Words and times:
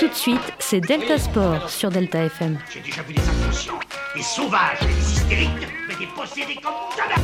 Tout 0.00 0.08
de 0.08 0.14
suite, 0.14 0.40
c'est 0.58 0.80
Delta 0.80 1.18
Sport 1.18 1.70
sur 1.70 1.88
Delta 1.90 2.24
FM. 2.24 2.58
J'ai 2.72 2.80
déjà 2.80 3.02
vu 3.02 3.14
des 3.14 3.22
inconscients, 3.22 3.78
des 4.16 4.22
sauvages, 4.22 4.80
des 4.80 5.12
hystériques, 5.12 5.68
mais 5.86 5.94
des 5.94 6.06
possédés 6.16 6.56
comme 6.60 6.72
jamais 6.96 7.14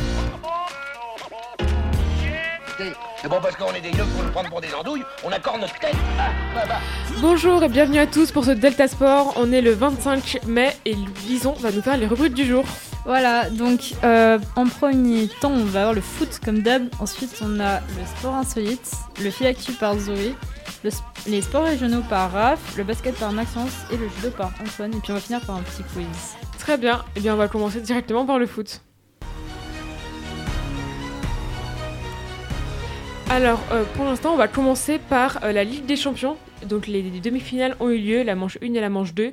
C'est 3.21 3.27
bon 3.27 3.39
parce 3.41 3.57
qu'on 3.57 3.73
est 3.73 3.81
des 3.81 3.89
yeux 3.89 4.05
pour 4.05 4.23
nous 4.23 4.31
prendre 4.31 4.49
pour 4.49 4.61
des 4.61 4.73
andouilles, 4.73 5.03
on 5.25 5.31
accorde 5.33 5.59
notre 5.59 5.77
tête. 5.79 5.95
Ah, 6.17 6.29
bah, 6.55 6.61
bah. 6.65 6.79
Bonjour 7.19 7.61
et 7.61 7.67
bienvenue 7.67 7.99
à 7.99 8.07
tous 8.07 8.31
pour 8.31 8.45
ce 8.45 8.51
Delta 8.51 8.87
Sport. 8.87 9.33
On 9.35 9.51
est 9.51 9.61
le 9.61 9.73
25 9.73 10.43
mai 10.47 10.69
et 10.85 10.95
Vison 11.25 11.53
va 11.59 11.71
nous 11.71 11.81
faire 11.81 11.97
les 11.97 12.07
rubriques 12.07 12.35
du 12.35 12.45
jour. 12.45 12.63
Voilà, 13.03 13.49
donc 13.49 13.95
euh, 14.03 14.39
en 14.55 14.65
premier 14.67 15.27
temps, 15.41 15.51
on 15.51 15.65
va 15.65 15.79
avoir 15.81 15.93
le 15.93 16.01
foot 16.01 16.39
comme 16.43 16.61
d'hab. 16.61 16.87
Ensuite, 16.99 17.41
on 17.41 17.59
a 17.59 17.79
le 17.79 18.05
sport 18.17 18.35
insolite, 18.35 18.91
le 19.21 19.29
fil 19.31 19.47
actu 19.47 19.73
par 19.73 19.97
Zoé, 19.97 20.35
les 21.27 21.41
sports 21.41 21.65
régionaux 21.65 22.01
par 22.09 22.31
Raph, 22.31 22.77
le 22.77 22.83
basket 22.83 23.15
par 23.15 23.31
Maxence 23.31 23.85
et 23.91 23.97
le 23.97 24.07
judo 24.09 24.31
par 24.31 24.51
Antoine. 24.61 24.93
Et 24.93 24.99
puis 24.99 25.11
on 25.11 25.15
va 25.15 25.21
finir 25.21 25.41
par 25.41 25.55
un 25.57 25.61
petit 25.61 25.83
quiz. 25.83 26.05
Très 26.57 26.77
bien, 26.77 27.03
et 27.15 27.19
bien 27.19 27.33
on 27.35 27.37
va 27.37 27.47
commencer 27.47 27.81
directement 27.81 28.25
par 28.25 28.39
le 28.39 28.47
foot. 28.47 28.81
Alors, 33.29 33.61
euh, 33.71 33.85
pour 33.95 34.03
l'instant, 34.03 34.33
on 34.33 34.37
va 34.37 34.49
commencer 34.49 34.99
par 34.99 35.41
euh, 35.43 35.53
la 35.53 35.63
Ligue 35.63 35.85
des 35.85 35.95
Champions. 35.95 36.35
Donc, 36.67 36.85
les, 36.87 37.01
les 37.01 37.21
demi-finales 37.21 37.77
ont 37.79 37.89
eu 37.89 37.97
lieu, 37.97 38.23
la 38.23 38.35
manche 38.35 38.57
1 38.61 38.73
et 38.73 38.81
la 38.81 38.89
manche 38.89 39.13
2. 39.13 39.31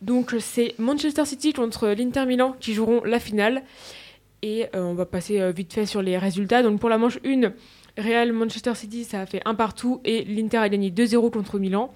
Donc, 0.00 0.34
c'est 0.40 0.74
Manchester 0.78 1.26
City 1.26 1.52
contre 1.52 1.88
l'Inter 1.88 2.24
Milan 2.24 2.56
qui 2.58 2.72
joueront 2.72 3.04
la 3.04 3.20
finale. 3.20 3.64
Et 4.40 4.64
euh, 4.74 4.80
on 4.80 4.94
va 4.94 5.04
passer 5.04 5.52
vite 5.52 5.74
fait 5.74 5.84
sur 5.84 6.00
les 6.00 6.16
résultats. 6.16 6.62
Donc, 6.62 6.80
pour 6.80 6.88
la 6.88 6.96
manche 6.96 7.18
1, 7.22 7.52
Real 7.98 8.32
Manchester 8.32 8.74
City, 8.74 9.04
ça 9.04 9.20
a 9.20 9.26
fait 9.26 9.42
un 9.44 9.54
partout 9.54 10.00
et 10.04 10.24
l'Inter 10.24 10.58
a 10.58 10.68
gagné 10.68 10.90
2-0 10.90 11.30
contre 11.30 11.58
Milan. 11.58 11.92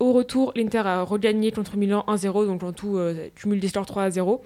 Au 0.00 0.12
retour, 0.12 0.52
l'Inter 0.56 0.78
a 0.78 1.02
regagné 1.02 1.50
contre 1.52 1.76
Milan 1.76 2.04
1-0, 2.06 2.46
donc 2.46 2.62
en 2.62 2.72
tout, 2.72 2.96
euh, 2.96 3.28
cumul 3.34 3.60
des 3.60 3.68
scores 3.68 3.86
3-0. 3.86 4.40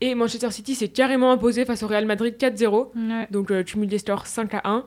Et 0.00 0.14
Manchester 0.14 0.50
City 0.50 0.74
s'est 0.74 0.88
carrément 0.88 1.30
imposé 1.30 1.64
face 1.64 1.82
au 1.82 1.86
Real 1.86 2.06
Madrid 2.06 2.34
4-0. 2.38 2.88
Ouais. 2.94 3.26
Donc 3.30 3.50
euh, 3.50 3.62
cumul 3.62 3.88
des 3.88 3.98
scores 3.98 4.26
5 4.26 4.54
à 4.54 4.62
1. 4.64 4.86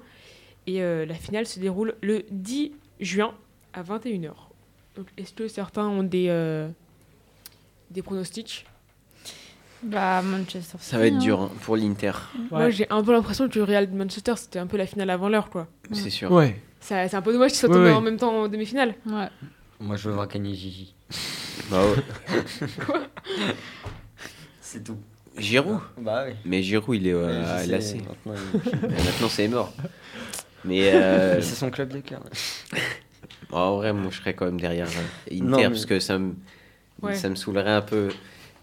Et 0.65 0.81
euh, 0.81 1.05
la 1.05 1.13
finale 1.13 1.45
se 1.45 1.59
déroule 1.59 1.95
le 2.01 2.23
10 2.31 2.71
juin 2.99 3.33
à 3.73 3.83
21h. 3.83 4.31
Donc 4.95 5.07
est-ce 5.17 5.33
que 5.33 5.47
certains 5.47 5.87
ont 5.87 6.03
des, 6.03 6.27
euh, 6.29 6.67
des 7.91 8.01
pronostics? 8.01 8.65
Bah, 9.83 10.21
Manchester 10.21 10.77
City. 10.79 10.89
Ça 10.91 10.97
va 10.97 11.07
être 11.07 11.15
hein. 11.15 11.19
dur 11.19 11.41
hein, 11.41 11.51
pour 11.61 11.75
l'Inter, 11.75 12.11
Moi 12.51 12.69
j'ai 12.69 12.87
un 12.89 13.03
peu 13.03 13.11
l'impression 13.11 13.49
que 13.49 13.57
le 13.59 13.63
Real 13.65 13.89
de 13.91 13.95
Manchester 13.95 14.33
c'était 14.37 14.59
un 14.59 14.67
peu 14.67 14.77
la 14.77 14.85
finale 14.85 15.09
avant 15.09 15.27
l'heure 15.29 15.49
quoi. 15.49 15.67
c'est 15.91 16.09
sûr. 16.09 16.31
Ouais. 16.31 16.59
Ça- 16.79 17.07
C'est 17.07 17.15
un 17.15 17.21
peu 17.21 17.31
dommage 17.33 17.51
qu'ils 17.51 17.59
soient 17.59 17.69
Ouais, 17.69 17.75
tombés 17.75 17.89
ouais. 17.89 17.95
en 17.95 18.01
même 18.01 18.17
temps 18.17 18.31
en 18.43 18.47
demi-finale. 18.47 18.95
Ouais. 19.05 19.27
Moi, 19.79 19.95
je 19.97 20.07
veux 20.09 20.15
voir 20.15 20.27
gagner 20.27 20.53
Gigi. 20.53 20.93
Bah 21.71 21.81
ouais. 21.85 23.03
C'est 24.61 24.83
tout. 24.83 24.97
Giroud 25.37 25.79
Bah 25.97 26.25
oui. 26.27 26.33
Mais 26.45 26.61
Giroud, 26.61 26.95
il 26.95 27.07
est 27.07 27.13
euh, 27.13 27.65
lacet. 27.67 27.97
Maintenant, 28.25 28.33
il- 28.65 28.79
Maintenant, 28.89 29.29
c'est 29.29 29.47
mort. 29.47 29.73
Mais 30.65 30.91
euh, 30.93 31.41
c'est 31.41 31.55
son 31.55 31.69
club 31.69 31.89
de 31.89 31.99
cœur. 31.99 32.21
en 33.51 33.75
vrai, 33.77 33.93
moi, 33.93 34.09
je 34.11 34.17
serais 34.17 34.33
quand 34.33 34.45
même 34.45 34.59
derrière 34.59 34.87
euh, 34.87 35.33
Inter 35.35 35.41
Non, 35.43 35.57
mais- 35.57 35.69
parce 35.69 35.85
que 35.85 35.99
ça 35.99 36.17
me, 36.17 36.33
Ouais. 37.01 37.15
ça 37.15 37.29
me 37.29 37.35
saoulerait 37.35 37.71
un 37.71 37.81
peu. 37.81 38.09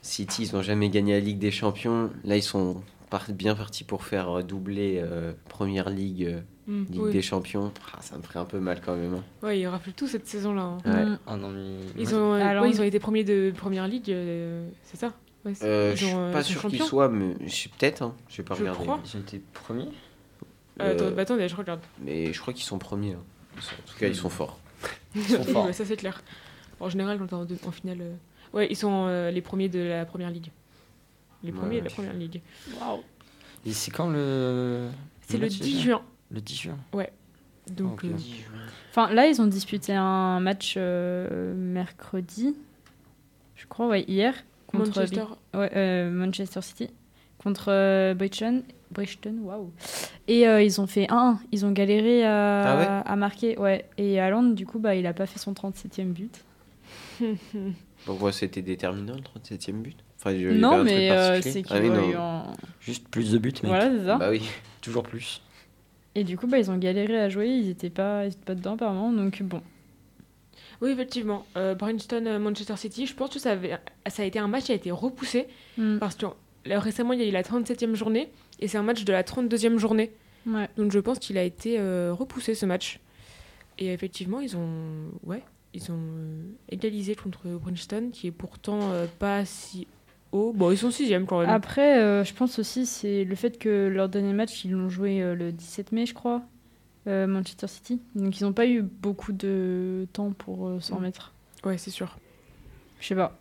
City, 0.02 0.44
ils 0.44 0.54
n'ont 0.54 0.62
jamais 0.62 0.88
gagné 0.88 1.12
la 1.14 1.20
Ligue 1.20 1.38
des 1.38 1.50
Champions. 1.50 2.10
Là, 2.24 2.36
ils 2.36 2.42
sont 2.42 2.82
bien 3.30 3.54
partis 3.54 3.84
pour 3.84 4.04
faire 4.04 4.38
euh, 4.38 4.42
doubler 4.42 5.00
euh, 5.02 5.32
Première 5.48 5.90
Ligue, 5.90 6.24
euh, 6.24 6.40
Mm, 6.66 6.84
Ligue 6.90 7.02
oui. 7.02 7.12
des 7.12 7.22
Champions. 7.22 7.72
Ah, 7.92 7.98
ça 8.00 8.16
me 8.16 8.22
ferait 8.22 8.38
un 8.38 8.44
peu 8.44 8.60
mal 8.60 8.80
quand 8.84 8.94
même. 8.94 9.14
hein. 9.14 9.24
Ouais, 9.42 9.58
ils 9.58 9.66
raflent 9.66 9.90
tout 9.90 10.06
cette 10.06 10.28
saison-là. 10.28 10.62
hein. 10.62 10.78
Ouais. 10.84 11.04
Mm. 11.06 11.18
Oh 11.26 11.36
non, 11.36 11.48
mais. 11.50 11.74
Ils, 11.98 12.14
ont, 12.14 12.34
euh, 12.34 12.40
Alors- 12.40 12.62
ouais, 12.62 12.70
ils 12.70 12.80
ont 12.80 12.84
été 12.84 13.00
premiers 13.00 13.24
de 13.24 13.52
première 13.56 13.88
ligue, 13.88 14.10
euh, 14.12 14.68
c'est 14.84 14.96
ça? 14.96 15.12
Ouais, 15.44 15.52
Euh, 15.62 15.96
je 15.96 16.04
suis 16.06 16.14
euh, 16.14 16.32
pas 16.32 16.44
sûr 16.44 16.60
qu'ils 16.68 16.82
soient, 16.82 17.08
mais 17.08 17.34
je 17.44 17.52
sais 17.52 17.68
peut-être. 17.76 18.02
Hein. 18.02 18.14
Je 18.28 18.36
vais 18.36 18.42
pas 18.44 18.54
Je 18.54 18.60
regarder. 18.60 18.84
crois. 18.84 19.00
Ils 19.04 19.16
ont 19.16 19.20
été 19.20 19.40
premiers? 19.52 19.88
Euh, 20.80 20.92
attends, 20.94 21.04
Euh, 21.06 21.10
bah, 21.10 21.22
attendez, 21.22 21.48
je 21.48 21.56
regarde. 21.56 21.80
Mais 22.04 22.32
je 22.32 22.40
crois 22.40 22.52
qu'ils 22.54 22.64
sont 22.66 22.78
premiers. 22.78 23.16
sont- 23.58 23.74
En 23.74 23.90
tout 23.92 23.98
cas, 23.98 24.06
ils 24.06 24.14
sont 24.14 24.28
forts. 24.30 24.58
Ils 25.16 25.22
sont 25.24 25.42
forts. 25.42 25.74
ça 25.74 25.84
c'est 25.84 25.96
clair. 25.96 26.22
En 26.78 26.88
général, 26.88 27.18
quand 27.18 27.44
t'es 27.46 27.66
en 27.66 27.70
finale. 27.72 27.98
Euh, 28.54 28.56
Ouais, 28.56 28.66
ils 28.70 28.76
sont 28.76 29.06
euh, 29.08 29.30
les 29.30 29.40
premiers 29.42 29.68
de 29.68 29.78
la 29.80 30.04
première 30.04 30.30
ligue. 30.30 30.50
Les 31.42 31.52
premiers 31.52 31.76
Ouais. 31.76 31.80
de 31.80 31.84
la 31.88 31.90
première 31.90 32.12
ligue. 32.14 32.40
Et 33.66 33.72
c'est 33.72 33.90
quand 33.90 34.08
le. 34.10 34.88
C'est 35.22 35.36
le 35.38 35.44
match, 35.46 35.58
10 35.58 35.60
déjà 35.60 35.80
juin. 35.84 36.02
Le 36.30 36.40
10 36.40 36.56
juin. 36.56 36.78
Donc, 37.76 38.02
Ok. 38.02 38.04
euh, 38.04 38.16
Enfin, 38.90 39.12
là, 39.12 39.26
ils 39.28 39.40
ont 39.40 39.46
disputé 39.46 39.92
un 39.94 40.40
match 40.40 40.74
euh, 40.76 41.54
mercredi, 41.54 42.56
je 43.54 43.66
crois, 43.66 43.86
ouais, 43.86 44.02
hier, 44.08 44.34
contre 44.66 44.86
Manchester. 44.98 45.24
Ouais, 45.54 45.70
euh, 45.76 46.10
Manchester 46.10 46.62
City 46.62 46.88
contre 47.38 47.66
euh, 47.68 48.14
Brighton. 48.14 48.62
Brighton, 48.90 49.36
waouh. 49.44 49.70
Et 50.26 50.48
euh, 50.48 50.60
ils 50.62 50.80
ont 50.80 50.88
fait 50.88 51.06
1 51.10 51.38
Ils 51.52 51.64
ont 51.64 51.70
galéré 51.70 52.24
à, 52.24 52.62
Ah 52.62 52.76
ouais 52.76 53.02
à 53.08 53.16
marquer. 53.16 53.56
Ouais. 53.56 53.86
Et 53.98 54.18
Haaland, 54.18 54.42
du 54.50 54.66
coup, 54.66 54.80
bah, 54.80 54.96
il 54.96 55.06
a 55.06 55.12
pas 55.12 55.26
fait 55.26 55.38
son 55.38 55.52
37e 55.52 56.06
but. 56.12 56.44
Pourquoi 58.04 58.32
c'était 58.32 58.62
déterminant 58.62 59.14
le 59.14 59.22
37 59.22 59.68
e 59.68 59.72
but? 59.72 59.96
Enfin, 60.18 60.32
non, 60.32 60.84
mais 60.84 61.10
euh, 61.10 61.40
c'est 61.42 61.62
qu'il 61.62 61.76
Ah 61.76 61.80
oui, 61.80 62.14
un- 62.14 62.52
Juste 62.80 63.08
plus 63.08 63.30
de 63.32 63.38
buts, 63.38 63.52
mais 63.62 63.68
Voilà, 63.70 63.90
c'est 63.90 64.04
ça. 64.04 64.16
Bah 64.16 64.30
oui. 64.30 64.42
toujours 64.80 65.02
plus. 65.02 65.42
Et 66.14 66.24
du 66.24 66.36
coup, 66.36 66.46
bah, 66.46 66.58
ils 66.58 66.70
ont 66.70 66.76
galéré 66.76 67.18
à 67.18 67.28
jouer. 67.28 67.48
Ils 67.48 67.70
étaient 67.70 67.90
pas, 67.90 68.24
ils 68.24 68.28
étaient 68.32 68.44
pas 68.44 68.54
dedans, 68.54 68.74
apparemment. 68.74 69.12
Donc, 69.12 69.42
bon. 69.42 69.62
Oui, 70.82 70.90
effectivement. 70.90 71.46
Euh, 71.56 71.74
Brighton, 71.74 72.24
euh, 72.26 72.38
Manchester 72.38 72.76
City, 72.76 73.06
je 73.06 73.14
pense 73.14 73.30
que 73.30 73.38
ça, 73.38 73.52
avait- 73.52 73.78
ça 74.08 74.22
a 74.22 74.26
été 74.26 74.38
un 74.38 74.48
match 74.48 74.64
qui 74.64 74.72
a 74.72 74.74
été 74.74 74.90
repoussé 74.90 75.46
Mm. 75.78 75.98
parce 75.98 76.14
que 76.16 76.26
là, 76.64 76.80
récemment, 76.80 77.12
il 77.12 77.20
y 77.20 77.22
a 77.24 77.26
eu 77.28 77.30
la 77.32 77.42
37e 77.42 77.94
journée 77.94 78.30
et 78.60 78.68
c'est 78.68 78.78
un 78.78 78.82
match 78.82 79.04
de 79.04 79.12
la 79.12 79.22
32e 79.22 79.78
journée. 79.78 80.10
Ouais. 80.46 80.68
Donc 80.78 80.90
je 80.90 80.98
pense 80.98 81.18
qu'il 81.18 81.36
a 81.38 81.42
été 81.42 81.76
euh, 81.78 82.12
repoussé 82.18 82.54
ce 82.54 82.64
match. 82.66 82.98
Et 83.78 83.92
effectivement, 83.92 84.40
ils 84.40 84.56
ont, 84.56 85.10
ouais, 85.24 85.42
ils 85.74 85.90
ont 85.92 85.98
euh, 85.98 86.42
égalisé 86.70 87.14
contre 87.14 87.40
Princeton, 87.62 88.10
qui 88.12 88.26
est 88.26 88.32
pourtant 88.32 88.90
euh, 88.92 89.06
pas 89.18 89.44
si 89.44 89.86
haut. 90.32 90.52
Bon, 90.54 90.70
ils 90.70 90.78
sont 90.78 90.90
sixième 90.90 91.26
quand 91.26 91.40
même. 91.40 91.50
Après, 91.50 91.98
euh, 92.00 92.24
je 92.24 92.32
pense 92.34 92.58
aussi 92.58 92.86
c'est 92.86 93.24
le 93.24 93.34
fait 93.36 93.58
que 93.58 93.88
leur 93.88 94.08
dernier 94.08 94.32
match, 94.32 94.64
ils 94.64 94.72
l'ont 94.72 94.88
joué 94.88 95.22
euh, 95.22 95.34
le 95.34 95.52
17 95.52 95.92
mai, 95.92 96.06
je 96.06 96.14
crois, 96.14 96.42
euh, 97.06 97.26
Manchester 97.26 97.66
City. 97.68 98.00
Donc, 98.14 98.40
ils 98.40 98.44
n'ont 98.44 98.52
pas 98.52 98.66
eu 98.66 98.82
beaucoup 98.82 99.32
de 99.32 100.06
temps 100.12 100.32
pour 100.32 100.66
euh, 100.68 100.80
s'en 100.80 100.98
Mm. 100.98 101.02
mettre. 101.02 101.32
Ouais, 101.64 101.78
c'est 101.78 101.90
sûr. 101.90 102.16
Je 103.00 103.06
sais 103.08 103.14
pas. 103.14 103.36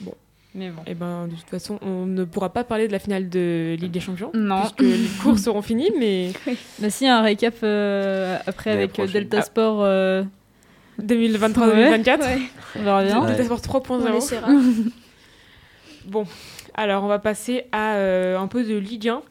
Bon. 0.00 0.14
Mais 0.54 0.70
bon. 0.70 0.82
Et 0.86 0.94
ben, 0.94 1.28
de 1.28 1.34
toute 1.36 1.48
façon, 1.48 1.78
on 1.82 2.06
ne 2.06 2.24
pourra 2.24 2.52
pas 2.52 2.64
parler 2.64 2.88
de 2.88 2.92
la 2.92 2.98
finale 2.98 3.28
de 3.28 3.76
Ligue 3.78 3.92
des 3.92 4.00
Champions. 4.00 4.30
Non. 4.34 4.60
Puisque 4.62 4.80
les 4.82 5.06
cours 5.22 5.38
seront 5.38 5.62
finis, 5.62 5.90
mais 5.98 6.32
Bah 6.80 6.90
si, 6.90 7.06
un 7.06 7.22
récap 7.22 7.54
euh, 7.62 8.36
après 8.46 8.72
avec 8.72 8.92
prochaine. 8.92 9.12
Delta 9.12 9.38
Ah. 9.38 9.42
Sport. 9.42 9.82
euh, 9.84 10.24
2023-2024. 11.00 12.38
on 12.76 12.82
verra 12.82 13.04
bien. 13.04 13.20
Ouais. 13.20 13.28
Delta 13.28 13.44
Sport 13.44 13.82
3.0. 13.82 14.92
Bon, 16.06 16.24
alors 16.74 17.04
on 17.04 17.08
va 17.08 17.18
passer 17.18 17.66
à 17.72 17.94
euh, 17.94 18.38
un 18.38 18.46
peu 18.46 18.64
de 18.64 18.76
Ligue 18.76 19.08
1. 19.08 19.22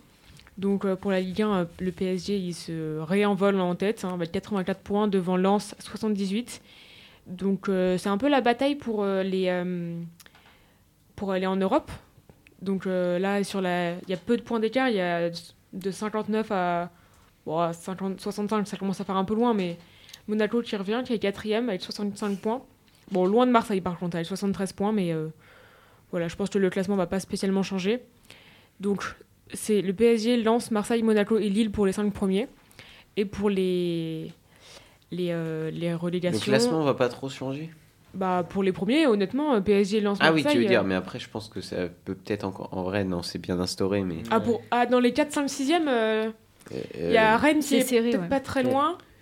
Donc 0.58 0.86
euh, 0.86 0.96
pour 0.96 1.12
la 1.12 1.20
Ligue 1.22 1.42
1, 1.42 1.52
euh, 1.52 1.66
le 1.80 1.92
PSG 1.92 2.38
il 2.38 2.54
se 2.54 3.00
réenvole 3.00 3.60
en 3.60 3.76
tête 3.76 4.04
hein, 4.04 4.14
avec 4.14 4.32
84 4.32 4.80
points 4.82 5.08
devant 5.08 5.38
Lens 5.38 5.74
78. 5.80 6.62
Donc 7.28 7.70
euh, 7.70 7.98
c'est 7.98 8.10
un 8.10 8.18
peu 8.18 8.28
la 8.28 8.42
bataille 8.42 8.76
pour 8.76 9.04
euh, 9.04 9.24
les 9.24 9.46
euh, 9.48 10.00
pour 11.16 11.32
aller 11.32 11.48
en 11.48 11.56
Europe. 11.56 11.92
Donc 12.62 12.88
euh, 12.88 13.20
là 13.20 13.44
sur 13.44 13.62
la 13.62 13.94
il 13.94 14.10
y 14.10 14.14
a 14.14 14.18
peu 14.18 14.36
de 14.36 14.42
points 14.42 14.60
d'écart, 14.60 14.90
il 14.90 14.96
y 14.96 15.02
a 15.02 15.30
de 15.74 15.92
59 15.92 16.52
à 16.52 16.90
bon, 17.46 17.60
à 17.60 17.74
50 17.74 18.20
65, 18.20 18.68
ça 18.68 18.78
commence 18.78 19.00
à 19.00 19.06
faire 19.06 19.16
un 19.18 19.26
peu 19.26 19.36
loin 19.36 19.54
mais 19.54 19.78
Monaco 20.30 20.62
qui 20.62 20.76
revient 20.76 21.02
qui 21.06 21.14
est 21.14 21.20
quatrième 21.20 21.70
avec 21.70 21.82
65 21.82 22.40
points. 22.40 22.62
Bon, 23.12 23.26
loin 23.26 23.46
de 23.46 23.52
Marseille 23.52 23.82
par 23.82 23.98
contre 23.98 24.16
avec 24.16 24.28
73 24.28 24.74
points 24.74 24.92
mais 24.92 25.12
euh, 25.12 25.28
voilà, 26.12 26.28
je 26.28 26.36
pense 26.36 26.50
que 26.50 26.58
le 26.58 26.70
classement 26.70 26.96
va 26.96 27.08
pas 27.08 27.20
spécialement 27.20 27.64
changer. 27.64 28.02
Donc, 28.80 29.04
c'est 29.54 29.82
le 29.82 29.94
PSG, 29.94 30.42
Lens, 30.42 30.72
Marseille, 30.72 31.04
Monaco 31.04 31.38
et 31.38 31.50
Lille 31.50 31.72
pour 31.72 31.86
les 31.86 31.92
cinq 31.92 32.12
premiers. 32.14 32.48
Et 33.18 33.26
pour 33.26 33.50
les, 33.50 34.32
les, 35.12 35.30
euh, 35.32 35.70
les 35.72 35.90
Le 35.90 35.96
relégations, 35.96 36.40
classement 36.40 36.84
va 36.84 36.94
pas 36.94 37.10
trop 37.10 37.30
changer? 37.30 37.70
Bah, 38.14 38.44
pour 38.48 38.64
les 38.64 38.72
premiers, 38.72 39.06
honnêtement, 39.06 39.54
euh, 39.54 39.62
PSG, 39.62 40.02
Lens, 40.02 40.18
Ah 40.20 40.34
oui, 40.34 40.44
tu 40.44 40.58
veux 40.58 40.66
dire, 40.66 40.84
mais 40.84 40.96
après, 40.96 41.20
je 41.20 41.30
pense 41.30 41.48
que 41.48 41.62
ça 41.62 41.90
peut 42.06 42.16
peut-être 42.16 42.44
encore. 42.44 42.70
En 42.72 42.84
vrai, 42.84 43.04
non, 43.04 43.22
c'est 43.22 43.40
bien 43.40 43.60
instauré, 43.60 44.04
mais. 44.04 44.24
ah, 44.32 44.40
pour, 44.40 44.62
ah, 44.72 44.86
dans 44.86 45.00
les 45.00 45.14
4, 45.14 45.32
5, 45.32 45.48
6e, 45.48 45.82
il 45.82 45.88
euh, 45.88 46.32
y 47.12 47.18
a 47.18 47.38
Rennes 47.38 47.58
qui 47.58 47.64
c'est 47.64 47.78
est 47.78 47.82
serré, 47.82 48.10
peut-être 48.10 48.22
ouais. 48.24 48.30
pas 48.30 48.40
très 48.40 48.64
Ouais. 48.66 48.72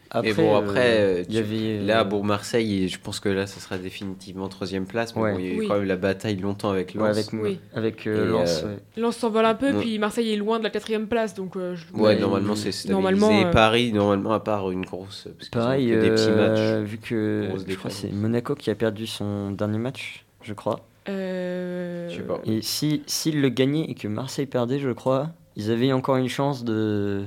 Après, 0.09 0.29
mais 0.29 0.33
bon, 0.35 0.55
après, 0.55 0.99
euh, 0.99 1.17
euh, 1.19 1.23
il 1.27 1.35
y 1.35 1.37
avait. 1.37 1.79
euh, 1.79 1.85
Là, 1.85 2.05
pour 2.05 2.23
Marseille, 2.23 2.87
je 2.87 2.97
pense 2.99 3.19
que 3.19 3.29
là, 3.29 3.45
ça 3.47 3.59
sera 3.59 3.77
définitivement 3.77 4.47
troisième 4.47 4.85
place. 4.85 5.15
Mais 5.15 5.21
Ouais. 5.21 5.33
bon, 5.33 5.39
il 5.39 5.45
y 5.45 5.49
a 5.49 5.53
eu 5.53 5.59
Oui. 5.59 5.67
quand 5.67 5.75
même 5.75 5.87
la 5.87 5.95
bataille 5.97 6.37
longtemps 6.37 6.69
avec 6.69 6.93
Lens. 6.93 7.03
ouais, 7.03 7.09
avec, 7.09 7.25
Oui. 7.33 7.59
avec 7.73 8.07
euh, 8.07 8.31
Lens, 8.31 8.61
euh, 8.63 8.75
ouais. 8.75 8.79
Lens 9.01 9.17
s'envole 9.17 9.45
un 9.45 9.55
peu, 9.55 9.71
Ouais. 9.71 9.79
puis 9.81 9.99
Marseille 9.99 10.33
est 10.33 10.37
loin 10.37 10.59
de 10.59 10.63
la 10.63 10.69
quatrième 10.69 11.07
place, 11.07 11.33
donc 11.33 11.55
euh, 11.57 11.75
je- 11.75 11.85
Ouais, 11.93 12.01
Ouais, 12.01 12.19
normalement, 12.19 12.53
il- 12.53 12.57
c'est 12.57 12.71
stabilisé. 12.71 12.93
normalement, 12.93 13.47
euh, 13.47 13.51
Paris, 13.51 13.91
normalement, 13.91 14.31
à 14.33 14.39
part 14.39 14.71
une 14.71 14.85
grosse. 14.85 15.27
Parce 15.37 15.49
Pareil, 15.49 15.87
des 15.87 16.09
petits 16.09 16.29
matchs. 16.31 16.83
vu 16.89 16.97
que 16.99 17.49
je 17.67 17.75
crois 17.75 17.91
c'est. 17.91 18.11
Monaco 18.11 18.55
qui 18.55 18.69
a 18.69 18.75
perdu 18.75 19.07
son 19.07 19.51
dernier 19.51 19.77
match, 19.77 20.25
je 20.41 20.53
crois. 20.53 20.79
Euh, 21.09 22.09
Je 22.09 22.15
sais 22.17 22.21
pas. 22.23 22.41
Et 22.45 22.61
si 22.61 23.01
s'ils 23.07 23.41
le 23.41 23.49
gagnaient 23.49 23.85
et 23.89 23.93
que 23.95 24.07
Marseille 24.07 24.45
perdait, 24.45 24.79
je 24.79 24.89
crois, 24.91 25.29
ils 25.55 25.71
avaient 25.71 25.91
encore 25.93 26.17
une 26.17 26.27
chance 26.29 26.63
de, 26.63 27.23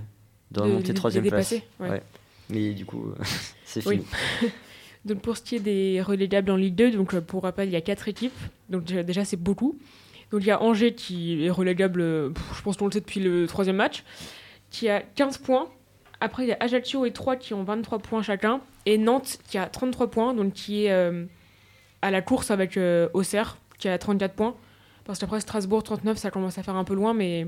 de 0.51 0.59
de 0.59 0.61
remonter 0.61 0.95
troisième 0.95 1.27
place. 1.27 1.51
dépasser, 1.51 1.65
ouais. 1.81 2.03
Mais 2.53 2.73
du 2.73 2.85
coup, 2.85 3.13
c'est 3.65 3.87
Oui. 3.87 4.03
fini. 4.41 4.51
Donc 5.07 5.23
pour 5.23 5.37
ce 5.37 5.43
qui 5.43 5.57
est 5.57 5.61
des 5.61 6.03
relégables 6.03 6.51
en 6.51 6.57
Ligue 6.57 6.75
2, 6.75 6.91
donc 6.91 7.15
euh, 7.15 7.23
pour 7.23 7.45
rappel, 7.45 7.69
il 7.71 7.73
y 7.73 7.77
a 7.77 7.81
quatre 7.81 8.07
équipes. 8.09 8.37
Donc 8.69 8.85
déjà, 8.85 9.25
c'est 9.25 9.39
beaucoup. 9.39 9.79
Donc 10.31 10.43
il 10.43 10.47
y 10.49 10.51
a 10.51 10.61
Angers 10.63 10.93
qui 10.95 11.43
est 11.47 11.51
relégable, 11.51 12.03
je 12.55 12.63
pense 12.63 12.77
qu'on 12.77 12.85
le 12.85 12.93
sait 12.93 13.01
depuis 13.01 13.19
le 13.21 13.47
troisième 13.47 13.77
match, 13.77 14.05
qui 14.71 14.91
a 14.91 15.01
15 15.01 15.39
points. 15.39 15.69
Après, 16.21 16.45
il 16.45 16.49
y 16.49 16.53
a 16.53 16.59
Ajaccio 16.61 17.07
et 17.07 17.13
Troyes 17.13 17.37
qui 17.37 17.55
ont 17.55 17.65
23 17.65 17.99
points 18.01 18.23
chacun. 18.23 18.61
Et 18.85 18.99
Nantes 18.99 19.39
qui 19.49 19.57
a 19.57 19.67
33 19.67 20.11
points, 20.11 20.35
donc 20.35 20.53
qui 20.53 20.85
est 20.85 20.93
euh, 20.93 21.25
à 22.03 22.11
la 22.11 22.21
course 22.21 22.51
avec 22.51 22.77
euh, 22.77 23.09
Auxerre 23.15 23.57
qui 23.79 23.89
a 23.89 23.97
34 23.97 24.35
points. 24.35 24.55
Parce 25.05 25.19
qu'après 25.19 25.41
Strasbourg 25.41 25.83
39, 25.83 26.19
ça 26.19 26.31
commence 26.31 26.59
à 26.59 26.63
faire 26.63 26.77
un 26.77 26.85
peu 26.85 26.95
loin, 26.95 27.15
mais 27.15 27.47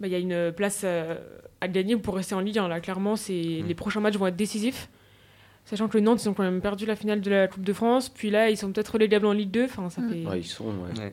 bah, 0.00 0.06
il 0.06 0.12
y 0.12 0.16
a 0.16 0.18
une 0.18 0.52
place 0.52 0.80
euh, 0.84 1.14
à 1.60 1.68
gagner 1.68 1.96
pour 1.96 2.16
rester 2.16 2.34
en 2.34 2.40
Ligue 2.40 2.58
1. 2.58 2.68
Là, 2.68 2.80
clairement, 2.80 3.16
c'est 3.16 3.32
les 3.32 3.74
prochains 3.74 4.00
matchs 4.00 4.16
vont 4.16 4.26
être 4.26 4.36
décisifs. 4.36 4.88
Sachant 5.66 5.86
que 5.88 5.98
le 5.98 6.02
Nantes, 6.02 6.24
ils 6.24 6.28
ont 6.28 6.32
quand 6.34 6.42
même 6.42 6.62
perdu 6.62 6.84
la 6.86 6.96
finale 6.96 7.20
de 7.20 7.30
la 7.30 7.46
Coupe 7.46 7.62
de 7.62 7.72
France. 7.72 8.08
Puis 8.08 8.30
là, 8.30 8.48
ils 8.50 8.56
sont 8.56 8.72
peut-être 8.72 8.88
relégables 8.94 9.26
en 9.26 9.32
Ligue 9.32 9.50
2. 9.50 9.64
Enfin, 9.66 9.88
ça 9.90 10.02
fait... 10.02 10.26
Ouais, 10.26 10.40
ils 10.40 10.44
sont, 10.44 10.64
ouais. 10.64 10.98
Ouais. 10.98 11.12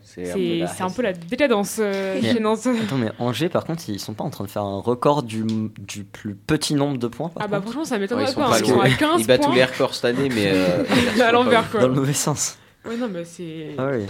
C'est 0.67 0.81
un 0.83 0.89
peu 0.89 1.01
la 1.03 1.13
décadence 1.13 1.77
euh, 1.79 2.17
Mais- 2.21 2.33
chez 2.33 2.39
Nantes. 2.39 2.65
Attends, 2.83 2.97
mais 2.97 3.11
Angers, 3.19 3.49
par 3.49 3.65
contre, 3.65 3.83
ils 3.89 3.99
sont 3.99 4.13
pas 4.13 4.23
en 4.23 4.29
train 4.31 4.45
de 4.45 4.49
faire 4.49 4.63
un 4.63 4.79
record 4.79 5.21
du, 5.23 5.43
du 5.77 6.05
plus 6.05 6.33
petit 6.33 6.73
nombre 6.73 6.97
de 6.97 7.07
points 7.07 7.29
par 7.29 7.43
Ah 7.43 7.47
bah 7.47 7.61
franchement, 7.61 7.83
ça 7.83 7.95
Ouais, 7.95 8.01
m'étonnerait 8.01 8.23
ils 8.23 8.33
sont 8.33 8.39
pas. 8.39 8.49
pas 8.49 8.55
hein. 8.55 8.61
Ils 8.63 8.67
sont 8.67 8.79
à 8.79 8.89
15 8.89 9.21
Ils 9.21 9.27
battent 9.27 9.41
tous 9.43 9.51
les 9.51 9.65
records 9.65 9.93
cette 9.93 10.05
année, 10.05 10.29
mais. 10.29 10.47
euh, 10.53 10.83
à 11.21 11.31
l'envers, 11.33 11.69
quoi. 11.69 11.81
Dans 11.81 11.89
le 11.89 11.93
mauvais 11.95 12.13
sens. 12.13 12.57
Ouais, 12.85 12.95
non, 12.97 13.09
mais 13.11 13.25
c'est... 13.25 13.75
Ah 13.77 13.87
ouais. 13.87 14.05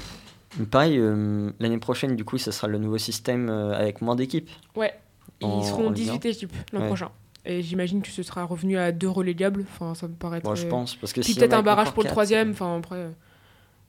Pareil, 0.71 0.97
euh, 0.97 1.51
l'année 1.59 1.77
prochaine, 1.77 2.15
du 2.15 2.23
coup, 2.25 2.37
ça 2.37 2.51
sera 2.51 2.67
le 2.67 2.77
nouveau 2.77 2.97
système 2.97 3.49
euh, 3.49 3.73
avec 3.77 4.01
moins 4.01 4.15
d'équipes. 4.15 4.49
Ouais, 4.75 4.93
ils 5.41 5.63
seront 5.65 5.87
en 5.87 5.91
Ligue 5.91 6.05
18 6.05 6.25
équipes 6.25 6.53
l'an 6.73 6.81
Ouais. 6.81 6.87
prochain. 6.87 7.11
Et 7.45 7.61
j'imagine 7.61 8.01
que 8.01 8.09
ce 8.09 8.23
sera 8.23 8.43
revenu 8.43 8.77
à 8.77 8.91
deux 8.91 9.09
relégables. 9.09 9.65
Enfin, 9.71 9.93
ça 9.95 10.07
me 10.07 10.13
paraît 10.15 10.41
Moi, 10.43 10.53
très- 10.55 10.63
je 10.63 10.67
pense. 10.67 10.95
Parce 10.95 11.13
que 11.13 11.21
Puis 11.21 11.31
s'il 11.33 11.37
y 11.37 11.39
peut-être 11.39 11.53
un 11.53 11.63
barrage 11.63 11.91
pour 11.91 12.03
le 12.03 12.07
quatre, 12.07 12.13
troisième. 12.13 12.51
Enfin, 12.51 12.77
après... 12.77 12.95
euh, 12.95 13.09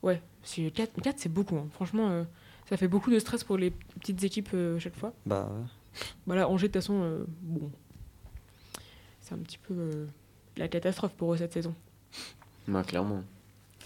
Ouais, 0.03 0.21
4, 0.75 0.91
c'est 1.17 1.33
beaucoup. 1.33 1.57
hein. 1.57 1.67
Franchement, 1.73 2.09
euh, 2.11 2.23
ça 2.69 2.77
fait 2.77 2.87
beaucoup 2.87 3.11
de 3.11 3.19
stress 3.19 3.43
pour 3.43 3.57
les 3.57 3.71
petites 3.71 4.23
équipes 4.23 4.51
euh, 4.55 4.79
chaque 4.79 4.95
fois. 4.97 5.13
Bah, 5.27 5.51
ouais. 5.53 6.03
Voilà, 6.27 6.49
Angers, 6.49 6.69
de 6.69 6.73
toute 6.73 6.83
façon, 6.83 7.01
euh, 7.03 7.25
bon... 7.43 7.71
C'est 9.21 9.35
un 9.35 9.39
petit 9.39 9.59
peu 9.59 9.75
euh, 9.75 10.07
la 10.57 10.69
catastrophe 10.69 11.13
pour 11.13 11.35
eux 11.35 11.37
cette 11.37 11.53
saison. 11.53 11.75
Ouais, 12.69 12.83
clairement. 12.85 13.23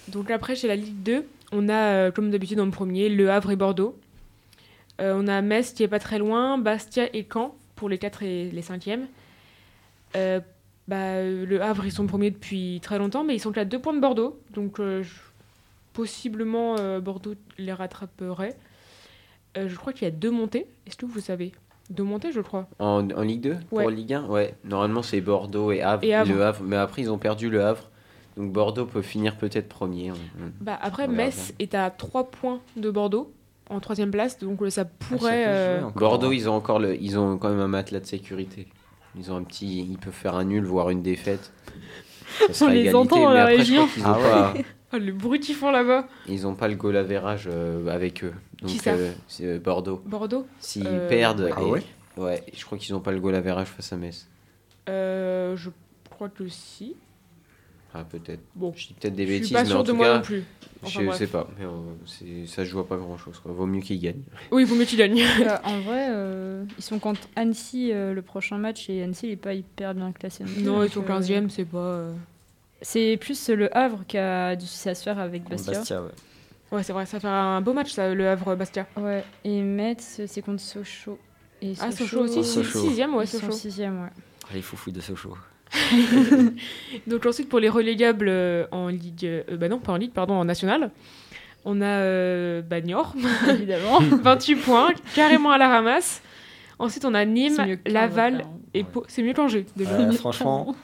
Donc 0.08 0.30
après, 0.30 0.54
chez 0.54 0.68
la 0.68 0.76
Ligue 0.76 1.02
2, 1.02 1.26
on 1.52 1.68
a, 1.68 1.74
euh, 1.94 2.10
comme 2.10 2.30
d'habitude, 2.30 2.60
en 2.60 2.70
premier, 2.70 3.08
Le 3.08 3.30
Havre 3.30 3.50
et 3.50 3.56
Bordeaux. 3.56 3.98
Euh, 5.00 5.14
on 5.16 5.26
a 5.26 5.40
Metz 5.42 5.72
qui 5.72 5.82
est 5.82 5.88
pas 5.88 5.98
très 5.98 6.18
loin, 6.18 6.58
Bastia 6.58 7.08
et 7.14 7.26
Caen 7.30 7.54
pour 7.76 7.88
les 7.88 7.98
4 7.98 8.22
et 8.22 8.50
les 8.50 8.62
5e. 8.62 9.06
Euh, 10.16 10.40
bah, 10.88 11.22
le 11.22 11.62
Havre, 11.62 11.86
ils 11.86 11.92
sont 11.92 12.06
premiers 12.06 12.30
depuis 12.30 12.80
très 12.82 12.98
longtemps, 12.98 13.24
mais 13.24 13.34
ils 13.34 13.40
sont 13.40 13.52
qu'à 13.52 13.64
2 13.64 13.78
points 13.80 13.94
de 13.94 14.00
Bordeaux. 14.00 14.38
Donc 14.52 14.80
euh, 14.80 15.02
je- 15.02 15.10
possiblement, 15.92 16.76
euh, 16.78 17.00
Bordeaux 17.00 17.34
les 17.58 17.72
rattraperait. 17.72 18.56
Euh, 19.56 19.68
je 19.68 19.76
crois 19.76 19.92
qu'il 19.92 20.04
y 20.04 20.08
a 20.08 20.10
deux 20.14 20.30
montées. 20.30 20.66
Est-ce 20.86 20.96
que 20.96 21.06
vous 21.06 21.20
savez? 21.20 21.52
Deux 21.90 22.04
montées, 22.04 22.32
je 22.32 22.40
crois. 22.40 22.68
En, 22.78 23.08
en 23.10 23.22
Ligue 23.22 23.42
2 23.42 23.50
Ouais. 23.70 23.82
Pour 23.84 23.90
Ligue 23.90 24.14
1 24.14 24.24
Ouais. 24.26 24.54
Normalement, 24.64 25.02
c'est 25.02 25.20
Bordeaux 25.20 25.72
et 25.72 25.82
Havre. 25.82 26.04
Et 26.04 26.14
Havre. 26.14 26.32
Le 26.32 26.42
Havre. 26.42 26.62
Mais 26.64 26.76
après, 26.76 27.02
ils 27.02 27.10
ont 27.10 27.18
perdu 27.18 27.50
le 27.50 27.62
Havre. 27.64 27.90
Donc 28.36 28.52
Bordeaux 28.52 28.86
peut 28.86 29.02
finir 29.02 29.36
peut-être 29.36 29.68
premier. 29.68 30.10
On- 30.10 30.14
on- 30.14 30.52
Bah, 30.60 30.78
après, 30.80 31.06
On 31.06 31.12
Metz 31.12 31.52
est 31.58 31.74
à 31.74 31.90
3 31.90 32.30
points 32.30 32.60
de 32.76 32.90
Bordeaux, 32.90 33.32
en 33.68 33.78
troisième 33.80 34.10
place. 34.10 34.38
Donc 34.38 34.62
euh, 34.62 34.70
ça 34.70 34.82
Ah, 34.82 34.86
ça 35.00 35.16
pourrait... 35.16 35.44
euh. 35.46 35.80
Bordeaux, 35.94 36.32
ils 36.32 36.48
ont 36.48 36.54
encore 36.54 36.78
le, 36.78 37.00
ils 37.00 37.18
ont 37.18 37.36
quand 37.38 37.50
même 37.50 37.60
un 37.60 37.68
matelas 37.68 38.00
de 38.00 38.06
sécurité. 38.06 38.68
Ils 39.18 39.30
ont 39.30 39.36
un 39.36 39.42
petit, 39.42 39.80
ils 39.80 39.98
peuvent 39.98 40.12
faire 40.14 40.34
un 40.34 40.44
nul, 40.44 40.64
voire 40.64 40.88
une 40.90 41.02
défaite. 41.02 41.52
Ça 42.46 42.52
sera 42.54 42.70
les 42.70 42.80
égalité, 42.80 42.96
entend 42.96 43.22
dans 43.24 43.30
la 43.32 43.42
après, 43.42 43.56
région. 43.56 43.88
Ah 44.04 44.14
pas, 44.14 44.54
Oh, 44.94 44.98
le 44.98 45.12
bruit 45.12 45.40
qu'ils 45.40 45.54
font 45.54 45.70
là-bas. 45.70 46.06
ils 46.28 46.46
ont 46.46 46.54
pas 46.54 46.68
le 46.68 46.74
goal 46.74 46.96
average 46.98 47.48
euh, 47.50 47.86
avec 47.88 48.22
eux. 48.24 48.34
Donc 48.60 48.70
Qui 48.70 48.76
ça 48.78 48.90
euh, 48.92 49.10
c'est 49.26 49.46
euh, 49.46 49.58
Bordeaux. 49.58 50.02
Bordeaux 50.04 50.46
S'ils 50.60 50.86
Euh, 50.86 51.08
perdent, 51.08 51.50
Ah 51.56 51.62
et- 51.62 51.64
ouais 51.64 51.82
ouais, 52.18 52.44
je 52.54 52.62
crois 52.66 52.76
qu'ils 52.76 52.94
ont 52.94 53.00
pas 53.00 53.10
le 53.12 53.18
goal 53.18 53.34
average 53.34 53.68
face 53.68 53.90
à 53.92 53.96
Metz. 53.96 54.28
Euh, 54.90 55.56
je 55.56 55.70
crois 56.10 56.28
que 56.28 56.46
si. 56.48 56.94
Ah 57.94 58.04
peut-être. 58.04 58.40
Bon, 58.54 58.72
Je 58.74 58.86
dis 58.88 58.94
peut-être 58.94 59.14
des 59.14 59.26
je 59.26 59.30
bêtises, 59.32 59.46
suis 59.48 59.54
pas 59.54 59.64
mais 59.64 59.72
en 59.74 59.84
tout 59.84 59.94
moi 59.94 60.06
cas, 60.06 60.16
non 60.16 60.22
plus. 60.22 60.44
Enfin, 60.82 61.00
je 61.00 61.06
bref. 61.06 61.18
sais 61.18 61.26
pas. 61.26 61.46
Mais 61.58 61.66
euh, 61.66 62.46
ça 62.46 62.64
joue 62.64 62.80
à 62.80 62.88
pas 62.88 62.96
grand 62.96 63.18
chose. 63.18 63.40
Vaut 63.44 63.66
mieux 63.66 63.82
qu'ils 63.82 64.00
gagnent. 64.00 64.22
Oui, 64.50 64.62
il 64.62 64.66
vaut 64.66 64.74
mieux 64.76 64.84
qu'il 64.86 64.98
gagne. 64.98 65.20
Euh, 65.20 65.56
en 65.64 65.80
vrai, 65.80 66.06
euh, 66.10 66.64
ils 66.78 66.82
sont 66.82 66.98
contre 66.98 67.20
Annecy 67.36 67.90
euh, 67.92 68.14
le 68.14 68.22
prochain 68.22 68.56
match 68.56 68.88
et 68.88 69.02
Annecy 69.02 69.28
n'est 69.28 69.36
pas 69.36 69.52
hyper 69.54 69.94
bien 69.94 70.10
classé. 70.12 70.44
Non, 70.60 70.82
ils 70.82 70.90
sont 70.90 71.02
euh, 71.02 71.20
15e, 71.20 71.50
c'est 71.50 71.66
pas. 71.66 71.78
euh, 71.78 72.14
C'est 72.80 73.18
plus 73.20 73.48
le 73.50 73.76
Havre 73.76 74.04
qui 74.08 74.16
a 74.16 74.56
du 74.56 74.64
souci 74.66 74.88
à 74.88 74.94
se 74.94 75.02
faire 75.02 75.18
avec 75.18 75.46
Bastia. 75.48 75.74
Bastia, 75.74 76.02
ouais. 76.02 76.10
Ouais, 76.72 76.82
c'est 76.82 76.94
vrai, 76.94 77.04
ça 77.04 77.20
fait 77.20 77.28
un 77.28 77.60
beau 77.60 77.74
match, 77.74 77.92
ça, 77.92 78.14
le 78.14 78.26
Havre-Bastia. 78.26 78.86
Ouais, 78.96 79.22
et 79.44 79.60
Metz, 79.60 80.22
c'est 80.26 80.40
contre 80.40 80.62
Sochaux. 80.62 81.18
Et 81.60 81.74
Ah, 81.78 81.92
Sochaux 81.92 82.20
aussi, 82.22 82.38
Ah, 82.38 82.42
Sochaux. 82.42 82.78
6 82.80 82.86
ouais, 83.14 83.24
ils 83.24 83.28
sont 83.28 83.38
Sochaux. 83.40 83.52
sixième, 83.52 84.02
ouais. 84.04 84.08
Ah, 84.50 84.54
les 84.54 84.62
foufous 84.62 84.90
de 84.90 85.00
Sochaux. 85.02 85.36
Donc 87.06 87.26
ensuite, 87.26 87.48
pour 87.48 87.60
les 87.60 87.68
relégables 87.68 88.28
euh, 88.28 88.66
en 88.72 88.88
Ligue. 88.88 89.24
euh, 89.24 89.56
bah 89.56 89.68
non, 89.68 89.78
pas 89.78 89.92
en 89.92 89.96
Ligue, 89.96 90.12
pardon, 90.12 90.34
en 90.34 90.44
National. 90.44 90.90
On 91.64 91.80
a 91.80 91.86
euh, 91.86 92.62
bah, 92.62 92.80
Niort, 92.80 93.14
Évidemment. 93.48 94.00
28 94.22 94.56
points, 94.56 94.90
carrément 95.14 95.50
à 95.50 95.58
la 95.58 95.68
ramasse. 95.68 96.22
Ensuite, 96.78 97.04
on 97.04 97.14
a 97.14 97.24
Nîmes, 97.24 97.78
Laval 97.86 98.44
et 98.74 98.80
Ouais. 98.82 98.86
Pau. 98.90 99.04
C'est 99.06 99.22
mieux 99.22 99.34
qu'Angers, 99.34 99.66
déjà. 99.76 99.96
Ouais, 99.98 100.12
franchement, 100.16 100.74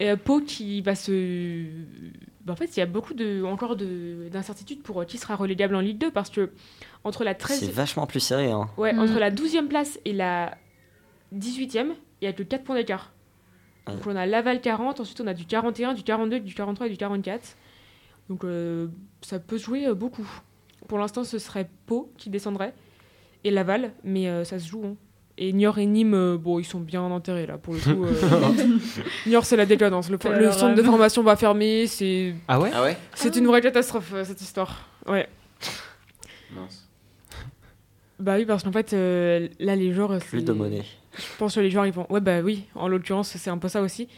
Et 0.00 0.10
euh, 0.10 0.16
Pau 0.16 0.40
qui 0.40 0.82
va 0.82 0.94
se. 0.94 1.64
Bah, 2.44 2.52
en 2.52 2.56
fait, 2.56 2.76
il 2.76 2.80
y 2.80 2.82
a 2.82 2.86
beaucoup 2.86 3.14
de, 3.14 3.42
encore 3.42 3.76
de- 3.76 4.28
d'incertitudes 4.30 4.82
pour 4.82 5.00
euh, 5.00 5.04
qui 5.04 5.16
sera 5.18 5.34
relégable 5.36 5.74
en 5.74 5.80
Ligue 5.80 5.98
2 5.98 6.10
parce 6.10 6.28
que 6.30 6.50
entre 7.02 7.24
la 7.24 7.34
13 7.34 7.60
c'est 7.60 7.72
vachement 7.72 8.06
plus 8.06 8.20
serré. 8.20 8.50
Hein. 8.50 8.68
ouais, 8.76 8.92
Mm. 8.92 8.98
entre 9.00 9.18
la 9.18 9.30
12e 9.30 9.66
place 9.68 9.98
et 10.04 10.12
la 10.12 10.56
18e, 11.34 11.92
il 12.20 12.24
y 12.24 12.28
a 12.28 12.32
que 12.32 12.42
4 12.42 12.62
points 12.64 12.76
d'écart. 12.76 13.10
Donc 13.86 14.06
on 14.06 14.16
a 14.16 14.26
Laval 14.26 14.60
40, 14.60 15.00
ensuite 15.00 15.20
on 15.20 15.26
a 15.26 15.34
du 15.34 15.44
41, 15.46 15.94
du 15.94 16.02
42, 16.02 16.40
du 16.40 16.54
43 16.54 16.86
et 16.88 16.90
du 16.90 16.96
44. 16.96 17.56
Donc 18.28 18.44
euh, 18.44 18.88
ça 19.22 19.38
peut 19.38 19.58
se 19.58 19.64
jouer 19.64 19.86
euh, 19.86 19.94
beaucoup. 19.94 20.28
Pour 20.88 20.98
l'instant, 20.98 21.22
ce 21.24 21.38
serait 21.38 21.68
Pau 21.86 22.10
qui 22.16 22.28
descendrait 22.30 22.74
et 23.44 23.50
Laval, 23.50 23.92
mais 24.02 24.28
euh, 24.28 24.44
ça 24.44 24.58
se 24.58 24.66
joue. 24.68 24.82
hein. 24.84 24.96
Et 25.38 25.52
Niort 25.52 25.78
et 25.78 25.84
Nîmes, 25.86 26.14
euh, 26.14 26.38
bon, 26.38 26.58
ils 26.58 26.64
sont 26.64 26.80
bien 26.80 27.02
enterrés 27.02 27.46
là 27.46 27.58
pour 27.58 27.74
le 27.74 27.80
coup. 27.80 28.04
euh. 28.06 28.78
Niort, 29.26 29.44
c'est 29.44 29.56
la 29.56 29.66
décadence. 29.66 30.08
Le, 30.10 30.18
centre 30.50 30.74
de 30.74 30.82
formation 30.82 31.22
va 31.22 31.36
fermer. 31.36 31.86
C'est 31.86 32.34
Ah 32.48 32.58
ouais? 32.58 32.70
Ah 32.74 32.82
ouais 32.82 32.96
c'est 33.14 33.36
une 33.36 33.46
vraie 33.46 33.60
catastrophe 33.60 34.12
euh, 34.14 34.24
cette 34.24 34.40
histoire. 34.40 34.88
Ouais. 35.06 35.28
Mince. 36.54 36.88
Bah 38.18 38.36
oui, 38.36 38.46
parce 38.46 38.62
qu'en 38.62 38.72
fait, 38.72 38.94
euh, 38.94 39.48
là, 39.60 39.76
les 39.76 39.92
joueurs. 39.92 40.18
Plus 40.18 40.38
c'est- 40.40 40.44
de 40.44 40.52
monnaie. 40.52 40.84
Je 41.16 41.36
pense 41.38 41.54
que 41.54 41.60
les 41.60 41.70
joueurs, 41.70 41.86
ils 41.86 41.92
vont. 41.92 42.06
Ouais, 42.10 42.20
bah 42.20 42.40
oui, 42.40 42.64
en 42.74 42.88
l'occurrence, 42.88 43.28
c'est 43.36 43.50
un 43.50 43.58
peu 43.58 43.68
ça 43.68 43.80
aussi. 43.82 44.08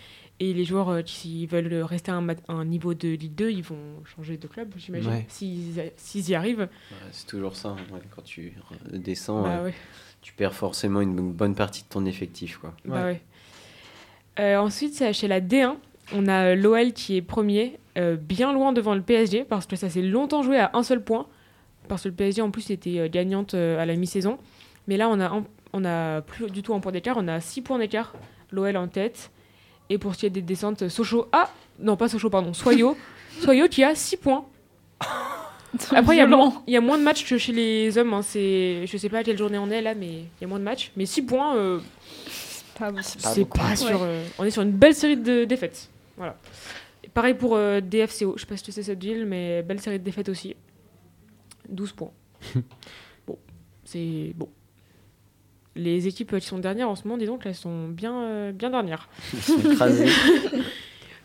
Et 0.40 0.52
les 0.52 0.64
joueurs 0.64 0.88
euh, 0.90 1.02
qui 1.02 1.47
veulent 1.47 1.83
rester 1.83 2.12
à 2.12 2.21
un, 2.49 2.64
niveau 2.64 2.95
de 2.95 3.09
Ligue 3.09 3.35
2, 3.35 3.50
ils 3.50 3.62
vont 3.62 3.76
changer 4.17 4.37
de 4.37 4.47
club, 4.47 4.73
j'imagine. 4.76 5.11
Ouais. 5.11 5.26
S'ils 5.28 5.90
s'ils 5.97 6.31
y 6.31 6.35
arrivent. 6.37 6.61
Ouais, 6.61 6.97
c'est 7.11 7.26
toujours 7.26 7.57
ça. 7.57 7.71
hein, 7.71 7.76
ouais, 7.93 8.00
Quand 8.14 8.23
tu 8.23 8.52
descends, 8.93 9.43
Bah 9.43 9.57
euh, 9.59 9.64
ouais. 9.64 9.75
tu 10.23 10.33
perds 10.35 10.55
forcément 10.55 11.00
une 11.00 11.33
bonne 11.33 11.55
partie 11.57 11.83
de 11.83 11.88
ton 11.88 12.05
effectif. 12.07 12.59
Quoi. 12.59 12.73
Bah 12.85 13.05
ouais. 13.07 13.21
Euh, 14.38 14.57
ensuite, 14.59 14.95
c'est 14.95 15.12
chez 15.12 15.26
la 15.28 15.40
D1. 15.40 15.75
On 16.14 16.26
a 16.28 16.55
l'OL 16.55 16.93
qui 16.93 17.17
est 17.17 17.23
premier, 17.23 17.78
euh, 17.99 18.17
bien 18.17 18.52
loin 18.52 18.73
devant 18.73 18.95
le 18.95 19.02
PSG, 19.02 19.45
parce 19.45 19.67
que 19.67 19.76
ça 19.76 19.90
s'est 19.90 20.02
longtemps 20.02 20.43
joué 20.43 20.59
à 20.59 20.71
un 20.75 20.83
seul 20.83 21.02
point. 21.02 21.26
Parce 21.88 22.05
que 22.05 22.09
le 22.09 22.14
PSG, 22.14 22.43
en 22.43 22.50
plus, 22.50 22.71
était 22.71 22.99
euh, 23.00 23.09
gagnante 23.09 23.55
à 23.55 23.85
la 23.85 23.97
mi-saison. 23.97 24.38
Mais 24.87 24.97
là, 24.97 25.09
on 25.09 25.19
a, 25.21 25.26
un- 25.28 25.45
on 25.73 25.85
a 25.85 26.21
plus 26.23 26.51
du 26.51 26.63
tout 26.63 26.75
un 26.75 26.81
point 26.81 26.93
d'écart. 26.93 27.17
On 27.19 27.29
a 27.29 27.41
6 27.41 27.63
points 27.63 27.79
d'écart. 27.79 28.15
L'OL 28.51 28.77
en 28.77 28.89
tête. 28.89 29.31
Et 29.91 29.99
pour 29.99 30.15
ce 30.15 30.21
qui 30.21 30.27
est 30.27 30.31
des 30.31 30.43
descentes, 30.43 30.89
Sochaux. 30.89 31.29
Ah 31.33 31.51
Non, 31.79 31.97
pas 31.97 32.09
Sochaux, 32.09 32.31
pardon. 32.31 32.53
Soyo. 32.55 32.97
Soyo 33.41 33.69
qui 33.69 33.85
a 33.85 33.95
6 33.95 34.17
points. 34.19 34.45
Après, 35.95 36.15
il 36.17 36.19
y, 36.19 36.23
a 36.23 36.27
Violent. 36.27 36.51
moins- 36.51 36.63
il 36.67 36.73
y 36.73 36.77
a 36.77 36.81
moins 36.81 36.97
de 36.99 37.03
matchs 37.03 37.29
que 37.29 37.37
chez 37.37 37.53
les 37.53 37.99
hommes. 37.99 38.15
Hein. 38.15 38.23
C'est, 38.23 38.87
je 38.87 38.97
sais 38.97 39.09
pas 39.11 39.19
à 39.19 39.23
quelle 39.25 39.37
journée 39.37 39.59
on 39.59 39.71
est 39.71 39.83
là, 39.83 39.95
mais 39.95 40.09
il 40.09 40.41
y 40.41 40.45
a 40.45 40.47
moins 40.47 40.59
de 40.59 40.65
matchs. 40.65 40.91
Mais 40.97 41.05
6 41.07 41.23
points, 41.23 41.57
euh. 41.57 41.81
C'est 43.03 43.45
pas 43.45 43.65
pas 43.65 43.77
sur. 43.77 44.03
euh, 44.03 44.25
on 44.39 44.45
est 44.45 44.51
sur 44.53 44.63
une 44.63 44.71
belle 44.71 44.95
série 44.95 45.17
de 45.17 45.45
défaites. 45.45 45.91
Voilà. 46.17 46.37
Et 47.03 47.09
pareil 47.09 47.35
pour 47.35 47.57
euh, 47.57 47.81
DFCO. 47.81 48.35
Je 48.37 48.41
sais 48.43 48.47
pas 48.47 48.57
si 48.57 48.63
tu 48.63 48.71
sais 48.73 48.83
cette 48.85 49.03
ville, 49.03 49.27
mais 49.27 49.63
belle 49.63 49.81
série 49.81 49.99
de 49.99 50.05
défaites 50.05 50.29
aussi. 50.29 50.55
12 51.69 51.93
points. 51.93 52.13
bon, 53.27 53.37
c'est 53.85 54.33
bon. 54.37 54.49
Les 55.77 56.09
équipes 56.09 56.39
qui 56.39 56.47
sont 56.47 56.59
dernières 56.59 56.89
en 56.89 56.97
ce 56.97 57.05
moment, 57.05 57.19
disons 57.19 57.39
qu'elles 57.39 57.55
sont 57.55 57.89
bien, 57.89 58.15
euh, 58.23 58.53
bien 58.53 58.71
dernières. 58.71 59.09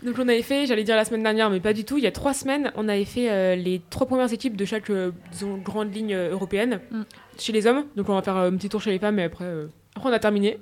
Donc 0.04 0.16
on 0.20 0.28
avait 0.28 0.42
fait, 0.42 0.66
j'allais 0.66 0.84
dire 0.84 0.98
la 0.98 1.06
semaine 1.06 1.24
dernière, 1.24 1.50
mais 1.50 1.62
pas 1.62 1.72
du 1.72 1.86
tout. 1.86 1.98
Il 1.98 2.04
y 2.04 2.08
a 2.08 2.12
trois 2.12 2.34
semaines, 2.34 2.72
on 2.76 2.90
avait 2.90 3.06
fait 3.06 3.32
euh, 3.32 3.56
les 3.56 3.82
trois 3.90 4.06
premières 4.06 4.32
équipes 4.34 4.58
de 4.58 4.66
chaque 4.66 4.90
euh, 4.90 5.12
disons, 5.32 5.58
grande 5.58 5.94
ligne 5.96 6.14
euh, 6.14 6.32
européenne 6.32 6.82
Mm. 6.92 7.02
chez 7.40 7.54
les 7.54 7.68
hommes. 7.68 7.86
Donc 7.96 8.10
on 8.10 8.14
va 8.16 8.22
faire 8.22 8.36
euh, 8.36 8.50
un 8.52 8.58
petit 8.58 8.68
tour 8.70 8.82
chez 8.82 8.92
les 8.92 9.00
femmes, 9.00 9.18
et 9.20 9.24
après, 9.24 9.46
euh, 9.46 9.68
après 9.96 10.10
on 10.10 10.14
a 10.14 10.20
terminé. 10.20 10.58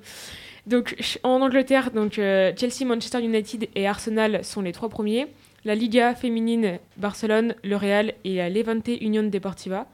Donc 0.68 0.94
en 1.24 1.40
Angleterre, 1.40 1.90
donc 1.90 2.20
euh, 2.20 2.52
Chelsea, 2.56 2.86
Manchester 2.86 3.20
United 3.20 3.68
et 3.74 3.88
Arsenal 3.88 4.44
sont 4.44 4.62
les 4.62 4.70
trois 4.70 4.88
premiers. 4.88 5.26
La 5.64 5.74
Liga 5.74 6.14
féminine, 6.14 6.78
Barcelone, 6.96 7.56
le 7.64 7.74
Real 7.76 8.14
et 8.24 8.36
la 8.36 8.48
Levante 8.48 8.88
Union 9.00 9.24
Deportiva. 9.24 9.86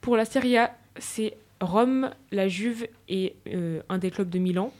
Pour 0.00 0.16
la 0.16 0.24
Serie 0.24 0.56
A, 0.56 0.76
c'est 0.98 1.34
Rome, 1.60 2.10
la 2.30 2.48
Juve 2.48 2.86
et 3.08 3.36
euh, 3.48 3.82
un 3.88 3.98
des 3.98 4.10
clubs 4.10 4.28
de 4.28 4.38
Milan. 4.38 4.72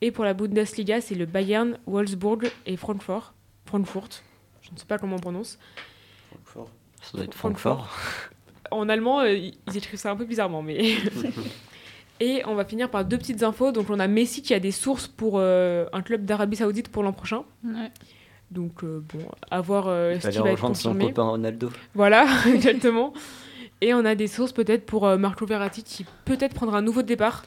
Et 0.00 0.10
pour 0.10 0.24
la 0.24 0.34
Bundesliga, 0.34 1.00
c'est 1.00 1.14
le 1.14 1.26
Bayern, 1.26 1.78
Wolfsburg 1.86 2.50
et 2.66 2.76
Francfort. 2.76 3.32
Frankfurt. 3.66 4.22
Je 4.62 4.70
ne 4.72 4.76
sais 4.76 4.86
pas 4.86 4.98
comment 4.98 5.16
on 5.16 5.20
prononce. 5.20 5.58
Francfort. 6.30 6.70
Ça 7.02 7.10
doit 7.16 7.24
être 7.24 7.34
Francfort. 7.34 7.86
Francfort. 7.88 8.30
En 8.70 8.88
allemand, 8.88 9.20
euh, 9.20 9.34
ils 9.34 9.76
écrivent 9.76 9.98
ça 10.00 10.10
un 10.10 10.16
peu 10.16 10.24
bizarrement, 10.24 10.62
mais. 10.62 10.96
Et 12.20 12.42
on 12.46 12.54
va 12.54 12.64
finir 12.64 12.90
par 12.90 13.04
deux 13.04 13.18
petites 13.18 13.42
infos. 13.42 13.72
Donc, 13.72 13.90
on 13.90 13.98
a 13.98 14.06
Messi 14.06 14.42
qui 14.42 14.54
a 14.54 14.60
des 14.60 14.70
sources 14.70 15.08
pour 15.08 15.34
euh, 15.36 15.86
un 15.92 16.00
club 16.00 16.24
d'Arabie 16.24 16.56
Saoudite 16.56 16.88
pour 16.88 17.02
l'an 17.02 17.12
prochain. 17.12 17.44
Ouais. 17.64 17.90
Donc, 18.50 18.84
euh, 18.84 19.02
bon, 19.12 19.26
à 19.50 19.60
voir 19.60 19.88
euh, 19.88 20.12
Il 20.14 20.22
ce 20.22 20.28
qui 20.28 20.38
va 20.38 20.44
être 20.50 20.52
rejoindre 20.52 20.76
son 20.76 20.92
confirmé. 20.92 21.12
copain 21.12 21.28
Ronaldo. 21.28 21.70
Voilà, 21.94 22.26
exactement. 22.46 23.12
Et 23.84 23.92
on 23.92 24.02
a 24.06 24.14
des 24.14 24.28
sources 24.28 24.52
peut-être 24.52 24.86
pour 24.86 25.06
euh, 25.06 25.18
Marco 25.18 25.44
Verratti 25.44 25.82
qui 25.82 26.06
peut-être 26.24 26.54
prendra 26.54 26.78
un 26.78 26.82
nouveau 26.82 27.02
départ. 27.02 27.44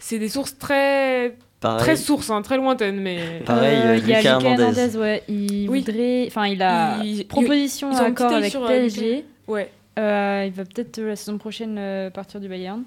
C'est 0.00 0.18
des 0.18 0.28
sources 0.28 0.58
très, 0.58 1.36
Pareil. 1.60 1.80
très 1.80 1.94
sources, 1.96 2.30
hein, 2.30 2.42
très 2.42 2.56
lointaines, 2.56 3.00
mais. 3.00 3.42
Pareil, 3.46 3.78
euh, 3.84 3.96
il 3.96 4.08
y 4.08 4.12
a 4.14 4.18
Lucas 4.18 4.30
Hernandez. 4.40 4.62
Hernandez, 4.62 4.96
ouais. 4.96 5.22
Il 5.28 5.70
Oui. 5.70 5.80
voudrait. 5.84 6.24
Enfin, 6.26 6.48
il 6.48 6.60
a 6.62 6.98
Il- 7.04 7.28
proposition 7.28 7.92
ils 7.92 7.94
œil 7.96 8.34
avec 8.34 8.50
sur, 8.50 8.64
euh, 8.64 8.66
PSG. 8.66 9.24
Ouais. 9.46 9.70
Euh, 10.00 10.44
il 10.48 10.52
va 10.52 10.64
peut-être 10.64 10.98
euh, 10.98 11.10
la 11.10 11.16
saison 11.16 11.38
prochaine 11.38 11.76
euh, 11.78 12.10
partir 12.10 12.40
du 12.40 12.48
Bayern. 12.48 12.82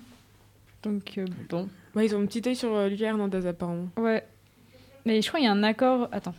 Donc, 0.84 1.14
euh, 1.18 1.26
bon. 1.50 1.70
Ouais, 1.96 2.08
ils 2.08 2.14
ont 2.16 2.22
un 2.22 2.26
petit 2.26 2.42
œil 2.46 2.58
sur 2.58 2.76
euh, 2.76 2.90
Lucas 2.90 3.06
Hernandez 3.06 3.48
apparemment. 3.48 3.88
Ouais. 3.96 4.22
Mais 5.06 5.22
je 5.22 5.28
crois 5.30 5.40
qu'il 5.40 5.48
y 5.48 5.50
a 5.50 5.54
un 5.54 5.64
accord. 5.64 6.10
Attends. 6.12 6.36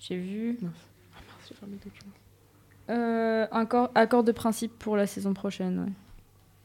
J'ai 0.00 0.16
vu. 0.16 0.58
J'ai 1.48 1.54
fermé 1.54 1.76
le 1.82 1.90
document. 1.90 2.09
Euh, 2.90 3.46
un 3.52 3.60
accord, 3.60 3.90
accord 3.94 4.24
de 4.24 4.32
principe 4.32 4.76
pour 4.78 4.96
la 4.96 5.06
saison 5.06 5.32
prochaine, 5.32 5.78
ouais. 5.78 5.92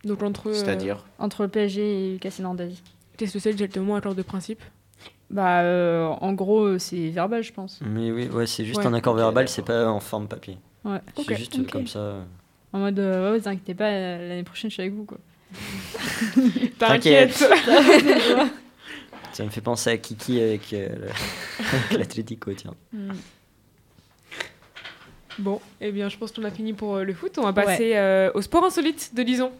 Donc 0.10 0.22
entre. 0.24 0.50
euh, 0.50 0.54
C'est-à-dire 0.54 1.06
Entre 1.20 1.44
le 1.44 1.50
PSG 1.50 1.82
et 1.82 2.12
Lucas 2.14 2.36
Hernandez. 2.40 2.72
Qu'est-ce 3.18 3.34
que 3.34 3.40
c'est 3.40 3.52
exactement 3.52 3.96
accord 3.96 4.16
de 4.16 4.22
principe? 4.24 4.62
Bah, 5.30 5.62
euh, 5.62 6.06
en 6.08 6.34
gros, 6.34 6.78
c'est 6.80 7.10
verbal, 7.10 7.44
je 7.44 7.52
pense. 7.54 7.80
Mais 7.86 8.12
oui, 8.12 8.28
ouais, 8.28 8.46
c'est 8.48 8.66
juste 8.66 8.80
Ouais. 8.80 8.86
un 8.88 8.94
accord 8.94 9.14
Ok, 9.14 9.20
verbal, 9.20 9.48
c'est 9.50 9.64
pas 9.64 9.88
en 9.88 10.00
forme 10.00 10.28
papier. 10.28 10.58
Ouais. 10.84 11.00
C'est 11.16 11.22
Ok, 11.32 11.38
juste 11.38 11.56
ok. 11.60 11.72
comme 11.72 11.88
ça. 11.88 12.16
En 12.74 12.80
mode, 12.80 13.00
euh, 13.00 13.32
ouais, 13.34 13.40
vous 13.40 13.48
inquiétez 13.48 13.74
pas, 13.74 13.86
euh, 13.90 14.30
l'année 14.30 14.44
prochaine, 14.44 14.70
je 14.70 14.76
suis 14.76 14.82
avec 14.84 14.94
vous, 14.94 15.06
quoi. 15.06 15.18
T'inquiète. 16.80 17.34
T'inquiète 17.38 18.52
Ça 19.34 19.44
me 19.44 19.50
fait 19.50 19.62
penser 19.62 19.90
à 19.90 19.98
Kiki 19.98 20.40
avec 20.42 20.72
euh, 20.74 20.88
le- 20.96 21.66
avec 21.90 21.92
l'Atlético, 22.00 22.52
tiens. 22.54 22.74
Mm. 22.94 23.12
Bon, 25.38 25.60
eh 25.82 25.92
bien, 25.92 26.08
je 26.10 26.18
pense 26.18 26.32
qu'on 26.32 26.44
a 26.44 26.52
fini 26.52 26.74
pour 26.74 26.96
euh, 26.96 27.04
le 27.04 27.14
foot. 27.14 27.38
On 27.38 27.44
va 27.44 27.54
passer 27.54 27.96
euh, 27.96 28.32
au 28.34 28.42
sport 28.42 28.64
insolite 28.64 29.12
de 29.14 29.22
Lison. 29.22 29.52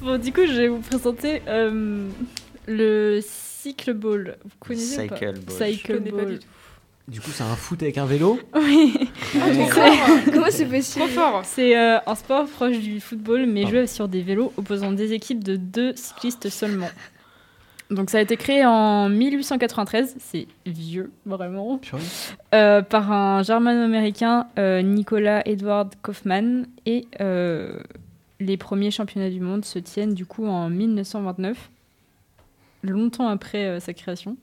Bon, 0.00 0.18
du 0.20 0.32
coup, 0.32 0.40
je 0.46 0.52
vais 0.52 0.68
vous 0.68 0.80
présenter 0.80 1.42
euh, 1.46 2.08
le 2.66 3.20
cycle 3.22 3.92
ball. 3.94 4.36
Vous 4.44 4.50
connaissez 4.58 5.04
ou 5.04 5.08
pas 5.08 5.16
Cycle 5.16 5.32
ball. 5.40 5.44
Je 5.48 5.64
Cycle 5.72 5.94
connais 5.94 6.10
pas 6.10 6.16
ball. 6.16 6.26
du 6.32 6.38
tout. 6.40 6.46
Du 7.12 7.20
coup, 7.20 7.30
c'est 7.30 7.42
un 7.42 7.54
foot 7.56 7.82
avec 7.82 7.98
un 7.98 8.06
vélo 8.06 8.40
Oui. 8.54 9.10
Comment 10.32 10.46
c'est 10.48 10.64
possible 10.64 11.04
Trop 11.04 11.20
fort 11.20 11.42
C'est 11.44 11.76
euh, 11.76 11.98
un 12.06 12.14
sport 12.14 12.46
proche 12.46 12.78
du 12.78 13.00
football, 13.00 13.44
mais 13.46 13.64
Ah. 13.66 13.70
joué 13.70 13.86
sur 13.86 14.08
des 14.08 14.22
vélos 14.22 14.50
opposant 14.56 14.92
des 14.92 15.12
équipes 15.12 15.44
de 15.44 15.56
deux 15.56 15.94
cyclistes 15.94 16.48
seulement. 16.48 16.88
Donc 17.90 18.08
ça 18.08 18.16
a 18.16 18.20
été 18.22 18.38
créé 18.38 18.64
en 18.64 19.10
1893, 19.10 20.16
c'est 20.18 20.46
vieux, 20.64 21.12
vraiment, 21.26 21.78
euh, 22.54 22.80
par 22.80 23.12
un 23.12 23.42
germano-américain, 23.42 24.46
euh, 24.58 24.80
Nicolas 24.80 25.46
Edward 25.46 25.92
Kaufmann, 26.00 26.66
et 26.86 27.06
euh, 27.20 27.78
les 28.40 28.56
premiers 28.56 28.90
championnats 28.90 29.28
du 29.28 29.40
monde 29.40 29.66
se 29.66 29.78
tiennent 29.78 30.14
du 30.14 30.24
coup 30.24 30.46
en 30.46 30.70
1929, 30.70 31.68
longtemps 32.82 33.28
après 33.28 33.66
euh, 33.66 33.80
sa 33.80 33.92
création. 33.92 34.38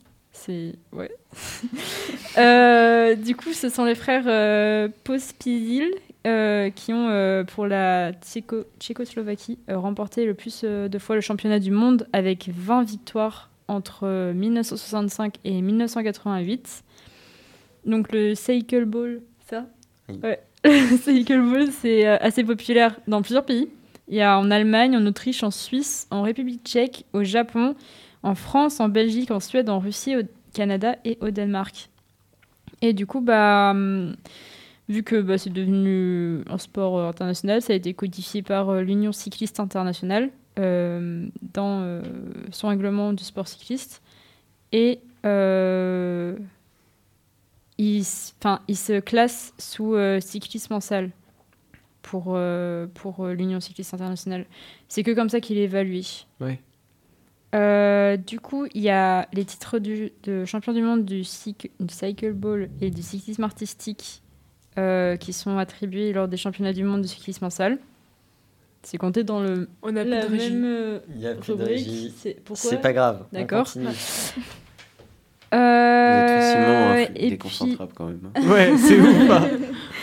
C'est... 0.46 0.74
ouais. 0.94 1.12
Euh, 2.38 3.16
du 3.16 3.36
coup, 3.36 3.52
ce 3.54 3.70
sont 3.70 3.84
les 3.86 3.96
frères 3.96 4.24
euh, 4.28 4.88
Pospisil 5.04 5.92
euh, 6.28 6.70
qui 6.70 6.94
ont, 6.94 7.10
euh, 7.10 7.44
pour 7.44 7.66
la 7.68 8.12
Tchéco- 8.14 8.66
Tchécoslovaquie, 8.80 9.58
remporté 9.68 10.26
le 10.26 10.36
plus 10.36 10.64
de 10.64 11.00
fois 11.00 11.16
le 11.16 11.22
championnat 11.22 11.60
du 11.60 11.72
monde 11.72 12.08
avec 12.14 12.50
20 12.54 12.84
victoires 12.84 13.50
entre 13.68 14.02
euh, 14.06 14.34
1965 14.34 15.36
et 15.44 15.62
1988. 15.62 16.84
Donc 17.86 18.12
le 18.14 18.36
Cycle 18.36 18.86
Ball, 18.86 19.22
ça? 19.50 19.66
Oui. 20.08 20.20
Ouais. 20.24 20.40
Le 20.66 20.98
Cycle 20.98 21.42
Ball, 21.42 21.70
c'est 21.72 22.06
assez 22.06 22.44
populaire 22.44 23.00
dans 23.08 23.22
plusieurs 23.22 23.46
pays. 23.46 23.70
Il 24.08 24.16
y 24.16 24.22
a 24.22 24.38
en 24.38 24.52
Allemagne, 24.52 24.96
en 24.98 25.06
Autriche, 25.06 25.42
en 25.44 25.52
Suisse, 25.52 26.06
en 26.12 26.22
République 26.22 26.62
tchèque, 26.66 27.06
au 27.14 27.24
Japon, 27.24 27.76
en 28.24 28.36
France, 28.36 28.80
en 28.80 28.90
Belgique, 28.90 29.32
en 29.32 29.40
Suède, 29.40 29.70
en 29.70 29.80
Russie, 29.80 30.16
au 30.18 30.22
Canada 30.54 30.96
et 31.06 31.18
au 31.22 31.30
Danemark. 31.30 31.90
Et 32.82 32.94
du 32.94 33.06
coup, 33.06 33.22
bah, 33.22 33.72
hum, 33.72 34.16
vu 34.90 35.04
que 35.04 35.22
bah, 35.22 35.38
c'est 35.38 35.52
devenu 35.52 36.44
un 36.50 36.58
sport 36.58 36.98
euh, 36.98 37.10
international, 37.10 37.62
ça 37.62 37.74
a 37.74 37.76
été 37.76 37.94
codifié 37.94 38.42
par 38.42 38.70
euh, 38.70 38.82
l'Union 38.82 39.12
cycliste 39.12 39.60
internationale 39.60 40.32
euh, 40.58 41.28
dans 41.54 42.02
son 42.52 42.68
règlement 42.68 43.14
du 43.14 43.24
sport 43.24 43.48
cycliste. 43.48 44.02
Et 44.72 45.00
euh, 45.26 46.38
il, 47.78 48.04
se 48.04 49.00
classe 49.00 49.54
sous 49.58 49.96
cyclisme 50.20 50.74
en 50.74 50.82
salle 50.82 51.12
pour, 52.02 52.38
pour 52.94 53.28
l'Union 53.28 53.62
cycliste 53.62 53.94
internationale. 53.94 54.46
C'est 54.90 55.04
que 55.04 55.12
comme 55.12 55.30
ça 55.30 55.40
qu'il 55.40 55.58
est 55.58 55.64
évalué. 55.64 56.02
Ouais. 56.42 56.60
Euh, 57.56 58.16
du 58.18 58.40
coup, 58.40 58.68
il 58.76 58.82
y 58.82 58.90
a 58.90 59.28
les 59.34 59.44
titres 59.44 59.80
du, 59.80 60.12
de 60.24 60.46
champion 60.46 60.72
du 60.74 60.82
monde 60.84 61.04
du, 61.06 61.22
cyc- 61.24 61.72
du 61.80 61.94
cycle 61.94 62.34
ball 62.34 62.70
et 62.80 62.92
du 62.92 63.02
cyclisme 63.02 63.44
artistique 63.44 64.22
euh, 64.78 65.16
qui 65.18 65.34
sont 65.34 65.58
attribués 65.58 66.14
lors 66.14 66.28
des 66.28 66.38
championnats 66.38 66.74
du 66.74 66.84
monde 66.84 67.02
de 67.02 67.08
cyclisme 67.08 67.46
en 67.46 67.50
salle. 67.50 67.80
C'est 68.84 68.98
compté 69.00 69.24
dans 69.24 69.40
le 69.42 69.68
On 69.82 69.96
a 69.96 70.02
plus 70.02 70.10
la 70.12 70.26
de 70.26 70.32
régie. 70.32 70.52
même 70.54 70.64
euh, 70.66 71.00
Il 71.16 71.22
y 71.22 71.28
a 71.28 71.34
plus 71.36 71.54
de 71.54 71.58
rubrique. 71.64 71.86
régie. 71.88 72.14
C'est 72.18 72.36
pourquoi 72.46 72.70
C'est 72.70 72.78
pas 72.82 72.94
grave. 72.94 73.26
on 73.34 73.40
D'accord. 73.40 73.68
Euh, 75.52 75.58
euh, 75.58 76.96
et 77.00 77.08
puis, 77.16 77.30
déconcentrable 77.32 77.92
quand 77.96 78.06
même. 78.06 78.20
hein. 78.36 78.42
Ouais, 78.48 78.78
c'est 78.78 79.00
ouf. 79.00 79.30
hein. 79.32 79.50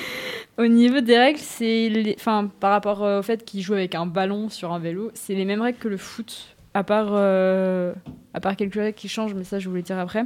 Au 0.59 0.67
niveau 0.67 1.01
des 1.01 1.17
règles, 1.19 1.39
c'est 1.39 1.89
les... 1.89 2.17
enfin, 2.19 2.51
par 2.61 2.73
rapport 2.73 3.05
euh, 3.05 3.21
au 3.21 3.23
fait 3.23 3.45
qu'il 3.45 3.61
joue 3.61 3.75
avec 3.75 3.95
un 3.95 4.07
ballon 4.07 4.49
sur 4.49 4.73
un 4.73 4.79
vélo, 4.81 5.11
c'est 5.15 5.35
les 5.35 5.45
mêmes 5.45 5.61
règles 5.63 5.79
que 5.79 5.87
le 5.87 5.99
foot, 5.99 6.56
à 6.77 6.85
part, 6.85 7.09
euh, 7.13 7.93
à 8.35 8.41
part 8.41 8.55
quelques 8.57 8.75
règles 8.75 8.97
qui 8.97 9.09
changent, 9.09 9.35
mais 9.35 9.45
ça 9.45 9.59
je 9.59 9.69
vous 9.69 9.75
les 9.77 9.83
dire 9.83 9.99
après. 9.99 10.25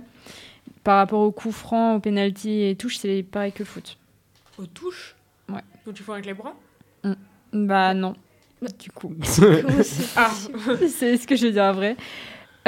Par 0.85 0.97
rapport 0.97 1.21
aux 1.21 1.31
coups 1.31 1.55
francs, 1.55 1.97
aux 1.97 2.01
pénalties 2.01 2.63
et 2.63 2.75
touches, 2.77 2.97
c'est 2.99 3.23
pareil 3.23 3.53
que 3.53 3.61
le 3.61 3.65
foot. 3.67 3.97
Aux 4.59 4.67
touches 4.67 5.15
Ouais. 5.49 5.61
Donc 5.87 5.95
tu 5.95 6.03
fais 6.03 6.13
avec 6.13 6.27
les 6.27 6.35
bras 6.35 6.55
Bah 7.53 7.95
non, 7.95 8.15
du 8.79 8.91
coup. 8.91 9.13
Ah 10.17 10.31
c'est 10.89 11.17
ce 11.17 11.27
que 11.27 11.37
je 11.37 11.47
veux 11.47 11.53
dire 11.53 11.65
après. 11.65 11.97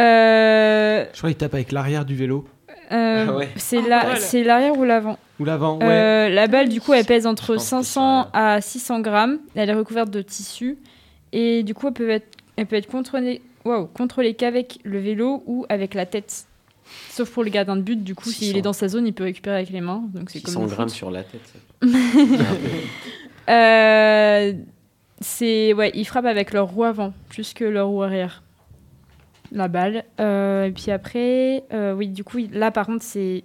Euh, 0.01 1.05
Je 1.13 1.19
crois 1.19 1.31
qu'il 1.31 1.37
tape 1.39 1.55
avec 1.55 1.73
l'arrière 1.73 2.05
du 2.05 2.15
vélo. 2.15 2.47
euh, 2.93 3.27
Ah 3.29 3.37
ouais. 3.37 3.49
C'est 3.57 3.79
Ah, 3.79 3.89
la- 3.89 4.01
voilà. 4.17 4.45
l'arrière 4.45 4.79
ou 4.79 4.85
l'avant 4.85 5.19
Ou 5.41 5.45
l'avant, 5.45 5.79
ouais. 5.79 5.85
Euh, 5.87 6.29
la 6.29 6.47
balle, 6.47 6.69
du 6.69 6.81
coup, 6.81 6.93
elle 6.93 7.05
pèse 7.05 7.27
entre 7.27 7.53
Je 7.53 7.53
pense 7.55 7.65
que 7.65 7.69
500 7.71 8.25
ça- 8.25 8.31
à 8.55 8.61
600 8.61 9.01
grammes. 9.01 9.39
Elle 9.55 9.71
est 9.71 9.75
recouverte 9.75 10.11
de 10.11 10.23
tissu. 10.23 10.79
Et 11.33 11.63
du 11.63 11.75
coup, 11.75 11.89
elle 11.89 11.93
peut 11.95 12.11
être, 12.11 12.37
elle 12.57 12.67
peut 12.67 12.77
être 12.77 12.89
contrôlée, 12.91 13.41
waouh, 13.65 13.87
contrôlée 13.87 14.35
qu'avec 14.35 14.79
le 14.85 14.99
vélo 14.99 15.43
ou 15.47 15.67
avec 15.69 15.95
la 15.95 16.07
tête. 16.07 16.47
Sauf 17.11 17.31
pour 17.31 17.45
le 17.45 17.51
gardien 17.51 17.77
de 17.77 17.83
but, 17.83 18.03
du 18.03 18.15
coup, 18.15 18.29
s'il 18.31 18.49
600. 18.49 18.59
est 18.59 18.63
dans 18.63 18.73
sa 18.73 18.89
zone, 18.89 19.07
il 19.07 19.13
peut 19.13 19.25
récupérer 19.25 19.57
avec 19.57 19.71
les 19.71 19.81
mains. 19.81 20.03
Donc 20.13 20.31
c'est 20.31 20.41
comme 20.41 20.55
600 20.55 20.63
le 20.63 20.69
grammes 20.69 20.89
sur 20.89 21.11
la 21.11 21.25
tête. 21.25 21.53
Euh, 23.49 24.53
c'est 25.21 25.73
ouais, 25.73 25.91
ils 25.95 26.05
frappent 26.05 26.27
avec 26.27 26.53
leur 26.53 26.69
roue 26.69 26.85
avant 26.85 27.13
plus 27.29 27.55
que 27.55 27.65
leur 27.65 27.89
roue 27.89 28.05
arrière. 28.05 28.45
La 29.51 29.67
balle. 29.67 30.05
Euh, 30.21 30.67
et 30.67 30.71
puis 30.71 30.93
après, 30.93 31.65
euh, 31.73 31.93
oui, 31.93 32.07
du 32.07 32.23
coup, 32.23 32.39
là 32.53 32.71
par 32.71 32.87
contre, 32.87 33.03
c'est 33.03 33.43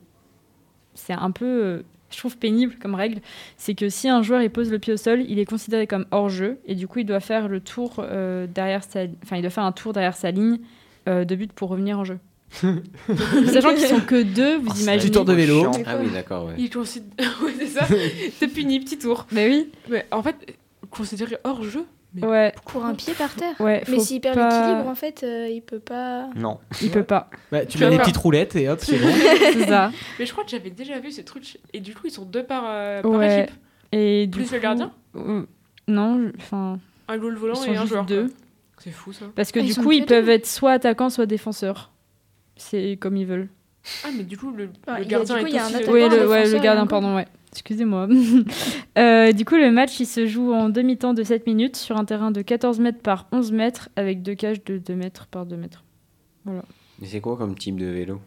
c'est 0.94 1.14
un 1.14 1.32
peu, 1.32 1.84
je 2.10 2.18
trouve 2.18 2.38
pénible 2.38 2.76
comme 2.82 2.96
règle. 2.96 3.20
C'est 3.58 3.76
que 3.76 3.90
si 3.90 4.08
un 4.10 4.22
joueur 4.22 4.42
il 4.42 4.50
pose 4.50 4.72
le 4.72 4.80
pied 4.80 4.94
au 4.94 4.98
sol, 4.98 5.24
il 5.28 5.40
est 5.40 5.46
considéré 5.46 5.88
comme 5.88 6.06
hors 6.12 6.30
jeu 6.30 6.60
et 6.66 6.76
du 6.76 6.88
coup, 6.88 7.00
il 7.00 7.06
doit 7.06 7.20
faire 7.20 7.48
le 7.48 7.60
tour 7.60 7.96
euh, 8.00 8.48
derrière 8.48 8.84
sa, 8.84 9.02
enfin, 9.24 9.38
il 9.38 9.42
doit 9.42 9.52
faire 9.52 9.66
un 9.66 9.72
tour 9.72 9.94
derrière 9.94 10.16
sa 10.16 10.32
ligne 10.32 10.60
euh, 11.08 11.26
de 11.26 11.36
but 11.36 11.52
pour 11.54 11.70
revenir 11.70 12.00
en 12.00 12.04
jeu. 12.06 12.20
Sachant 13.52 13.74
qu'ils 13.74 13.88
sont 13.88 14.00
que 14.00 14.24
deux, 14.24 14.58
vous 14.58 14.68
Oh, 14.70 14.74
c'est 14.74 14.84
imaginez. 14.84 15.04
Petit 15.04 15.12
tour 15.12 15.26
de 15.26 15.34
vélo. 15.34 15.62
chiant. 15.62 15.84
Ah 15.86 15.98
oui, 16.02 16.10
d'accord, 16.14 16.46
ouais. 16.46 16.54
Il 16.58 16.70
considère. 16.70 17.38
ouais, 17.44 17.54
c'est 17.60 17.68
ça. 17.68 17.86
T'es 18.40 18.48
puni, 18.48 18.80
petit 18.80 18.98
tour. 18.98 19.28
Mais 19.32 19.50
oui, 19.50 19.70
Mais 19.90 20.06
en 20.12 20.24
fait, 20.24 20.58
considéré 20.90 21.38
hors 21.44 21.64
jeu. 21.64 21.86
Mais 22.14 22.26
ouais, 22.26 22.54
Court 22.66 22.86
un 22.86 22.96
pied 22.96 23.14
par 23.14 23.34
terre. 23.36 23.54
ouais. 23.60 23.84
Mais 23.90 24.00
s'il 24.00 24.22
perd 24.22 24.36
pas- 24.36 24.50
l'équilibre, 24.50 24.90
en 24.90 24.96
fait, 24.96 25.24
euh, 25.24 25.48
il 25.50 25.62
peut 25.62 25.80
pas. 25.80 26.30
Non. 26.36 26.60
il 26.82 26.90
peut 26.90 27.04
pas. 27.04 27.30
Bah, 27.52 27.66
tu 27.66 27.78
Tu 27.78 27.84
mets 27.84 27.90
des 27.92 27.98
petites 28.00 28.18
roulettes 28.18 28.56
et 28.56 28.70
hop, 28.70 28.80
c'est 28.82 28.98
bon. 29.00 29.08
C'est 29.54 29.68
ça. 29.68 29.92
Mais 30.18 30.26
je 30.26 30.32
crois 30.32 30.44
que 30.44 30.50
j'avais 30.50 30.70
déjà 30.70 31.00
vu 31.00 31.12
ce 31.12 31.22
truc. 31.22 31.60
Et 31.74 31.80
du 31.80 31.94
coup, 31.94 32.04
ils 32.08 32.12
sont 32.12 32.26
deux 32.26 32.44
par, 32.44 32.64
euh, 32.66 33.02
par 33.02 33.22
équipe. 33.24 33.56
Et 33.92 34.28
du 34.28 34.38
Plus 34.40 34.52
le 34.52 34.58
coup- 34.58 34.64
gardien 34.64 34.92
Euh, 35.16 35.44
Non, 35.88 36.18
je- 36.20 36.32
enfin. 36.38 36.80
Un 37.10 37.18
goal 37.18 37.36
volant 37.36 37.62
et 37.64 37.76
un 37.78 37.86
joueur. 37.86 38.06
deux. 38.06 38.32
C'est 38.80 38.92
fou 38.92 39.12
ça. 39.14 39.26
Parce 39.36 39.52
que 39.52 39.60
Ah, 39.60 39.64
du 39.64 39.76
coup, 39.76 39.92
ils 39.92 40.06
peuvent 40.06 40.30
être 40.30 40.46
soit 40.48 40.72
attaquants, 40.74 41.10
soit 41.10 41.26
défenseurs. 41.26 41.92
C'est 42.56 42.98
comme 43.00 43.18
ils 43.18 43.26
veulent. 43.26 43.50
Ah, 44.04 44.10
mais 44.16 44.24
du 44.24 44.38
coup, 44.38 44.52
le, 44.52 44.70
Ah, 44.88 44.98
le 45.00 45.04
a- 45.04 45.08
gardien 45.08 45.36
du 45.36 45.42
coup, 45.42 45.48
est 45.48 45.52
il 45.52 45.56
y 45.56 45.60
a 45.60 45.64
un 45.64 45.68
aussi. 45.68 45.76
attaquant. 45.76 45.92
Oui, 45.94 46.02
le, 46.10 46.28
ouais, 46.28 46.50
le 46.50 46.60
gardien, 46.60 46.86
pardon, 46.88 47.16
ouais. 47.16 47.28
Excusez-moi. 47.52 48.08
Euh, 48.98 49.32
du 49.32 49.46
coup, 49.46 49.58
le 49.58 49.70
match, 49.70 50.00
il 50.00 50.08
se 50.08 50.26
joue 50.26 50.54
en 50.54 50.70
demi-temps 50.70 51.14
de 51.14 51.22
7 51.22 51.46
minutes 51.46 51.76
sur 51.76 51.98
un 51.98 52.06
terrain 52.06 52.32
de 52.32 52.42
14 52.42 52.80
mètres 52.80 53.00
par 53.00 53.28
11 53.32 53.52
mètres 53.52 53.90
avec 53.96 54.24
deux 54.24 54.34
cages 54.34 54.64
de 54.64 54.80
2 54.80 54.96
mètres 54.96 55.28
par 55.28 55.46
2 55.46 55.56
mètres. 55.56 55.84
Mais 56.46 56.62
c'est 57.06 57.22
quoi 57.22 57.38
comme 57.38 57.54
type 57.54 57.78
de 57.78 57.86
vélo? 57.86 58.20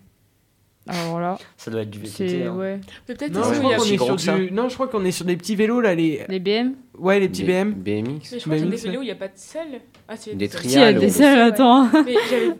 Alors 0.88 1.20
là, 1.20 1.38
Ça 1.56 1.70
doit 1.70 1.82
être 1.82 1.90
du 1.90 1.98
VTT. 2.00 2.28
c'est. 2.28 2.46
hein. 2.46 2.54
Ouais. 2.56 2.80
Mais 3.08 3.14
peut-être 3.14 3.32
Non, 3.32 3.42
je 3.44 3.58
crois 3.60 3.76
qu'on 3.76 3.84
est 3.84 3.98
sur 4.18 4.34
du... 4.36 4.50
Non, 4.50 4.68
je 4.68 4.74
crois 4.74 4.88
qu'on 4.88 5.04
est 5.04 5.10
sur 5.12 5.24
des 5.26 5.36
petits 5.36 5.54
vélos 5.54 5.80
là, 5.80 5.94
les. 5.94 6.24
Les 6.28 6.40
BM 6.40 6.72
Ouais, 6.98 7.20
les 7.20 7.28
petits 7.28 7.44
Des- 7.44 7.52
BM. 7.64 7.72
BMX 7.74 8.32
Mais 8.32 8.38
je 8.38 8.44
crois 8.44 8.56
qu'il 8.56 8.64
y 8.64 8.66
a 8.66 8.70
des 8.70 8.76
vélos 8.76 8.98
où 8.98 9.02
il 9.02 9.06
n'y 9.06 9.10
a 9.12 9.14
pas 9.16 9.28
de 9.28 9.32
selle. 9.36 9.80
Ah, 10.08 10.12
a 10.12 10.16
Des 10.16 10.20
selles. 10.22 10.48
tri- 10.48 10.68
Si, 10.68 10.74
il 10.74 10.80
y 10.80 10.82
a 10.82 10.92
des 10.92 11.10
selles, 11.10 11.38
attends. 11.40 11.84
Mais 12.04 12.14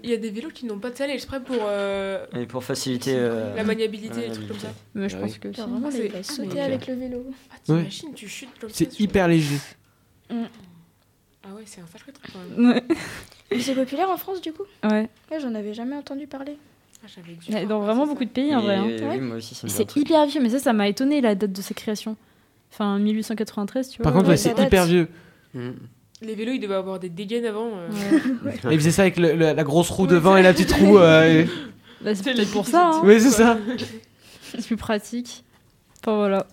il 0.04 0.10
y 0.10 0.12
a 0.12 0.16
des 0.18 0.30
vélos 0.30 0.50
qui 0.50 0.66
n'ont 0.66 0.78
pas 0.78 0.90
de 0.90 0.96
selle 0.96 1.10
exprès 1.10 1.40
pour 1.42 1.56
euh, 1.62 2.24
Et 2.38 2.46
pour 2.46 2.62
faciliter. 2.62 3.14
euh, 3.16 3.54
la 3.56 3.64
maniabilité, 3.64 4.20
des 4.28 4.30
trucs 4.32 4.48
comme 4.48 4.58
ça. 4.58 4.72
Mais 4.94 5.08
je 5.08 5.16
Ah 5.16 5.20
pense 5.20 5.32
oui. 5.32 5.38
que 5.40 5.48
vraiment, 5.48 5.80
Ah, 5.84 5.88
il 5.90 5.96
c'est- 5.96 6.08
va 6.08 6.18
ah, 6.20 6.22
sauter 6.22 6.60
avec 6.60 6.86
le 6.86 6.94
vélo. 6.94 7.24
Ah, 7.50 7.54
t'imagines, 7.64 8.14
tu 8.14 8.28
chutes 8.28 8.50
comme 8.60 8.70
ça. 8.70 8.76
C'est 8.76 9.00
hyper 9.00 9.28
léger. 9.28 9.56
Ah 10.30 11.54
ouais, 11.54 11.62
c'est 11.64 11.80
un 11.80 11.86
sacré 11.86 12.12
truc 12.12 12.30
quand 12.32 12.38
même. 12.58 12.80
Mais 13.50 13.58
c'est 13.60 13.74
populaire 13.74 14.10
en 14.10 14.16
France, 14.18 14.40
du 14.40 14.52
coup? 14.52 14.62
Ouais. 14.84 15.08
Ouais, 15.30 15.40
j'en 15.40 15.54
avais 15.54 15.74
jamais 15.74 15.96
entendu 15.96 16.26
parler. 16.26 16.56
Ah, 17.02 17.06
dans 17.26 17.34
passer 17.36 17.64
vraiment 17.66 18.04
ça. 18.04 18.10
beaucoup 18.10 18.24
de 18.24 18.30
pays 18.30 18.54
en 18.54 18.60
vrai. 18.60 18.76
hein. 18.76 18.86
et- 18.88 19.02
Oui, 19.04 19.20
moi 19.20 19.36
aussi, 19.36 19.54
ça 19.54 19.66
me 19.66 19.72
dit 19.72 19.74
un 19.74 19.78
C'est 19.78 19.96
hyper 19.96 20.26
vieux, 20.26 20.40
mais 20.40 20.50
ça, 20.50 20.58
ça 20.58 20.72
m'a 20.72 20.88
étonné 20.88 21.20
la 21.20 21.34
date 21.34 21.52
de 21.52 21.62
sa 21.62 21.74
création. 21.74 22.16
Enfin, 22.72 22.98
1893, 22.98 23.88
tu 23.90 23.96
vois. 23.98 24.04
Par 24.04 24.12
contre, 24.12 24.26
ouais, 24.26 24.30
ouais, 24.32 24.36
ça 24.36 24.52
c'est 24.56 24.62
hyper 24.62 24.84
vieux. 24.86 25.08
Hmm. 25.54 25.70
Les 26.22 26.34
vélos, 26.34 26.52
ils 26.52 26.60
devaient 26.60 26.74
avoir 26.74 26.98
des 27.00 27.08
dégaines 27.08 27.46
avant. 27.46 27.70
euh. 27.74 27.88
Ouais. 28.44 28.54
Ils 28.72 28.78
faisaient 28.78 28.90
ça 28.90 29.02
avec 29.02 29.16
le- 29.16 29.32
le- 29.34 29.52
la 29.54 29.64
grosse 29.64 29.88
roue 29.90 30.02
Ouais, 30.04 30.10
devant 30.10 30.36
et 30.36 30.42
la 30.42 30.52
petite 30.52 30.72
roue. 30.72 30.98
euh, 30.98 31.44
et- 31.44 31.44
Bah, 32.02 32.14
c'est 32.14 32.16
C'est 32.16 32.22
peut-être 32.24 32.38
les 32.38 32.44
pour 32.46 32.66
ça. 32.66 32.90
hein. 32.94 33.00
Oui, 33.04 33.20
c'est 33.20 33.30
ça. 33.30 33.58
C'est 34.58 34.66
plus 34.66 34.76
pratique. 34.76 35.44
Enfin 36.02 36.16
voilà. 36.16 36.46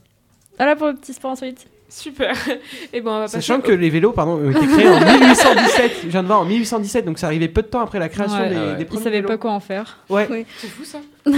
Voilà 0.57 0.75
pour 0.75 0.87
le 0.87 0.93
petit 0.95 1.13
sport 1.13 1.31
insolite. 1.31 1.67
Super. 1.89 2.35
Et 2.93 3.01
on 3.01 3.03
va 3.05 3.21
passer. 3.21 3.35
Sachant 3.41 3.59
au- 3.59 3.61
que 3.61 3.71
les 3.71 3.89
vélos, 3.89 4.11
pardon, 4.11 4.33
ont 4.33 4.51
été 4.51 4.65
créés 4.67 4.89
en 4.89 4.99
1817. 5.05 5.91
Je 6.03 6.07
viens 6.09 6.21
de 6.23 6.27
voir 6.27 6.41
en 6.41 6.45
1817, 6.45 7.05
donc 7.05 7.17
ça 7.19 7.27
arrivait 7.27 7.47
peu 7.47 7.61
de 7.61 7.67
temps 7.67 7.81
après 7.81 7.99
la 7.99 8.09
création 8.09 8.37
Ouais. 8.39 8.49
des, 8.49 8.55
Ah 8.55 8.65
ouais. 8.65 8.75
des 8.75 8.81
Ils 8.83 8.85
premiers 8.85 9.03
savaient 9.03 9.15
vélos. 9.17 9.27
pas 9.29 9.37
quoi 9.37 9.51
en 9.51 9.59
faire. 9.59 9.97
Ouais. 10.09 10.45
C'est 10.57 10.67
fou 10.67 10.83
ça. 10.83 10.99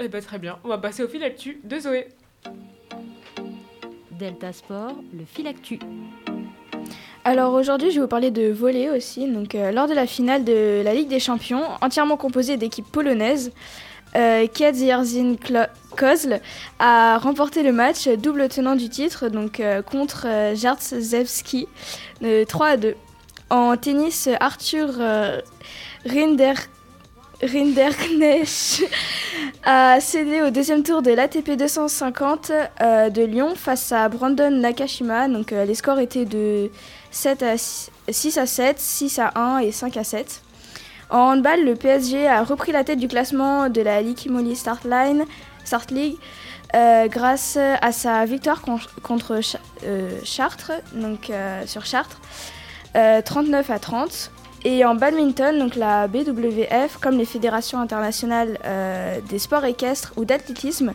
Eh 0.00 0.06
ben, 0.06 0.22
très 0.22 0.38
bien. 0.38 0.58
On 0.62 0.68
va 0.68 0.78
passer 0.78 1.02
au 1.02 1.08
fil 1.08 1.20
là-dessus 1.20 1.58
de 1.64 1.80
Zoé. 1.80 2.06
Delta 4.12 4.52
Sport, 4.52 4.94
le 5.12 5.24
fil 5.24 5.46
actu. 5.48 5.78
Alors 7.24 7.52
aujourd'hui, 7.54 7.90
je 7.90 7.96
vais 7.96 8.02
vous 8.02 8.06
parler 8.08 8.30
de 8.30 8.50
volley 8.52 8.88
aussi. 8.90 9.26
Donc, 9.28 9.54
euh, 9.54 9.72
lors 9.72 9.88
de 9.88 9.94
la 9.94 10.06
finale 10.06 10.44
de 10.44 10.82
la 10.84 10.94
Ligue 10.94 11.08
des 11.08 11.18
Champions, 11.20 11.62
entièrement 11.80 12.16
composée 12.16 12.56
d'équipes 12.56 12.86
polonaises, 12.90 13.52
euh, 14.16 14.46
Klo- 14.46 15.66
Kozl 15.98 16.40
a 16.78 17.18
remporté 17.18 17.62
le 17.62 17.72
match 17.72 18.08
double 18.08 18.48
tenant 18.48 18.76
du 18.76 18.88
titre 18.88 19.28
donc 19.28 19.60
euh, 19.60 19.82
contre 19.82 20.26
euh, 20.26 20.54
Jarzewski 20.54 21.66
de 22.20 22.44
3 22.44 22.66
à 22.66 22.76
2. 22.76 22.94
En 23.50 23.76
tennis, 23.76 24.28
Arthur 24.40 24.88
euh, 25.00 25.40
Rinder 26.04 26.54
Rinderknecht 27.42 28.82
a 29.64 30.00
cédé 30.00 30.42
au 30.42 30.50
deuxième 30.50 30.82
tour 30.82 31.02
de 31.02 31.12
l'ATP 31.12 31.52
250 31.52 32.50
euh, 32.80 33.10
de 33.10 33.22
Lyon 33.22 33.54
face 33.54 33.92
à 33.92 34.08
Brandon 34.08 34.50
Nakashima. 34.50 35.28
Donc 35.28 35.52
euh, 35.52 35.64
les 35.64 35.76
scores 35.76 36.00
étaient 36.00 36.24
de 36.24 36.70
7 37.12 37.42
à 37.44 37.56
6, 37.56 37.90
6 38.08 38.38
à 38.38 38.46
7, 38.46 38.80
6 38.80 39.18
à 39.20 39.32
1 39.36 39.58
et 39.58 39.70
5 39.70 39.96
à 39.96 40.04
7. 40.04 40.42
En 41.10 41.32
handball, 41.32 41.64
le 41.64 41.74
PSG 41.74 42.26
a 42.26 42.42
repris 42.42 42.72
la 42.72 42.82
tête 42.82 42.98
du 42.98 43.08
classement 43.08 43.68
de 43.68 43.80
la 43.80 44.02
Ligue 44.02 44.28
Moly 44.28 44.56
Start 45.68 45.90
League 45.90 46.16
euh, 46.74 47.06
grâce 47.08 47.56
à 47.56 47.92
sa 47.92 48.24
victoire 48.24 48.60
con- 48.62 48.80
contre 49.02 49.40
euh, 49.84 50.10
Chartres, 50.24 50.72
donc 50.94 51.30
euh, 51.30 51.62
sur 51.66 51.84
Chartres, 51.84 52.20
euh, 52.96 53.20
39 53.22 53.70
à 53.70 53.78
30. 53.78 54.30
Et 54.64 54.84
en 54.84 54.94
badminton, 54.96 55.56
donc 55.58 55.76
la 55.76 56.08
BWF, 56.08 56.96
comme 57.00 57.16
les 57.16 57.24
fédérations 57.24 57.78
internationales 57.80 58.58
euh, 58.64 59.20
des 59.28 59.38
sports 59.38 59.64
équestres 59.64 60.12
ou 60.16 60.24
d'athlétisme, 60.24 60.92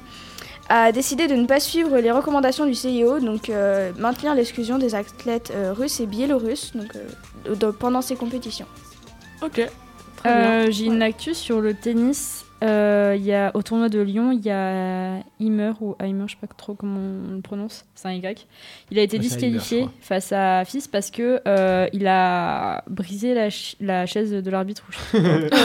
a 0.69 0.91
décidé 0.91 1.27
de 1.27 1.35
ne 1.35 1.45
pas 1.45 1.59
suivre 1.59 1.97
les 1.99 2.11
recommandations 2.11 2.65
du 2.65 2.73
CIO, 2.75 3.19
donc 3.19 3.49
euh, 3.49 3.91
maintenir 3.97 4.33
l'exclusion 4.35 4.77
des 4.79 4.95
athlètes 4.95 5.51
euh, 5.55 5.71
russes 5.73 5.99
et 6.01 6.05
biélorusses 6.05 6.71
donc, 6.75 6.91
euh, 6.95 7.55
de- 7.55 7.71
pendant 7.71 8.01
ces 8.01 8.15
compétitions. 8.15 8.67
Ok. 9.41 9.61
Euh, 10.25 10.67
J'ai 10.71 10.85
une 10.85 11.01
actu 11.01 11.33
sur 11.33 11.59
le 11.61 11.73
tennis. 11.73 12.42
Euh, 12.63 13.13
il 13.17 13.25
y 13.25 13.33
a, 13.33 13.51
au 13.55 13.61
tournoi 13.61 13.89
de 13.89 13.99
Lyon, 13.99 14.31
il 14.31 14.45
y 14.45 14.49
a 14.49 15.17
Heimer 15.41 15.73
ou 15.81 15.95
Heimer, 16.01 16.23
je 16.27 16.31
sais 16.33 16.37
pas 16.39 16.47
trop 16.55 16.73
comment 16.75 16.99
on 17.29 17.35
le 17.35 17.41
prononce, 17.41 17.83
c'est 17.93 18.07
un 18.07 18.13
Y. 18.13 18.47
Il 18.89 18.97
a 18.99 19.01
été 19.01 19.17
Ouais, 19.17 19.23
c'est 19.23 19.35
Heimer, 19.43 19.57
disqualifié 19.57 19.89
face 20.01 20.31
à 20.31 20.63
Fils 20.65 20.87
parce 20.87 21.11
que 21.11 21.41
euh, 21.47 21.87
il 21.93 22.07
a 22.07 22.83
brisé 22.89 23.33
la, 23.33 23.49
ch- 23.49 23.75
la 23.81 24.05
chaise 24.05 24.31
de 24.31 24.49
l'arbitre. 24.49 24.83
sais 25.11 25.19
pas. 25.49 25.57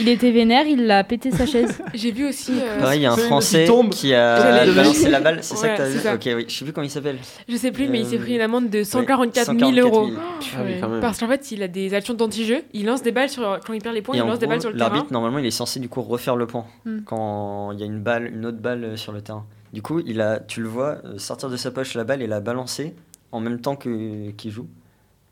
il 0.00 0.08
était 0.08 0.30
vénère, 0.30 0.66
il 0.66 0.90
a 0.90 1.04
pété 1.04 1.30
sa 1.30 1.46
chaise. 1.46 1.80
J'ai 1.94 2.10
vu 2.12 2.28
aussi. 2.28 2.52
euh, 2.60 2.80
Pareil, 2.80 3.00
il 3.00 3.02
y 3.04 3.06
a 3.06 3.12
un 3.12 3.16
Français 3.16 3.68
qui 3.92 4.14
a 4.14 4.66
balancé 4.66 5.08
la 5.10 5.20
balle, 5.20 5.38
c'est 5.42 5.56
ça 5.56 5.68
que 5.68 5.76
t'as 5.76 5.88
vu 5.88 5.98
ça. 5.98 6.14
Ok, 6.14 6.28
oui, 6.34 6.44
je 6.48 6.54
sais 6.54 6.64
plus 6.64 6.72
comment 6.72 6.86
il 6.86 6.90
s'appelle. 6.90 7.18
Je 7.48 7.56
sais 7.56 7.70
plus, 7.70 7.88
mais 7.88 8.00
il 8.00 8.06
s'est 8.06 8.16
Euh, 8.16 8.22
pris 8.22 8.34
une 8.34 8.40
amende 8.40 8.68
de 8.68 8.82
144 8.82 9.46
000 9.46 9.58
144 9.58 9.78
euros. 9.86 10.06
000. 10.08 10.18
Ah 10.56 10.60
oui. 10.66 10.98
Parce 11.00 11.18
qu'en 11.18 11.28
fait, 11.28 11.52
il 11.52 11.62
a 11.62 11.68
des 11.68 11.94
actions 11.94 12.14
d'anti-jeu. 12.14 12.62
Il 12.72 12.86
lance 12.86 13.02
des 13.02 13.12
balles 13.12 13.28
sur. 13.28 13.58
Quand 13.66 13.72
il 13.72 13.80
perd 13.82 13.94
les 13.94 14.02
points, 14.02 14.16
Et 14.16 14.18
il 14.18 14.24
lance 14.26 14.38
des 14.38 14.46
balles 14.46 14.60
sur 14.60 14.70
le 14.70 14.76
terrain. 14.76 15.06
Normalement, 15.20 15.38
il 15.38 15.46
est 15.46 15.50
censé 15.50 15.80
du 15.80 15.88
coup 15.88 16.02
refaire 16.02 16.36
le 16.36 16.46
point 16.46 16.66
Hmm. 16.84 17.00
quand 17.04 17.72
il 17.72 17.80
y 17.80 17.82
a 17.82 17.86
une 17.86 18.00
balle, 18.00 18.26
une 18.34 18.46
autre 18.46 18.58
balle 18.58 18.84
euh, 18.84 18.96
sur 18.96 19.12
le 19.12 19.20
terrain. 19.22 19.44
Du 19.72 19.82
coup, 19.82 20.00
il 20.04 20.20
a, 20.20 20.40
tu 20.40 20.60
le 20.62 20.68
vois 20.68 20.98
euh, 21.04 21.18
sortir 21.18 21.48
de 21.48 21.56
sa 21.56 21.70
poche 21.70 21.94
la 21.94 22.04
balle 22.04 22.22
et 22.22 22.26
la 22.26 22.40
balancer 22.40 22.94
en 23.32 23.40
même 23.40 23.60
temps 23.60 23.76
que 23.76 24.30
qu'il 24.32 24.50
joue. 24.50 24.66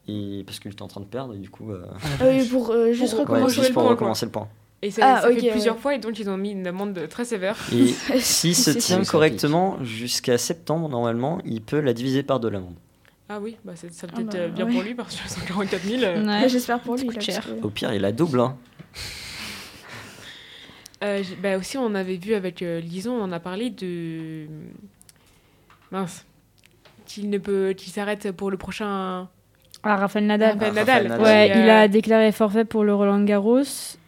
Et 0.07 0.43
parce 0.47 0.59
qu'il 0.61 0.71
était 0.73 0.83
en 0.83 0.89
train 0.89 1.01
de 1.03 1.07
perdre, 1.07 1.35
et 1.35 1.39
du 1.39 1.51
coup, 1.51 1.71
euh, 1.73 1.85
Ah 2.21 2.25
oui, 2.31 2.47
pour 2.49 2.71
euh, 2.71 2.93
juste 2.93 3.11
Pour- 3.17 3.21
ouais, 3.29 3.35
recommencer 3.35 3.55
juste 3.57 3.69
le 3.69 3.75
pour 3.75 3.83
recommencer 3.85 4.25
le 4.27 4.33
point. 4.33 4.49
Et 4.81 4.91
ça, 4.93 5.17
Ah, 5.17 5.21
ça 5.23 5.29
fait 5.33 5.51
plusieurs 5.51 5.75
ouais. 5.75 5.81
fois, 5.83 5.95
et 5.97 5.99
donc 5.99 6.19
ils 6.21 6.31
ont 6.31 6.37
mis 6.37 6.53
une 6.53 6.67
amende 6.67 6.99
très 7.11 7.25
sévère. 7.25 7.57
Et 7.73 7.89
s'il 8.21 8.55
se 8.55 8.71
tient 8.71 9.03
correctement 9.03 9.77
jusqu'à 9.83 10.39
septembre, 10.39 10.89
normalement, 10.89 11.41
il 11.45 11.61
peut 11.61 11.81
la 11.81 11.93
diviser 11.93 12.23
par 12.23 12.39
deux 12.41 12.49
l'amende. 12.49 12.77
Ah 13.29 13.41
oui, 13.43 13.57
bah 13.65 13.73
ça 13.77 13.89
Ah 13.89 14.07
peut-être 14.17 14.27
bah, 14.33 14.39
euh, 14.39 14.49
bien 14.49 14.65
ouais. 14.67 14.73
pour 14.73 14.83
lui, 14.83 14.95
parce 14.95 15.15
que 15.17 15.29
144 15.29 15.83
000. 15.83 16.03
euh, 16.05 16.23
Ouais. 16.25 16.43
Ouais, 16.43 16.49
J'espère 16.49 16.79
pour 16.81 16.95
lui. 16.95 17.05
coûte 17.05 17.17
là, 17.17 17.21
cher. 17.21 17.45
Au 17.63 17.69
pire, 17.69 17.93
il 17.93 18.05
a 18.07 18.13
double. 18.13 18.41
Hein. 18.41 18.57
Euh, 21.05 21.23
bah 21.43 21.57
aussi, 21.57 21.79
on 21.79 21.95
avait 21.95 22.17
vu 22.17 22.35
avec 22.35 22.63
euh, 22.63 22.81
Lison, 22.81 23.13
on 23.13 23.23
en 23.23 23.33
a 23.33 23.41
parlé 23.41 23.71
de. 23.71 24.47
Mince. 25.91 26.27
Qu'il 27.07 27.31
ne 27.31 27.39
peut. 27.39 27.73
qu'il 27.77 27.93
s'arrête 27.93 28.33
pour 28.33 28.51
le 28.51 28.57
prochain. 28.57 29.29
Ah, 29.83 29.97
Rafael 29.97 30.27
Nadal. 30.27 30.55
Rafael 30.55 30.71
Ah, 30.71 30.75
Nadal. 30.75 31.07
Rafael 31.07 31.09
Nadal. 31.09 31.23
Ouais, 31.23 31.49
il 31.49 31.69
euh, 31.69 31.83
a 31.83 31.89
déclaré 31.89 32.33
forfait 32.33 32.65
pour 32.65 32.85
le 32.85 32.95
Roland 32.95 33.23
Garros 33.23 33.63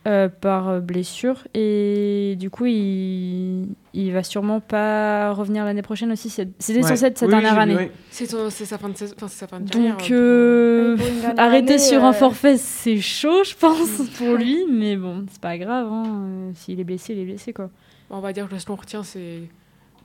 euh, 0.08 0.28
par 0.28 0.80
blessure 0.80 1.46
et 1.52 2.34
du 2.38 2.48
coup 2.48 2.64
il 2.66 3.66
il 3.92 4.12
va 4.12 4.22
sûrement 4.22 4.60
pas 4.60 5.32
revenir 5.32 5.64
l'année 5.64 5.82
prochaine 5.82 6.10
aussi. 6.12 6.30
C'est- 6.30 6.48
C'était 6.58 6.82
Ouais. 6.82 6.88
censé 6.88 7.04
être 7.06 7.18
sa 7.18 7.26
Oui, 7.26 7.32
dernière 7.32 7.58
année. 7.58 7.90
C'est 8.10 8.30
c'est 8.50 8.64
sa 8.64 8.78
fin 8.78 8.88
de 8.88 8.96
saison, 8.96 9.14
enfin, 9.16 9.28
c'est 9.28 9.38
sa 9.40 9.46
fin 9.46 9.60
de 9.60 9.68
carrière. 9.68 9.96
Donc 9.98 10.10
euh, 10.10 10.96
euh, 10.98 11.32
arrêter 11.36 11.74
année, 11.74 11.78
sur 11.82 12.02
un 12.04 12.12
forfait 12.14 12.56
c'est 12.56 12.98
chaud 13.00 13.44
je 13.44 13.54
pense 13.54 14.08
pour 14.16 14.36
lui, 14.36 14.64
mais 14.70 14.96
bon 14.96 15.26
c'est 15.30 15.40
pas 15.40 15.58
grave. 15.58 15.86
hein. 15.90 16.04
Euh, 16.06 16.50
S'il 16.54 16.80
est 16.80 16.84
blessé 16.84 17.12
il 17.12 17.18
est 17.20 17.24
blessé 17.24 17.52
quoi. 17.52 17.68
bon, 18.08 18.16
on 18.16 18.20
va 18.20 18.32
dire 18.32 18.48
que 18.48 18.54
le 18.54 18.74
retient, 18.74 19.02
c'est. 19.02 19.40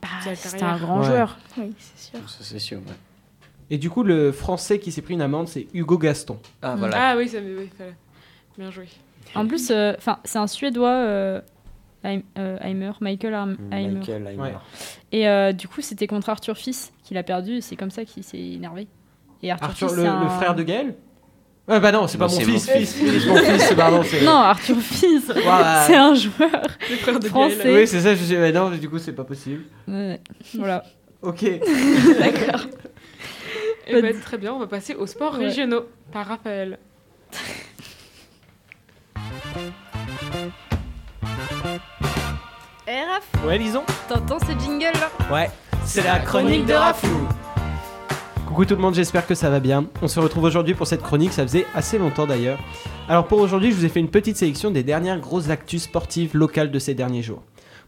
Bah, 0.02 0.08
Sa 0.34 0.58
carrière. 0.58 0.74
un 0.74 0.78
grand 0.78 0.98
Ouais. 1.00 1.06
joueur. 1.06 1.38
Oui, 1.56 1.72
c'est 1.78 2.10
sûr. 2.18 2.28
Ça, 2.28 2.38
c'est 2.42 2.58
sûr. 2.58 2.78
ouais. 2.78 2.94
Et 3.70 3.78
du 3.78 3.88
coup, 3.88 4.02
le 4.02 4.30
français 4.30 4.78
qui 4.78 4.92
s'est 4.92 5.00
pris 5.02 5.14
une 5.14 5.22
amende, 5.22 5.48
c'est 5.48 5.66
Hugo 5.72 5.96
Gaston. 5.96 6.38
Ah, 6.60 6.76
voilà. 6.76 6.96
Ah 7.12 7.16
oui, 7.16 7.28
ça 7.28 7.40
me. 7.40 7.66
Bien 8.58 8.70
joué. 8.70 8.86
En 9.34 9.46
plus, 9.46 9.70
euh, 9.70 9.94
enfin 9.98 10.18
c'est 10.24 10.38
un 10.38 10.46
Suédois. 10.46 10.88
euh, 10.90 11.40
euh, 12.38 12.56
Heimer, 12.60 12.92
Michael 13.00 13.34
Arm- 13.34 13.56
Heimer. 13.72 13.98
Michael 13.98 14.26
Heimer. 14.28 14.40
Ouais. 14.42 14.54
Et 15.10 15.28
euh, 15.28 15.52
du 15.52 15.66
coup, 15.66 15.80
c'était 15.80 16.06
contre 16.06 16.28
Arthur 16.30 16.56
Fils 16.56 16.92
qu'il 17.02 17.16
a 17.18 17.22
perdu 17.24 17.56
et 17.56 17.60
c'est 17.60 17.74
comme 17.74 17.90
ça 17.90 18.04
qu'il 18.04 18.22
s'est 18.22 18.38
énervé. 18.38 18.86
Et 19.42 19.50
Arthur, 19.50 19.68
Arthur, 19.68 19.88
Fils, 19.90 19.96
le, 19.98 20.28
frère 20.28 20.54
de 20.54 20.62
Gaël? 20.62 20.94
Ah 21.68 21.80
bah 21.80 21.90
non, 21.90 22.06
c'est 22.06 22.16
pas 22.16 22.28
Non, 22.28 22.32
mon 22.34 22.38
fils, 22.38 22.48
mon 22.68 22.74
fils, 22.78 22.94
fils, 22.94 23.26
mon 23.26 23.36
fils, 23.36 23.74
pardon. 23.74 24.02
c'est- 24.04 24.24
Non, 24.24 24.36
Arthur 24.36 24.76
Fils, 24.78 25.32
Voilà. 25.42 25.82
c'est 25.84 25.96
un 25.96 26.14
joueur 26.14 26.62
Le 26.88 26.96
frère 26.96 27.18
de 27.18 27.26
Français. 27.26 27.56
Gaël. 27.58 27.74
Oui, 27.74 27.86
c'est 27.88 28.00
ça, 28.00 28.14
je 28.14 28.22
dis, 28.22 28.36
mais 28.36 28.52
non, 28.52 28.70
du 28.70 28.88
coup, 28.88 28.98
c'est 28.98 29.12
pas 29.12 29.24
possible. 29.24 29.64
Ouais, 29.88 30.20
Voilà. 30.54 30.84
Ok. 31.22 31.42
D'accord. 32.20 32.66
Eh 33.88 34.00
ben, 34.00 34.14
très 34.20 34.38
bien, 34.38 34.52
on 34.54 34.60
va 34.60 34.68
passer 34.68 34.94
aux 34.94 35.06
sports 35.08 35.34
Ouais. 35.38 35.46
régionaux 35.46 35.86
par 36.12 36.26
Raphaël. 36.26 36.78
Eh 42.88 42.90
Raph, 42.90 43.44
Ouais, 43.46 43.58
lisons. 43.58 43.82
t'entends 44.08 44.38
ce 44.40 44.52
jingle 44.58 44.84
là? 44.94 45.10
Ouais, 45.32 45.50
c'est 45.84 46.04
la 46.04 46.18
chronique 46.20 46.66
de 46.66 46.74
Rafou. 46.74 47.08
Coucou 48.46 48.64
tout 48.64 48.76
le 48.76 48.80
monde, 48.80 48.94
j'espère 48.94 49.26
que 49.26 49.34
ça 49.34 49.50
va 49.50 49.58
bien. 49.60 49.86
On 50.02 50.08
se 50.08 50.20
retrouve 50.20 50.44
aujourd'hui 50.44 50.74
pour 50.74 50.86
cette 50.86 51.02
chronique, 51.02 51.32
ça 51.32 51.42
faisait 51.42 51.66
assez 51.74 51.98
longtemps 51.98 52.26
d'ailleurs. 52.26 52.58
Alors 53.08 53.26
pour 53.26 53.40
aujourd'hui, 53.40 53.70
je 53.72 53.76
vous 53.76 53.84
ai 53.84 53.88
fait 53.88 54.00
une 54.00 54.08
petite 54.10 54.36
sélection 54.36 54.70
des 54.70 54.82
dernières 54.84 55.18
grosses 55.20 55.50
actus 55.50 55.82
sportives 55.82 56.36
locales 56.36 56.70
de 56.70 56.78
ces 56.78 56.94
derniers 56.94 57.22
jours. 57.22 57.42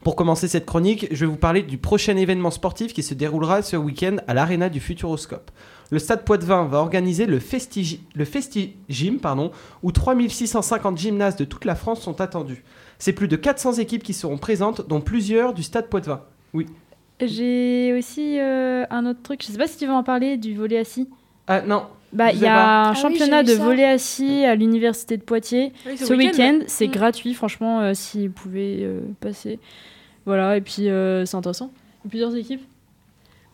Pour 0.04 0.14
commencer 0.16 0.46
cette 0.48 0.66
chronique, 0.66 1.08
je 1.11 1.16
vais 1.24 1.26
vous 1.30 1.37
parler 1.37 1.62
du 1.62 1.76
prochain 1.78 2.16
événement 2.16 2.50
sportif 2.50 2.92
qui 2.92 3.02
se 3.02 3.14
déroulera 3.14 3.62
ce 3.62 3.76
week-end 3.76 4.16
à 4.28 4.34
l'Arena 4.34 4.68
du 4.68 4.78
Futuroscope. 4.80 5.50
Le 5.90 5.98
Stade 5.98 6.24
Poitvin 6.24 6.64
va 6.66 6.79
organiser 6.79 7.24
le, 7.27 7.38
Festi 7.38 8.01
le 8.14 8.24
Festigym, 8.24 9.18
pardon, 9.20 9.51
où 9.83 9.90
3650 9.92 10.98
gymnastes 10.98 11.38
de 11.38 11.44
toute 11.44 11.64
la 11.64 11.74
France 11.74 12.03
sont 12.03 12.20
attendus. 12.20 12.62
C'est 12.98 13.12
plus 13.12 13.29
de 13.29 13.37
400 13.37 13.74
équipes 13.74 14.03
qui 14.03 14.12
seront 14.12 14.37
présentes, 14.38 14.87
dont 14.88 15.01
plusieurs 15.01 15.55
du 15.55 15.62
Stade 15.62 15.88
Poitvin. 15.88 16.22
J'ai 17.20 17.94
aussi 17.98 18.38
euh, 18.38 18.85
un 18.90 19.07
autre 19.07 19.20
truc, 19.22 19.42
je 19.42 19.48
sais 19.51 19.59
pas 19.59 19.66
si 19.66 19.77
tu 19.79 19.87
veux 19.87 19.92
en 19.92 20.03
parler 20.05 20.37
du 20.37 20.55
volet 20.55 20.79
assis. 20.79 21.09
Ah 21.48 21.62
non, 21.62 21.87
Bah, 22.12 22.33
il 22.33 22.38
y 22.38 22.46
a 22.46 22.55
pas. 22.55 22.61
un 22.64 22.83
Ah 22.85 22.92
oui, 22.94 23.01
championnat 23.01 23.42
de 23.42 23.55
volet 23.55 23.85
assis 23.85 24.44
à 24.44 24.55
l'université 24.55 25.16
de 25.16 25.22
Poitiers. 25.22 25.72
Oui, 25.87 25.96
Ce 25.98 26.12
week-end, 26.14 26.61
c'est 26.66 26.87
Mm. 26.87 26.92
gratuit, 26.92 27.35
franchement, 27.35 27.81
euh, 27.81 27.92
si 27.94 28.29
vous 28.29 28.35
pouvez 28.35 28.81
euh, 28.83 29.01
passer. 29.20 29.59
Voilà, 30.27 30.57
et 30.57 30.61
puis 30.61 30.88
euh, 30.90 31.24
c'est 31.24 31.37
intéressant. 31.37 31.70
Il 31.72 32.05
y 32.05 32.07
a 32.07 32.11
plusieurs 32.11 32.37
équipes. 32.37 32.62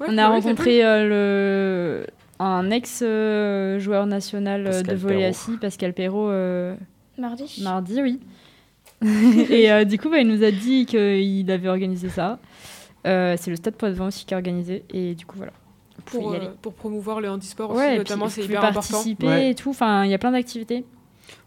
Ouais, 0.01 0.09
On 0.11 0.19
a 0.19 0.31
ouais, 0.31 0.41
c'est 0.41 0.49
rencontré 0.49 0.85
euh, 0.85 2.01
le... 2.03 2.07
un 2.39 2.71
ex-joueur 2.71 4.07
national 4.07 4.67
euh, 4.67 4.83
de 4.83 4.95
volley 4.95 5.25
assis, 5.25 5.57
Pascal 5.57 5.93
Perrault, 5.93 6.29
euh, 6.31 6.75
Mardi. 7.19 7.61
mardi, 7.63 8.03
oui. 8.03 8.21
et 9.51 9.71
euh, 9.71 9.85
du 9.85 9.99
coup, 9.99 10.09
bah, 10.11 10.19
il 10.19 10.27
nous 10.29 10.43
a 10.45 10.51
dit 10.51 10.87
qu'il 10.87 11.51
avait 11.51 11.69
organisé 11.69 12.09
ça. 12.09 12.39
Euh, 13.07 13.37
c'est 13.39 13.51
le 13.51 13.57
Stade 13.57 13.75
Poitvin 13.75 14.07
aussi 14.07 14.25
qui 14.25 14.33
a 14.35 14.37
organisé. 14.39 14.83
Et 14.93 15.15
du 15.15 15.27
coup, 15.27 15.37
voilà. 15.37 15.53
Pour, 16.07 16.23
pouvez 16.23 16.37
y 16.37 16.39
euh, 16.39 16.43
aller. 16.43 16.51
pour 16.63 16.75
promouvoir 16.75 17.21
le 17.21 17.31
handisport 17.31 17.71
aussi, 17.71 17.79
Ouais, 17.79 17.87
et 17.87 17.91
puis 17.91 17.99
notamment, 17.99 18.25
vous 18.27 18.31
c'est 18.31 18.43
pouvez 18.43 18.55
hyper 18.55 18.65
important. 18.65 18.81
participer 18.93 19.27
Ouais. 19.27 19.51
et 19.51 19.55
tout. 19.55 19.71
Enfin, 19.71 20.05
il 20.05 20.11
y 20.11 20.15
a 20.15 20.19
plein 20.19 20.33
d'activités. 20.33 20.85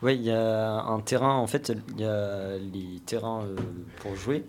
Ouais, 0.02 0.16
il 0.16 0.22
y 0.24 0.32
a 0.32 0.82
un 0.84 1.00
terrain, 1.00 1.36
en 1.36 1.48
fait, 1.48 1.72
il 1.96 2.02
y 2.02 2.06
a 2.06 2.58
les 2.58 3.00
terrains 3.06 3.44
euh, 3.44 3.56
pour 4.02 4.16
jouer. 4.16 4.44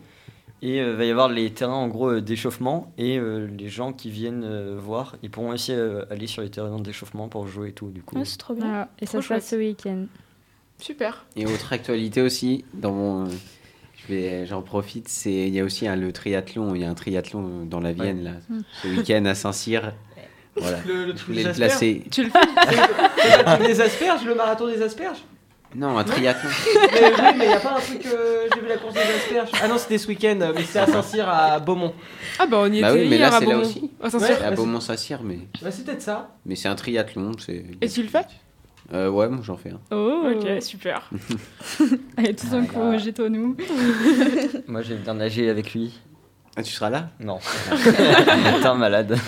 Et 0.61 0.79
il 0.79 0.85
va 0.93 1.05
y 1.05 1.11
avoir 1.11 1.29
les 1.29 1.51
terrains, 1.53 1.75
en 1.75 1.89
gros, 1.89 2.11
euh, 2.11 2.21
d'échauffement. 2.21 2.93
Et 2.99 3.19
euh, 3.19 3.47
les 3.59 3.69
gens 3.69 3.93
qui 3.93 4.11
viennent 4.11 4.43
euh, 4.45 4.77
voir, 4.79 5.15
ils 5.23 5.31
pourront 5.31 5.51
aussi 5.51 5.73
euh, 5.73 6.05
aller 6.11 6.27
sur 6.27 6.43
les 6.43 6.51
terrains 6.51 6.81
d'échauffement 6.81 7.29
pour 7.29 7.47
jouer 7.47 7.69
et 7.69 7.73
tout, 7.73 7.91
du 7.91 8.03
coup. 8.03 8.17
Ouais, 8.17 8.25
c'est 8.25 8.39
trop 8.39 8.55
bien. 8.55 8.67
Voilà. 8.67 8.89
Et 9.01 9.07
Trop 9.07 9.19
ça 9.19 9.23
se 9.23 9.29
passe 9.29 9.49
ce 9.49 9.57
week-end. 9.57 10.07
Super. 10.81 11.27
Et 11.37 11.47
autre 11.47 11.73
actualité 11.73 12.23
aussi, 12.23 12.65
dans 12.75 12.93
mon, 12.93 13.27
je 13.29 14.07
vais, 14.09 14.47
j'en 14.47 14.63
profite, 14.63 15.09
c'est 15.09 15.33
il 15.33 15.55
y 15.55 15.61
a 15.61 15.65
aussi 15.65 15.87
un, 15.89 15.97
le 15.97 16.13
triathlon, 16.13 16.75
il 16.75 16.81
y 16.81 16.85
a 16.85 16.91
un 16.91 16.95
triathlon 16.95 17.65
dans 17.67 17.81
la 17.81 17.93
Vienne 17.93 18.23
là, 18.25 18.31
ce 18.83 18.89
week-end 18.89 19.25
à 19.27 19.35
Saint-Cyr. 19.35 19.93
Voilà. 20.57 20.79
Le, 20.87 21.07
le 21.07 21.17
Je 21.17 21.25
voulais 21.25 21.43
le 21.45 21.51
asperges. 21.51 21.71
placer. 21.71 22.05
Tu 22.11 22.25
le 22.25 22.31
fais? 22.31 22.39
Le 23.61 23.67
des 23.67 23.81
asperges, 23.81 24.25
le 24.25 24.35
marathon 24.35 24.67
des 24.67 24.83
asperges? 24.83 25.19
Non, 25.75 25.99
un 25.99 26.05
triathlon. 26.05 26.49
Mais 26.93 27.13
oui, 27.13 27.33
mais 27.39 27.47
y 27.47 27.53
a 27.53 27.61
pas 27.61 27.77
un 27.77 27.81
truc. 27.81 28.07
euh, 28.07 28.49
J'ai 28.55 28.61
vu 28.61 28.69
la 28.69 28.79
course 28.79 28.95
des 28.95 29.01
asperges. 29.01 29.51
Ah 29.63 29.69
non, 29.69 29.77
c'était 29.77 29.99
ce 29.99 30.09
week-end, 30.09 30.39
mais 30.55 30.63
c'était 30.63 30.79
à 30.79 30.87
Saint-Cyr 30.87 31.29
à 31.29 31.61
Beaumont. 31.61 31.93
Ah 32.39 32.47
bah 32.47 32.57
on 32.63 32.73
y 32.73 32.81
Bah 32.81 32.91
était 32.91 33.01
oui, 33.03 33.09
mais 33.11 33.17
hier 33.17 33.31
là 33.31 33.37
à 33.37 33.39
c'est 33.41 33.45
là 33.47 33.55
Beaumont. 33.55 33.67
aussi. 33.69 33.91
Ah, 34.03 34.09
c'est 34.11 34.17
Ouais. 34.19 34.33
À 34.43 34.51
bah, 34.51 34.57
Beaumont-Saint-Cyr, 34.57 35.21
mais, 35.23 35.41
Bah, 35.61 35.71
c'est 35.71 35.85
peut-être 35.85 36.01
ça. 36.01 36.31
mais 36.47 36.57
c'est 36.57 36.69
un 36.69 36.75
triathlon. 36.75 37.33
C'est... 37.39 37.67
Et 37.83 37.89
tu 37.89 38.03
le 38.03 38.09
fais? 38.09 38.25
Euh, 38.95 39.11
Ouais, 39.11 39.29
moi 39.29 39.41
j'en 39.43 39.59
fais 39.59 39.71
un. 39.71 39.81
Oh 39.91 40.25
Ok, 40.35 40.63
super. 40.63 41.11
Allez, 42.17 42.35
tous 42.35 42.47
Ah, 42.53 42.79
en 42.79 42.91
là. 42.93 42.99
jette 42.99 43.21
nous. 43.21 43.55
Moi, 44.67 44.81
j'ai 44.81 44.95
bien 44.95 45.13
nager 45.15 45.51
avec 45.51 45.75
lui. 45.75 46.01
Ah, 46.57 46.63
tu 46.63 46.73
seras 46.73 46.89
là? 46.89 47.11
Non. 47.21 47.39
T'es 47.69 48.67
un 48.67 48.75
malade. 48.75 49.19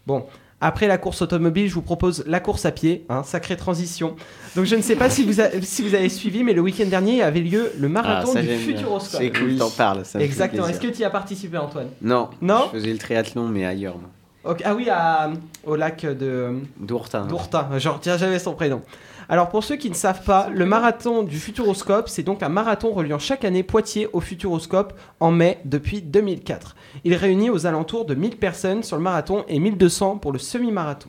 Bon, 0.08 0.26
Après 0.64 0.86
la 0.86 0.96
course 0.96 1.20
automobile, 1.22 1.68
je 1.68 1.74
vous 1.74 1.82
propose 1.82 2.22
la 2.26 2.38
course 2.40 2.64
à 2.66 2.70
pied, 2.70 3.04
hein, 3.08 3.22
sacrée 3.24 3.56
transition. 3.56 4.14
Donc 4.56 4.64
je 4.64 4.76
ne 4.76 4.80
sais 4.80 4.94
pas 4.96 5.10
si 5.10 5.24
vous, 5.24 5.40
a- 5.40 5.50
si 5.60 5.82
vous 5.82 5.94
avez 5.94 6.08
suivi, 6.08 6.44
mais 6.44 6.52
le 6.52 6.60
week-end 6.60 6.86
dernier 6.86 7.20
avait 7.22 7.40
lieu 7.40 7.72
le 7.78 7.88
marathon 7.88 8.30
Ah, 8.30 8.34
ça, 8.36 8.42
du. 8.42 8.56
Futuroscope. 8.56 9.20
C'est 9.20 9.30
cool, 9.32 9.56
t'en 9.56 9.70
parles. 9.70 10.04
ça 10.04 10.20
Exactement. 10.20 10.68
Est-ce 10.68 10.80
que 10.80 10.86
tu 10.86 11.00
y 11.02 11.04
as 11.04 11.10
participé, 11.10 11.58
Antoine? 11.58 11.88
Non, 12.00 12.30
Non? 12.40 12.68
Je 12.72 12.78
faisais 12.78 12.92
le 12.92 12.98
triathlon, 12.98 13.48
mais 13.48 13.64
ailleurs. 13.66 13.96
moi. 13.98 14.54
Ah 14.64 14.74
oui, 14.74 14.88
à- 14.90 15.30
au 15.66 15.76
lac 15.76 16.04
de 16.06 16.50
Dourtin. 16.78 17.26
Dourtin. 17.26 17.68
Je 17.78 17.88
retiens 17.88 18.16
jamais 18.16 18.38
son 18.38 18.54
prénom. 18.54 18.82
Alors 19.32 19.48
pour 19.48 19.64
ceux 19.64 19.76
qui 19.76 19.88
ne 19.88 19.94
savent 19.94 20.24
pas, 20.24 20.50
le 20.50 20.66
marathon 20.66 21.22
du 21.22 21.38
Futuroscope, 21.38 22.10
c'est 22.10 22.22
donc 22.22 22.42
un 22.42 22.50
marathon 22.50 22.92
reliant 22.92 23.18
chaque 23.18 23.46
année 23.46 23.62
Poitiers 23.62 24.06
au 24.12 24.20
Futuroscope 24.20 24.92
en 25.20 25.30
mai 25.30 25.58
depuis 25.64 26.02
2004. 26.02 26.76
Il 27.04 27.14
réunit 27.14 27.48
aux 27.48 27.64
alentours 27.66 28.04
de 28.04 28.14
1000 28.14 28.36
personnes 28.36 28.82
sur 28.82 28.96
le 28.98 29.02
marathon 29.02 29.46
et 29.48 29.58
1200 29.58 30.18
pour 30.18 30.32
le 30.32 30.38
semi-marathon. 30.38 31.08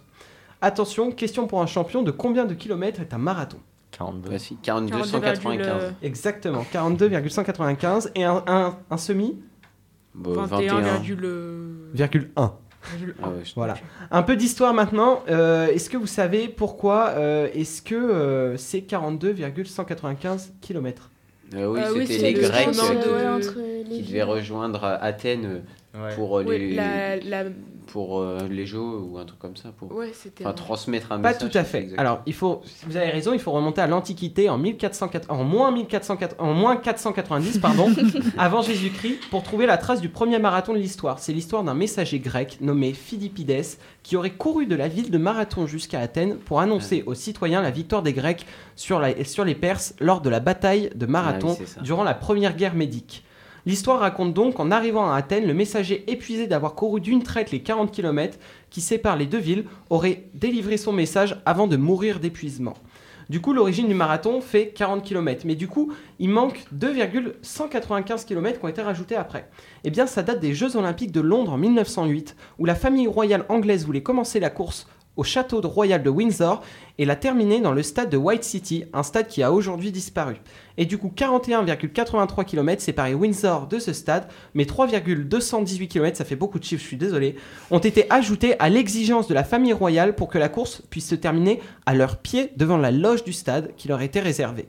Attention, 0.61 1.11
question 1.11 1.47
pour 1.47 1.61
un 1.61 1.65
champion 1.65 2.01
de 2.01 2.11
combien 2.11 2.45
de 2.45 2.53
kilomètres 2.53 3.01
est 3.01 3.13
un 3.13 3.17
marathon? 3.17 3.57
42. 3.91 4.29
Voici 4.29 4.57
42, 4.63 4.97
42,95. 4.99 5.05
195. 5.05 5.93
Exactement, 6.01 6.65
42,195 6.71 8.11
et 8.15 8.23
un, 8.23 8.41
un- 8.47 8.77
un 8.89 8.97
semi? 8.97 9.37
Bon, 10.15 10.31
21. 10.43 10.79
21,1. 10.81 11.97
1,1. 12.37 12.51
Ah 13.21 13.29
ouais, 13.29 13.43
Voilà. 13.55 13.75
Un 14.11 14.23
peu 14.23 14.35
d'histoire 14.35 14.73
maintenant. 14.73 15.23
Euh, 15.29 15.67
est-ce 15.67 15.89
que 15.89 15.97
vous 15.97 16.07
savez 16.07 16.47
pourquoi 16.47 17.09
euh, 17.17 17.47
est-ce 17.53 17.81
que 17.81 17.95
euh, 17.95 18.57
c'est 18.57 18.81
42,195 18.81 20.53
km 20.61 21.09
Euh, 21.55 21.67
oui, 21.67 21.79
Ah 21.83 21.89
oui, 21.93 22.07
c'était 22.07 22.13
c'est 22.19 22.31
les 22.31 22.41
le 22.41 22.47
Grecs 22.47 22.67
de- 22.69 23.89
qui- 23.89 24.01
devaient 24.03 24.23
rejoindre 24.23 24.83
Athènes 25.01 25.61
Ouais. 25.95 26.15
pour, 26.15 26.39
euh, 26.39 26.43
Ouais, 26.43 26.57
les, 26.57 26.73
la, 26.75 27.17
la- 27.17 27.43
pour 27.85 28.19
euh, 28.19 28.39
les 28.49 28.65
Jeux 28.65 28.79
ou 28.79 29.17
un 29.17 29.25
truc 29.25 29.39
comme 29.39 29.55
ça. 29.55 29.69
Pour 29.77 29.91
ouais, 29.93 30.11
enfin, 30.41 30.53
transmettre 30.53 31.11
un 31.11 31.19
Pas 31.19 31.33
message. 31.33 31.51
tout 31.51 31.57
à 31.57 31.63
fait. 31.63 31.89
Alors, 31.97 32.21
il 32.25 32.33
faut, 32.33 32.61
vous 32.87 32.97
avez 32.97 33.09
raison, 33.09 33.33
il 33.33 33.39
faut 33.39 33.51
remonter 33.51 33.81
à 33.81 33.87
l'Antiquité 33.87 34.49
en 34.49 34.57
1404 34.57 35.29
en 35.31 35.43
moins 35.43 35.71
1404 35.71 36.35
en 36.39 36.53
moins 36.53 36.75
490 36.77 37.59
pardon, 37.59 37.87
avant 38.37 38.61
Jésus-Christ 38.61 39.19
pour 39.29 39.43
trouver 39.43 39.65
la 39.65 39.77
trace 39.77 40.01
du 40.01 40.09
premier 40.09 40.39
marathon 40.39 40.73
de 40.73 40.79
l'histoire. 40.79 41.19
C'est 41.19 41.33
l'histoire 41.33 41.63
d'un 41.63 41.73
messager 41.75 42.19
grec 42.19 42.57
nommé 42.61 42.93
Philippides 42.93 43.43
qui 44.03 44.15
aurait 44.17 44.31
couru 44.31 44.65
de 44.65 44.75
la 44.75 44.87
ville 44.87 45.11
de 45.11 45.17
Marathon 45.17 45.67
jusqu'à 45.67 45.99
Athènes 45.99 46.37
pour 46.37 46.59
annoncer 46.59 47.03
aux 47.05 47.13
citoyens 47.13 47.61
la 47.61 47.71
victoire 47.71 48.01
des 48.03 48.13
Grecs 48.13 48.45
sur, 48.75 48.99
la- 48.99 49.23
sur 49.23 49.45
les 49.45 49.55
Perses 49.55 49.93
lors 49.99 50.21
de 50.21 50.29
la 50.29 50.39
bataille 50.39 50.89
de 50.95 51.05
Marathon 51.05 51.55
Ah 51.57 51.61
oui, 51.61 51.83
durant 51.83 52.03
la 52.03 52.13
première 52.13 52.55
guerre 52.55 52.75
médique. 52.75 53.23
L'histoire 53.65 53.99
raconte 53.99 54.33
donc 54.33 54.55
qu'en 54.55 54.71
arrivant 54.71 55.09
à 55.09 55.15
Athènes, 55.15 55.47
le 55.47 55.53
messager 55.53 56.03
épuisé 56.11 56.47
d'avoir 56.47 56.75
couru 56.75 56.99
d'une 56.99 57.23
traite 57.23 57.51
les 57.51 57.61
40 57.61 57.91
km 57.91 58.37
qui 58.69 58.81
séparent 58.81 59.15
les 59.15 59.25
deux 59.25 59.37
villes 59.37 59.65
aurait 59.89 60.25
délivré 60.33 60.75
son 60.75 60.91
message 60.91 61.41
avant 61.45 61.67
de 61.67 61.77
mourir 61.77 62.19
d'épuisement. 62.19 62.73
Du 63.29 63.39
coup, 63.39 63.53
l'origine 63.53 63.87
du 63.87 63.93
marathon 63.93 64.41
fait 64.41 64.73
40 64.75 65.01
km, 65.01 65.43
mais 65.45 65.55
du 65.55 65.69
coup, 65.69 65.93
il 66.19 66.29
manque 66.29 66.65
2,195 66.73 68.25
km 68.25 68.59
qui 68.59 68.65
ont 68.65 68.67
été 68.67 68.81
rajoutés 68.81 69.15
après. 69.15 69.49
Eh 69.85 69.89
bien, 69.89 70.07
ça 70.07 70.23
date 70.23 70.41
des 70.41 70.53
Jeux 70.53 70.75
Olympiques 70.75 71.13
de 71.13 71.21
Londres 71.21 71.53
en 71.53 71.57
1908, 71.57 72.35
où 72.59 72.65
la 72.65 72.75
famille 72.75 73.07
royale 73.07 73.45
anglaise 73.47 73.85
voulait 73.85 74.03
commencer 74.03 74.41
la 74.41 74.49
course 74.49 74.87
au 75.15 75.23
château 75.23 75.61
royal 75.61 76.01
de 76.01 76.09
Windsor 76.09 76.61
et 76.97 77.05
la 77.05 77.15
terminer 77.15 77.61
dans 77.61 77.71
le 77.71 77.83
stade 77.83 78.09
de 78.09 78.17
White 78.17 78.43
City, 78.43 78.85
un 78.93 79.03
stade 79.03 79.27
qui 79.27 79.43
a 79.43 79.51
aujourd'hui 79.51 79.91
disparu. 79.91 80.35
Et 80.77 80.85
du 80.85 80.97
coup, 80.97 81.11
41,83 81.15 82.45
km 82.45 82.81
séparent 82.81 83.13
Windsor 83.13 83.67
de 83.67 83.79
ce 83.79 83.93
stade, 83.93 84.27
mais 84.53 84.65
3,218 84.65 85.87
km, 85.87 86.17
ça 86.17 86.25
fait 86.25 86.35
beaucoup 86.35 86.59
de 86.59 86.63
chiffres, 86.63 86.81
je 86.81 86.87
suis 86.87 86.97
désolé, 86.97 87.35
ont 87.71 87.79
été 87.79 88.11
ajoutés 88.11 88.59
à 88.59 88.69
l'exigence 88.69 89.27
de 89.27 89.33
la 89.33 89.43
famille 89.43 89.73
royale 89.73 90.15
pour 90.15 90.29
que 90.29 90.37
la 90.37 90.49
course 90.49 90.81
puisse 90.89 91.07
se 91.07 91.15
terminer 91.15 91.59
à 91.85 91.93
leurs 91.93 92.17
pieds 92.17 92.51
devant 92.57 92.77
la 92.77 92.91
loge 92.91 93.23
du 93.23 93.33
stade 93.33 93.71
qui 93.77 93.87
leur 93.87 94.01
était 94.01 94.19
réservée. 94.19 94.67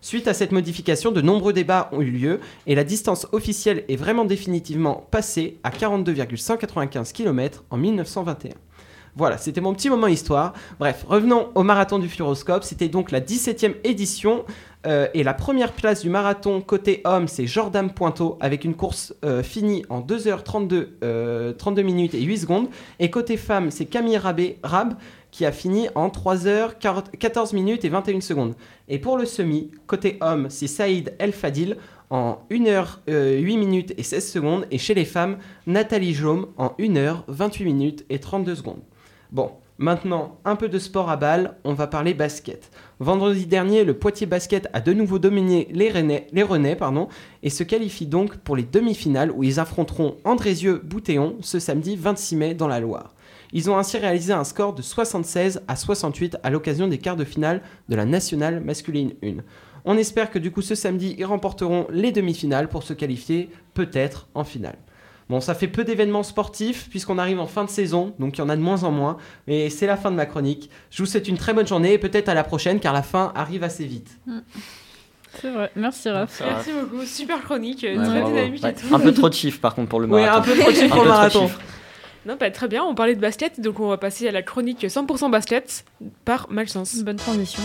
Suite 0.00 0.28
à 0.28 0.34
cette 0.34 0.52
modification, 0.52 1.10
de 1.10 1.20
nombreux 1.20 1.52
débats 1.52 1.88
ont 1.92 2.00
eu 2.00 2.10
lieu 2.10 2.40
et 2.66 2.76
la 2.76 2.84
distance 2.84 3.26
officielle 3.32 3.84
est 3.88 3.96
vraiment 3.96 4.24
définitivement 4.24 5.06
passée 5.10 5.58
à 5.64 5.70
42,195 5.70 7.12
km 7.12 7.64
en 7.70 7.78
1921. 7.78 8.67
Voilà, 9.16 9.38
c'était 9.38 9.60
mon 9.60 9.74
petit 9.74 9.90
moment 9.90 10.06
histoire. 10.06 10.52
Bref, 10.78 11.04
revenons 11.08 11.48
au 11.54 11.62
marathon 11.62 11.98
du 11.98 12.08
Futuroscope. 12.08 12.64
C'était 12.64 12.88
donc 12.88 13.10
la 13.10 13.20
17e 13.20 13.74
édition. 13.84 14.44
euh, 14.86 15.08
et 15.12 15.24
la 15.24 15.34
première 15.34 15.72
place 15.72 16.02
du 16.02 16.08
marathon 16.08 16.60
côté 16.60 17.00
homme, 17.04 17.26
c'est 17.26 17.46
Jordan 17.46 17.90
Pointeau 17.90 18.38
avec 18.40 18.64
une 18.64 18.74
course 18.74 19.14
euh, 19.24 19.42
finie 19.42 19.84
en 19.88 20.00
2h32 20.00 20.86
euh, 21.02 21.52
32 21.52 21.82
minutes 21.82 22.14
et 22.14 22.22
8 22.22 22.38
secondes. 22.38 22.68
Et 23.00 23.10
côté 23.10 23.36
femme, 23.36 23.70
c'est 23.70 23.86
Camille 23.86 24.18
Rabé, 24.18 24.58
Rab 24.62 24.94
qui 25.30 25.44
a 25.44 25.52
fini 25.52 25.88
en 25.94 26.08
3h14 26.08 27.54
minutes 27.54 27.84
et 27.84 27.88
21 27.88 28.20
secondes. 28.20 28.54
Et 28.88 28.98
pour 28.98 29.18
le 29.18 29.26
semi, 29.26 29.70
côté 29.86 30.16
homme, 30.20 30.46
c'est 30.48 30.68
Saïd 30.68 31.14
El 31.18 31.32
Fadil 31.32 31.76
en 32.08 32.38
1h 32.50 33.00
8 33.06 33.56
minutes 33.58 33.92
et 33.98 34.02
16 34.02 34.30
secondes. 34.30 34.66
Et 34.70 34.78
chez 34.78 34.94
les 34.94 35.04
femmes, 35.04 35.36
Nathalie 35.66 36.14
Jaume 36.14 36.46
en 36.56 36.68
1h 36.78 37.24
28 37.28 37.64
minutes 37.64 38.06
et 38.08 38.20
32 38.20 38.54
secondes. 38.54 38.80
Bon, 39.30 39.50
maintenant, 39.76 40.38
un 40.46 40.56
peu 40.56 40.70
de 40.70 40.78
sport 40.78 41.10
à 41.10 41.18
balle, 41.18 41.54
on 41.64 41.74
va 41.74 41.86
parler 41.86 42.14
basket. 42.14 42.70
Vendredi 42.98 43.44
dernier, 43.44 43.84
le 43.84 43.92
Poitiers 43.92 44.26
Basket 44.26 44.68
a 44.72 44.80
de 44.80 44.94
nouveau 44.94 45.18
dominé 45.18 45.68
les 45.70 45.90
Rennais, 45.90 46.28
les 46.32 46.76
pardon, 46.76 47.08
et 47.42 47.50
se 47.50 47.62
qualifie 47.62 48.06
donc 48.06 48.38
pour 48.38 48.56
les 48.56 48.62
demi-finales 48.62 49.30
où 49.30 49.44
ils 49.44 49.60
affronteront 49.60 50.16
Andrézieux-Boutéon 50.24 51.36
ce 51.42 51.58
samedi 51.58 51.94
26 51.94 52.36
mai 52.36 52.54
dans 52.54 52.68
la 52.68 52.80
Loire. 52.80 53.14
Ils 53.52 53.70
ont 53.70 53.76
ainsi 53.76 53.98
réalisé 53.98 54.32
un 54.32 54.44
score 54.44 54.74
de 54.74 54.80
76 54.80 55.60
à 55.68 55.76
68 55.76 56.38
à 56.42 56.48
l'occasion 56.48 56.88
des 56.88 56.98
quarts 56.98 57.16
de 57.16 57.24
finale 57.24 57.60
de 57.90 57.96
la 57.96 58.06
nationale 58.06 58.60
masculine 58.60 59.12
1. 59.22 59.36
On 59.84 59.98
espère 59.98 60.30
que 60.30 60.38
du 60.38 60.50
coup 60.50 60.62
ce 60.62 60.74
samedi, 60.74 61.16
ils 61.18 61.24
remporteront 61.26 61.86
les 61.90 62.12
demi-finales 62.12 62.68
pour 62.68 62.82
se 62.82 62.94
qualifier 62.94 63.50
peut-être 63.74 64.28
en 64.34 64.44
finale. 64.44 64.78
Bon, 65.28 65.40
ça 65.42 65.54
fait 65.54 65.68
peu 65.68 65.84
d'événements 65.84 66.22
sportifs 66.22 66.88
puisqu'on 66.88 67.18
arrive 67.18 67.38
en 67.38 67.46
fin 67.46 67.64
de 67.64 67.70
saison, 67.70 68.14
donc 68.18 68.38
il 68.38 68.40
y 68.40 68.42
en 68.42 68.48
a 68.48 68.56
de 68.56 68.62
moins 68.62 68.82
en 68.84 68.90
moins. 68.90 69.18
Mais 69.46 69.68
c'est 69.70 69.86
la 69.86 69.96
fin 69.96 70.10
de 70.10 70.16
ma 70.16 70.24
chronique. 70.26 70.70
Je 70.90 71.02
vous 71.02 71.06
souhaite 71.06 71.28
une 71.28 71.36
très 71.36 71.52
bonne 71.52 71.66
journée 71.66 71.92
et 71.92 71.98
peut-être 71.98 72.28
à 72.30 72.34
la 72.34 72.44
prochaine 72.44 72.80
car 72.80 72.92
la 72.94 73.02
fin 73.02 73.32
arrive 73.34 73.62
assez 73.62 73.84
vite. 73.84 74.08
C'est 75.42 75.50
vrai. 75.50 75.70
Merci 75.76 76.08
Raph. 76.08 76.40
Merci 76.44 76.70
beaucoup, 76.72 77.04
super 77.04 77.42
chronique, 77.42 77.82
Ouais, 77.82 77.94
très 77.94 78.20
bravo. 78.20 78.28
dynamique 78.34 78.62
Ouais, 78.64 78.70
et 78.70 78.74
tout. 78.74 78.94
un 78.94 78.98
peu 78.98 79.12
trop 79.12 79.28
de 79.28 79.34
chiffres 79.34 79.60
par 79.60 79.74
contre 79.74 79.88
pour 79.90 80.00
le 80.00 80.06
Oui, 80.06 80.22
marathon. 80.22 80.38
un 80.50 80.54
peu 80.54 80.60
trop 80.60 80.70
de 80.70 80.76
chiffres 80.76 80.94
pour 80.94 81.04
le 81.04 81.10
marathon. 81.10 81.50
Non, 82.26 82.36
bah, 82.40 82.50
très 82.50 82.66
bien, 82.68 82.82
on 82.84 82.94
parlait 82.94 83.14
de 83.14 83.20
basket, 83.20 83.60
donc 83.60 83.78
on 83.80 83.88
va 83.88 83.96
passer 83.98 84.26
à 84.28 84.32
la 84.32 84.42
chronique 84.42 84.82
100% 84.84 85.30
basket 85.30 85.84
par 86.24 86.46
Malchance. 86.50 86.96
Bonne 87.02 87.16
transition. 87.16 87.62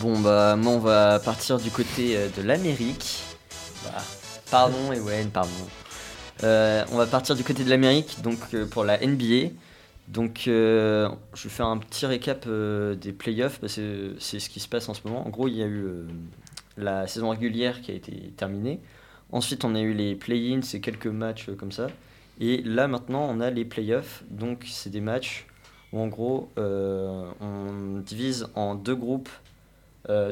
Bon 0.00 0.16
bah 0.20 0.54
moi 0.54 0.74
on 0.74 0.78
va 0.78 1.18
partir 1.18 1.58
du 1.58 1.72
côté 1.72 2.16
euh, 2.16 2.28
de 2.36 2.42
l'Amérique. 2.42 3.24
Bah, 3.82 4.00
pardon 4.48 4.92
Ewen, 4.92 5.30
pardon. 5.30 5.50
Euh, 6.44 6.84
on 6.92 6.96
va 6.98 7.06
partir 7.06 7.34
du 7.34 7.42
côté 7.42 7.64
de 7.64 7.70
l'Amérique 7.70 8.22
donc 8.22 8.38
euh, 8.54 8.64
pour 8.64 8.84
la 8.84 9.04
NBA. 9.04 9.48
Donc 10.06 10.42
je 10.44 11.08
vais 11.08 11.48
faire 11.48 11.66
un 11.66 11.78
petit 11.78 12.06
récap 12.06 12.48
des 12.48 13.12
playoffs 13.12 13.58
parce 13.58 13.74
que 13.74 14.14
c'est 14.20 14.38
ce 14.38 14.48
qui 14.48 14.60
se 14.60 14.68
passe 14.68 14.88
en 14.88 14.94
ce 14.94 15.00
moment. 15.04 15.26
En 15.26 15.30
gros 15.30 15.48
il 15.48 15.56
y 15.56 15.62
a 15.62 15.66
eu 15.66 16.06
la 16.76 17.08
saison 17.08 17.30
régulière 17.30 17.82
qui 17.82 17.90
a 17.90 17.94
été 17.94 18.12
terminée. 18.36 18.80
Ensuite 19.32 19.64
on 19.64 19.74
a 19.74 19.80
eu 19.80 19.94
les 19.94 20.14
play-ins 20.14 20.60
et 20.60 20.80
quelques 20.80 21.08
matchs 21.08 21.50
comme 21.58 21.72
ça. 21.72 21.88
Et 22.40 22.62
là 22.62 22.86
maintenant 22.86 23.26
on 23.28 23.40
a 23.40 23.50
les 23.50 23.64
playoffs. 23.64 24.22
Donc 24.30 24.64
c'est 24.66 24.90
des 24.90 25.02
matchs 25.02 25.46
où 25.92 26.00
en 26.00 26.06
gros 26.06 26.50
on 26.56 27.98
divise 27.98 28.46
en 28.54 28.76
deux 28.76 28.96
groupes 28.96 29.28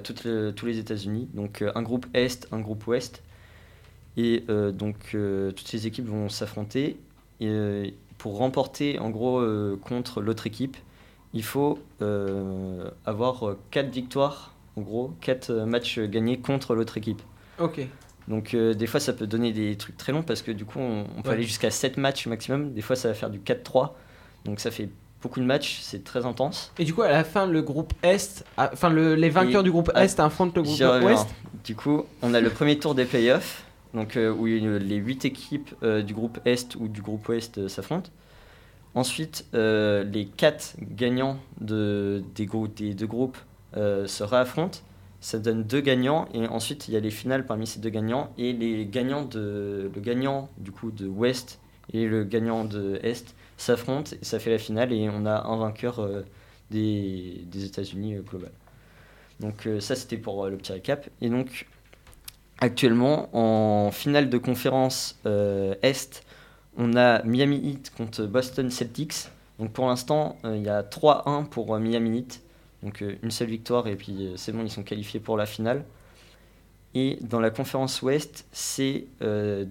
toutes 0.00 0.24
les- 0.24 0.52
tous 0.54 0.66
les 0.66 0.78
États-Unis. 0.78 1.28
Donc 1.34 1.62
euh, 1.62 1.70
un 1.74 1.82
groupe 1.82 2.06
Est, 2.14 2.48
un 2.52 2.60
groupe 2.60 2.86
Ouest. 2.86 3.22
Et 4.16 4.44
euh, 4.48 4.72
donc 4.72 4.96
euh, 5.14 5.52
toutes 5.52 5.68
ces 5.68 5.86
équipes 5.86 6.06
vont 6.08 6.28
s'affronter. 6.28 6.98
Et 7.40 7.48
euh, 7.48 7.88
pour 8.18 8.38
remporter 8.38 8.98
en 8.98 9.10
gros 9.10 9.38
euh, 9.40 9.78
contre 9.82 10.22
l'autre 10.22 10.46
équipe, 10.46 10.76
il 11.34 11.42
faut 11.44 11.78
euh, 12.00 12.88
avoir 13.04 13.56
4 13.70 13.90
victoires, 13.90 14.54
en 14.76 14.80
gros 14.80 15.12
4 15.20 15.52
matchs 15.66 15.98
gagnés 15.98 16.38
contre 16.38 16.74
l'autre 16.74 16.96
équipe. 16.96 17.20
Ok. 17.58 17.80
Donc 18.28 18.54
euh, 18.54 18.72
des 18.74 18.86
fois 18.86 19.00
ça 19.00 19.12
peut 19.12 19.26
donner 19.26 19.52
des 19.52 19.76
trucs 19.76 19.96
très 19.98 20.12
longs 20.12 20.22
parce 20.22 20.40
que 20.42 20.50
du 20.50 20.64
coup 20.64 20.78
on, 20.80 21.04
on 21.18 21.22
peut 21.22 21.28
Ouais. 21.28 21.34
aller 21.34 21.42
jusqu'à 21.44 21.70
7 21.70 21.98
matchs 21.98 22.26
maximum. 22.26 22.72
Des 22.72 22.80
fois 22.82 22.96
ça 22.96 23.08
va 23.08 23.14
faire 23.14 23.30
du 23.30 23.38
4-3. 23.40 23.90
Donc 24.46 24.60
ça 24.60 24.70
fait 24.70 24.88
beaucoup 25.26 25.40
de 25.40 25.44
matchs, 25.44 25.80
c'est 25.82 26.04
très 26.04 26.24
intense. 26.24 26.72
Et 26.78 26.84
du 26.84 26.94
coup, 26.94 27.02
à 27.02 27.08
la 27.10 27.24
fin, 27.24 27.46
le 27.46 27.62
groupe 27.62 27.92
Est, 28.02 28.44
enfin 28.56 28.88
le- 28.90 29.14
les 29.16 29.28
vainqueurs 29.30 29.60
Et- 29.62 29.64
du 29.64 29.70
groupe 29.72 29.90
Est 29.96 30.20
affrontent 30.20 30.52
le 30.56 30.62
groupe. 30.62 30.80
Ouest. 31.04 31.26
Du 31.64 31.74
coup, 31.74 32.04
on 32.22 32.32
a 32.34 32.40
le 32.40 32.50
premier 32.50 32.78
tour 32.78 32.94
des 32.94 33.04
playoffs, 33.04 33.64
donc 33.92 34.16
euh, 34.16 34.32
où 34.32 34.46
les 34.46 34.96
8 34.96 35.24
équipes 35.24 35.74
euh, 35.82 36.02
du 36.02 36.14
groupe 36.14 36.38
Est 36.44 36.76
ou 36.76 36.86
du 36.88 37.02
groupe 37.02 37.28
Ouest 37.28 37.58
euh, 37.58 37.68
s'affrontent. 37.68 38.10
Ensuite, 38.94 39.44
les 39.52 40.26
4 40.36 40.76
gagnants 40.80 41.38
de, 41.60 42.22
des, 42.34 42.46
grou- 42.46 42.68
des 42.68 42.94
deux 42.94 43.06
groupes 43.06 43.36
se 43.74 44.22
réaffrontent. 44.22 44.78
Ça 45.20 45.38
donne 45.38 45.64
deux 45.64 45.80
gagnants 45.80 46.28
et 46.32 46.46
ensuite 46.46 46.88
il 46.88 46.94
y 46.94 46.96
a 46.96 47.00
les 47.00 47.10
finales 47.10 47.44
parmi 47.46 47.66
ces 47.66 47.80
deux 47.80 47.88
gagnants 47.90 48.30
et 48.38 48.52
les 48.52 48.86
gagnants 48.86 49.24
de 49.24 49.90
le 49.94 50.00
gagnant 50.00 50.48
du 50.58 50.70
coup 50.70 50.90
de 50.90 51.06
Ouest 51.06 51.58
et 51.92 52.06
le 52.06 52.22
gagnant 52.24 52.64
de 52.64 53.00
Est 53.02 53.34
s'affrontent 53.56 54.12
ça 54.22 54.38
fait 54.38 54.50
la 54.50 54.58
finale 54.58 54.92
et 54.92 55.08
on 55.08 55.26
a 55.26 55.44
un 55.46 55.56
vainqueur 55.56 56.00
euh, 56.00 56.22
des, 56.70 57.46
États-Unis 57.54 58.16
euh, 58.16 58.22
global. 58.22 58.52
Donc 59.40 59.66
euh, 59.66 59.80
ça 59.80 59.94
c'était 59.94 60.16
pour 60.16 60.46
le 60.46 60.56
petit 60.56 60.72
récap 60.72 61.08
et 61.20 61.28
donc 61.28 61.66
actuellement 62.58 63.28
en 63.32 63.90
finale 63.90 64.30
de 64.30 64.38
conférence 64.38 65.18
Est 65.24 66.24
on 66.78 66.96
a 66.96 67.22
Miami 67.22 67.58
Heat 67.58 67.92
contre 67.96 68.24
Boston 68.24 68.70
Celtics. 68.70 69.28
Donc 69.58 69.72
pour 69.72 69.86
l'instant 69.86 70.38
il 70.44 70.62
y 70.62 70.68
a 70.68 70.82
3-1 70.82 71.46
pour 71.46 71.78
Miami 71.78 72.18
Heat. 72.18 72.42
Donc 72.82 73.00
une 73.00 73.30
seule 73.30 73.48
victoire 73.48 73.86
et 73.88 73.96
puis 73.96 74.32
c'est 74.36 74.52
bon, 74.52 74.62
ils 74.62 74.70
sont 74.70 74.82
qualifiés 74.82 75.20
pour 75.20 75.36
la 75.36 75.46
finale. 75.46 75.84
Et 76.94 77.18
dans 77.20 77.40
la 77.40 77.50
conférence 77.50 78.00
Ouest, 78.00 78.46
c'est 78.52 79.06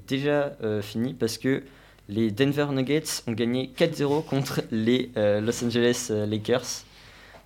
déjà 0.07 0.55
fini 0.81 1.15
parce 1.15 1.39
que 1.39 1.63
les 2.07 2.31
Denver 2.31 2.67
Nuggets 2.71 3.23
ont 3.27 3.31
gagné 3.31 3.71
4-0 3.77 4.25
contre 4.25 4.61
les 4.71 5.11
euh, 5.17 5.41
Los 5.41 5.63
Angeles 5.63 6.07
euh, 6.11 6.25
Lakers. 6.25 6.83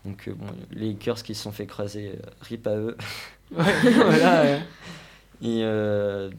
Donc 0.05 0.27
euh, 0.27 0.33
bon, 0.33 0.47
les 0.71 0.89
Lakers 0.93 1.23
qui 1.23 1.35
se 1.35 1.43
sont 1.43 1.51
fait 1.51 1.63
écraser, 1.63 2.19
rip 2.41 2.67
à 2.67 2.75
eux. 2.75 2.97
Ouais, 3.51 3.63
voilà, 3.95 4.43
ouais. 4.43 4.61
Et 5.41 5.63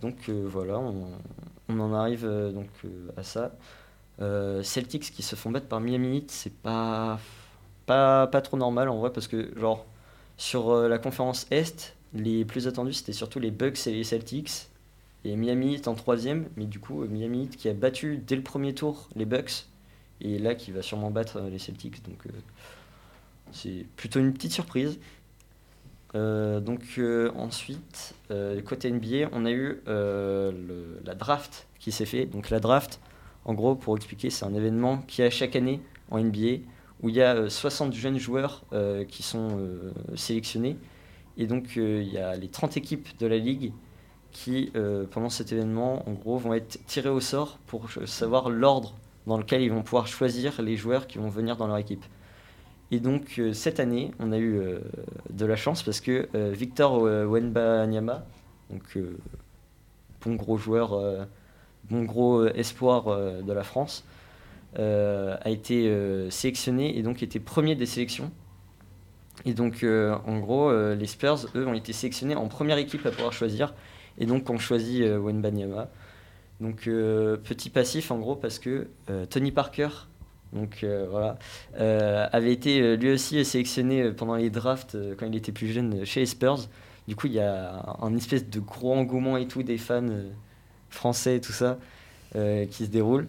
donc 0.00 0.28
voilà, 0.28 0.78
on, 0.78 1.09
on 1.68 1.80
en 1.80 1.92
arrive 1.92 2.24
donc 2.54 2.68
à 3.16 3.24
ça. 3.24 3.50
Celtics 4.62 5.11
qui 5.11 5.24
se 5.24 5.35
font 5.35 5.50
battre 5.50 5.66
par 5.66 5.80
Miami 5.80 6.18
Heat, 6.18 6.30
c'est 6.30 6.54
pas, 6.54 7.18
pas 7.87 8.28
pas 8.28 8.40
trop 8.42 8.56
normal 8.56 8.88
en 8.88 9.00
vrai 9.00 9.12
parce 9.12 9.26
que 9.26 9.52
genre 9.59 9.87
sur 10.37 10.72
la 10.72 10.98
conférence 10.98 11.48
Est, 11.50 11.96
les 12.14 12.44
plus 12.44 12.68
attendus 12.68 12.92
c'était 12.92 13.12
surtout 13.12 13.40
les 13.40 13.50
Bucks 13.50 13.88
et 13.88 13.92
les 13.92 14.04
Celtics 14.04 14.69
et 15.24 15.37
Miami 15.37 15.74
Heat 15.74 15.88
en 15.88 15.94
troisième, 15.94 16.48
mais 16.56 16.64
du 16.64 16.80
coup 16.80 17.02
euh, 17.02 17.09
Miami 17.09 17.48
qui 17.48 17.68
a 17.68 17.74
battu 17.74 18.18
dès 18.18 18.37
le 18.37 18.42
premier 18.42 18.74
tour 18.74 19.09
les 19.14 19.26
Bucks 19.26 19.66
et 20.20 20.38
là 20.38 20.54
qui 20.54 20.70
va 20.70 20.83
sûrement 20.83 21.11
battre 21.11 21.38
euh, 21.38 21.50
les 21.50 21.59
Celtics 21.59 22.02
donc 22.04 22.26
euh, 22.26 22.30
c'est 23.52 23.87
plutôt 23.96 24.20
une 24.20 24.33
petite 24.33 24.52
surprise. 24.52 24.98
Donc 26.14 27.00
ensuite, 27.37 28.14
côté 28.64 28.90
NBA, 28.90 29.28
on 29.33 29.44
a 29.44 29.50
eu 29.50 29.80
la 29.87 31.14
draft 31.16 31.66
qui 31.80 31.90
s'est 31.90 32.06
fait. 32.06 32.26
Donc 32.26 32.50
la 32.50 32.61
draft, 32.61 33.00
en 33.44 33.54
gros, 33.54 33.74
pour 33.74 33.96
expliquer, 33.96 34.30
c'est 34.30 34.44
un 34.44 34.54
événement 34.54 34.98
qui 34.98 35.22
a 35.22 35.30
chaque 35.30 35.56
année 35.56 35.80
en 36.11 36.20
NBA 36.20 36.62
où 37.02 37.09
il 37.09 37.16
y 37.16 37.22
a 37.22 37.35
euh, 37.35 37.48
60 37.48 37.92
jeunes 37.92 38.18
joueurs 38.18 38.64
qui 39.09 39.24
sont 39.24 39.68
sélectionnés. 40.14 40.76
Et 41.37 41.48
donc 41.48 41.74
il 41.74 42.09
y 42.09 42.18
a 42.18 42.37
les 42.37 42.48
30 42.48 42.76
équipes 42.76 43.09
de 43.18 43.26
la 43.26 43.38
ligue 43.38 43.72
qui, 44.33 44.71
euh, 44.77 45.05
pendant 45.11 45.31
cet 45.31 45.53
événement, 45.53 46.09
en 46.09 46.12
gros, 46.12 46.38
vont 46.38 46.55
être 46.55 46.79
tirées 46.87 47.09
au 47.09 47.21
sort 47.21 47.59
pour 47.66 47.90
ch- 47.90 48.07
savoir 48.09 48.51
l'ordre 48.51 48.95
dans 49.27 49.37
lequel 49.38 49.62
ils 49.62 49.71
vont 49.71 49.83
pouvoir 49.83 50.07
choisir 50.07 50.62
les 50.62 50.77
joueurs 50.77 51.07
qui 51.07 51.19
vont 51.19 51.29
venir 51.29 51.57
dans 51.57 51.66
leur 51.66 51.77
équipe. 51.79 52.05
Et 52.90 52.99
donc 52.99 53.37
euh, 53.38 53.53
cette 53.53 53.79
année, 53.79 54.11
on 54.19 54.33
a 54.33 54.38
eu 54.38 54.59
euh, 54.59 54.81
de 55.31 55.47
la 55.47 55.57
chance 55.57 55.83
parce 55.83 56.01
que 56.01 56.29
euh, 56.35 56.51
Victor 56.53 57.05
euh, 57.05 57.25
Wenbanyama, 57.25 58.25
donc 58.71 58.83
euh, 58.97 59.16
bon 60.25 60.35
gros 60.35 60.57
joueur, 60.57 60.95
euh, 60.95 61.25
bon 61.88 62.03
gros 62.03 62.40
euh, 62.40 62.53
espoir 62.57 63.09
euh, 63.09 63.43
de 63.43 63.53
la 63.53 63.62
France, 63.62 64.05
euh, 64.79 65.37
a 65.40 65.51
été 65.51 65.88
euh, 65.88 66.31
sélectionné 66.31 66.99
et 66.99 67.03
donc 67.03 67.23
était 67.23 67.40
premier 67.40 67.77
des 67.77 67.87
sélections. 67.87 68.31
Et 69.45 69.55
donc 69.55 69.85
euh, 69.85 70.16
en 70.27 70.38
gros, 70.38 70.69
euh, 70.71 70.95
les 70.95 71.07
Spurs, 71.07 71.47
eux, 71.55 71.66
ont 71.66 71.75
été 71.75 71.93
sélectionnés 71.93 72.35
en 72.35 72.49
première 72.49 72.79
équipe 72.79 73.07
à 73.07 73.11
pouvoir 73.11 73.33
choisir 73.33 73.73
et 74.20 74.26
donc 74.26 74.48
ont 74.50 74.59
choisi 74.59 75.02
euh, 75.02 75.18
Wenbanyama. 75.18 75.88
Donc 76.61 76.87
euh, 76.87 77.38
petit 77.38 77.70
passif 77.70 78.11
en 78.11 78.18
gros 78.18 78.37
parce 78.37 78.59
que 78.59 78.87
euh, 79.09 79.24
Tony 79.26 79.50
Parker, 79.50 79.88
donc 80.52 80.85
voilà, 81.11 81.38
avait 81.76 82.52
été 82.52 82.96
lui 82.96 83.12
aussi 83.12 83.44
sélectionné 83.44 84.11
pendant 84.11 84.35
les 84.35 84.50
drafts 84.50 84.96
quand 85.16 85.26
il 85.26 85.37
était 85.37 85.52
plus 85.52 85.68
jeune 85.68 86.04
chez 86.04 86.20
les 86.20 86.26
Spurs. 86.26 86.66
Du 87.06 87.14
coup, 87.14 87.28
il 87.28 87.35
y 87.35 87.40
a 87.40 87.96
un, 88.00 88.16
espèce 88.16 88.50
de 88.50 88.59
gros 88.59 88.92
engouement 88.94 89.37
et 89.37 89.46
tout 89.46 89.62
des 89.62 89.78
fans 89.78 90.09
français 90.88 91.37
et 91.37 91.40
tout 91.40 91.52
ça 91.52 91.78
qui 92.35 92.85
se 92.85 92.90
déroule. 92.90 93.28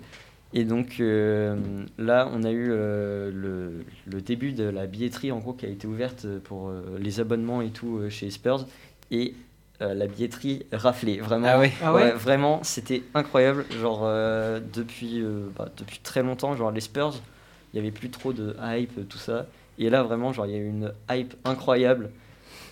Et 0.54 0.66
donc 0.66 0.96
là, 0.98 2.28
on 2.34 2.44
a 2.44 2.50
eu 2.50 2.70
le, 2.70 3.86
début 4.08 4.54
de 4.54 4.64
la 4.64 4.88
billetterie 4.88 5.32
en 5.32 5.38
gros 5.38 5.54
qui 5.54 5.68
a 5.68 5.70
été 5.70 5.86
ouverte 5.86 6.26
pour 6.46 6.74
les 6.98 7.20
abonnements 7.20 7.62
et 7.62 7.70
tout 7.70 8.02
chez 8.10 8.26
les 8.26 8.32
Spurs. 8.32 8.66
Et 9.12 9.36
euh, 9.82 9.94
la 9.94 10.08
billetterie 10.08 10.66
raflée, 10.72 11.20
vraiment. 11.20 11.48
Ah 11.50 11.60
ouais 11.60 11.72
Ah 11.84 11.94
ouais 11.94 12.12
Vraiment, 12.14 12.64
c'était 12.64 13.04
incroyable. 13.14 13.66
Genre, 13.82 14.02
euh, 14.04 14.60
depuis, 14.74 15.22
euh, 15.22 15.48
bah, 15.58 15.68
depuis 15.78 16.00
très 16.00 16.22
longtemps, 16.24 16.56
genre 16.56 16.72
les 16.72 16.82
Spurs, 16.82 17.14
il 17.74 17.76
n'y 17.76 17.80
avait 17.88 17.92
plus 17.92 18.10
trop 18.10 18.32
de 18.34 18.56
hype, 18.62 19.08
tout 19.10 19.18
ça. 19.18 19.48
Et 19.80 19.90
là, 19.90 20.04
vraiment, 20.04 20.32
genre, 20.34 20.46
il 20.46 20.52
y 20.52 20.56
a 20.56 20.60
eu 20.60 20.68
une 20.68 20.94
hype 21.10 21.34
incroyable. 21.46 22.12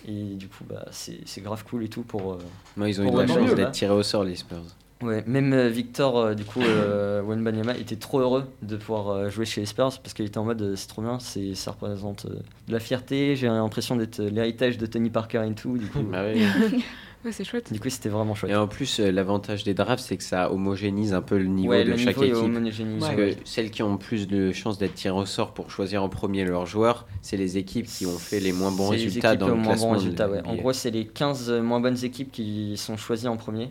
Et 0.06 0.34
du 0.36 0.48
coup, 0.48 0.64
bah, 0.68 0.86
c'est 0.92 1.42
grave 1.42 1.64
cool 1.68 1.84
et 1.84 1.88
tout 1.88 2.02
pour. 2.02 2.32
euh, 2.34 2.38
Moi, 2.76 2.88
ils 2.88 3.00
ont 3.00 3.04
eu 3.04 3.06
de 3.10 3.16
la 3.18 3.26
chance 3.26 3.50
d'être 3.56 3.72
tirés 3.72 3.92
au 3.94 4.02
sort, 4.02 4.24
les 4.24 4.36
Spurs. 4.36 4.62
Ouais, 5.02 5.24
même 5.26 5.52
euh, 5.54 5.68
Victor, 5.68 6.18
euh, 6.18 6.34
du 6.34 6.44
coup, 6.44 6.60
euh, 6.60 7.22
Wenbanyama 7.22 7.74
était 7.78 7.96
trop 7.96 8.20
heureux 8.20 8.44
de 8.60 8.76
pouvoir 8.76 9.08
euh, 9.08 9.30
jouer 9.30 9.46
chez 9.46 9.62
les 9.62 9.66
Spurs 9.66 9.98
parce 10.02 10.12
qu'il 10.12 10.26
était 10.26 10.36
en 10.36 10.44
mode 10.44 10.60
euh, 10.60 10.76
c'est 10.76 10.88
trop 10.88 11.00
bien, 11.00 11.18
c'est- 11.18 11.54
ça 11.54 11.70
représente 11.70 12.26
euh, 12.26 12.34
de 12.68 12.72
la 12.72 12.80
fierté. 12.80 13.34
J'ai 13.34 13.46
l'impression 13.46 13.96
d'être 13.96 14.20
l'héritage 14.20 14.76
de 14.76 14.84
Tony 14.84 15.08
Parker 15.08 15.42
et 15.50 15.54
tout. 15.54 15.78
Du 15.78 15.86
coup, 15.86 16.00
Bah 16.02 16.24
oui. 16.34 16.42
Ouais, 17.22 17.32
c'est 17.32 17.44
chouette. 17.44 17.70
du 17.70 17.78
coup 17.78 17.90
c'était 17.90 18.08
vraiment 18.08 18.34
chouette. 18.34 18.50
Et 18.50 18.56
en 18.56 18.66
plus, 18.66 18.98
euh, 18.98 19.10
l'avantage 19.10 19.62
des 19.62 19.74
drafts, 19.74 20.02
c'est 20.02 20.16
que 20.16 20.22
ça 20.22 20.50
homogénise 20.50 21.12
un 21.12 21.20
peu 21.20 21.36
le 21.36 21.44
niveau 21.44 21.70
ouais, 21.72 21.84
de 21.84 21.90
le 21.90 21.96
chaque 21.98 22.16
niveau 22.16 22.22
est 22.22 22.28
équipe. 22.28 22.56
homogénéisé. 22.56 22.98
Parce 23.00 23.14
que 23.14 23.30
celles 23.44 23.70
qui 23.70 23.82
ont 23.82 23.98
plus 23.98 24.26
de 24.26 24.52
chances 24.52 24.78
d'être 24.78 24.94
tirées 24.94 25.18
au 25.18 25.26
sort 25.26 25.52
pour 25.52 25.70
choisir 25.70 26.02
en 26.02 26.08
premier 26.08 26.46
leurs 26.46 26.64
joueurs, 26.64 27.06
c'est 27.20 27.36
les 27.36 27.58
équipes 27.58 27.84
qui 27.86 28.06
ont 28.06 28.16
fait 28.16 28.40
les 28.40 28.52
moins 28.52 28.70
bons 28.72 28.90
C'est 28.92 28.96
les 28.96 29.04
résultats 29.04 29.34
équipes 29.34 29.40
dans 29.40 29.46
aux 29.48 29.50
le 29.50 29.56
moins 29.56 29.64
classement. 29.72 29.88
bons 29.88 29.94
résultats, 29.98 30.30
ouais. 30.30 30.40
En 30.46 30.54
gros, 30.56 30.72
c'est 30.72 30.90
les 30.90 31.06
15 31.06 31.50
moins 31.62 31.80
bonnes 31.80 32.02
équipes 32.04 32.32
qui 32.32 32.78
sont 32.78 32.96
choisies 32.96 33.28
en 33.28 33.36
premier, 33.36 33.70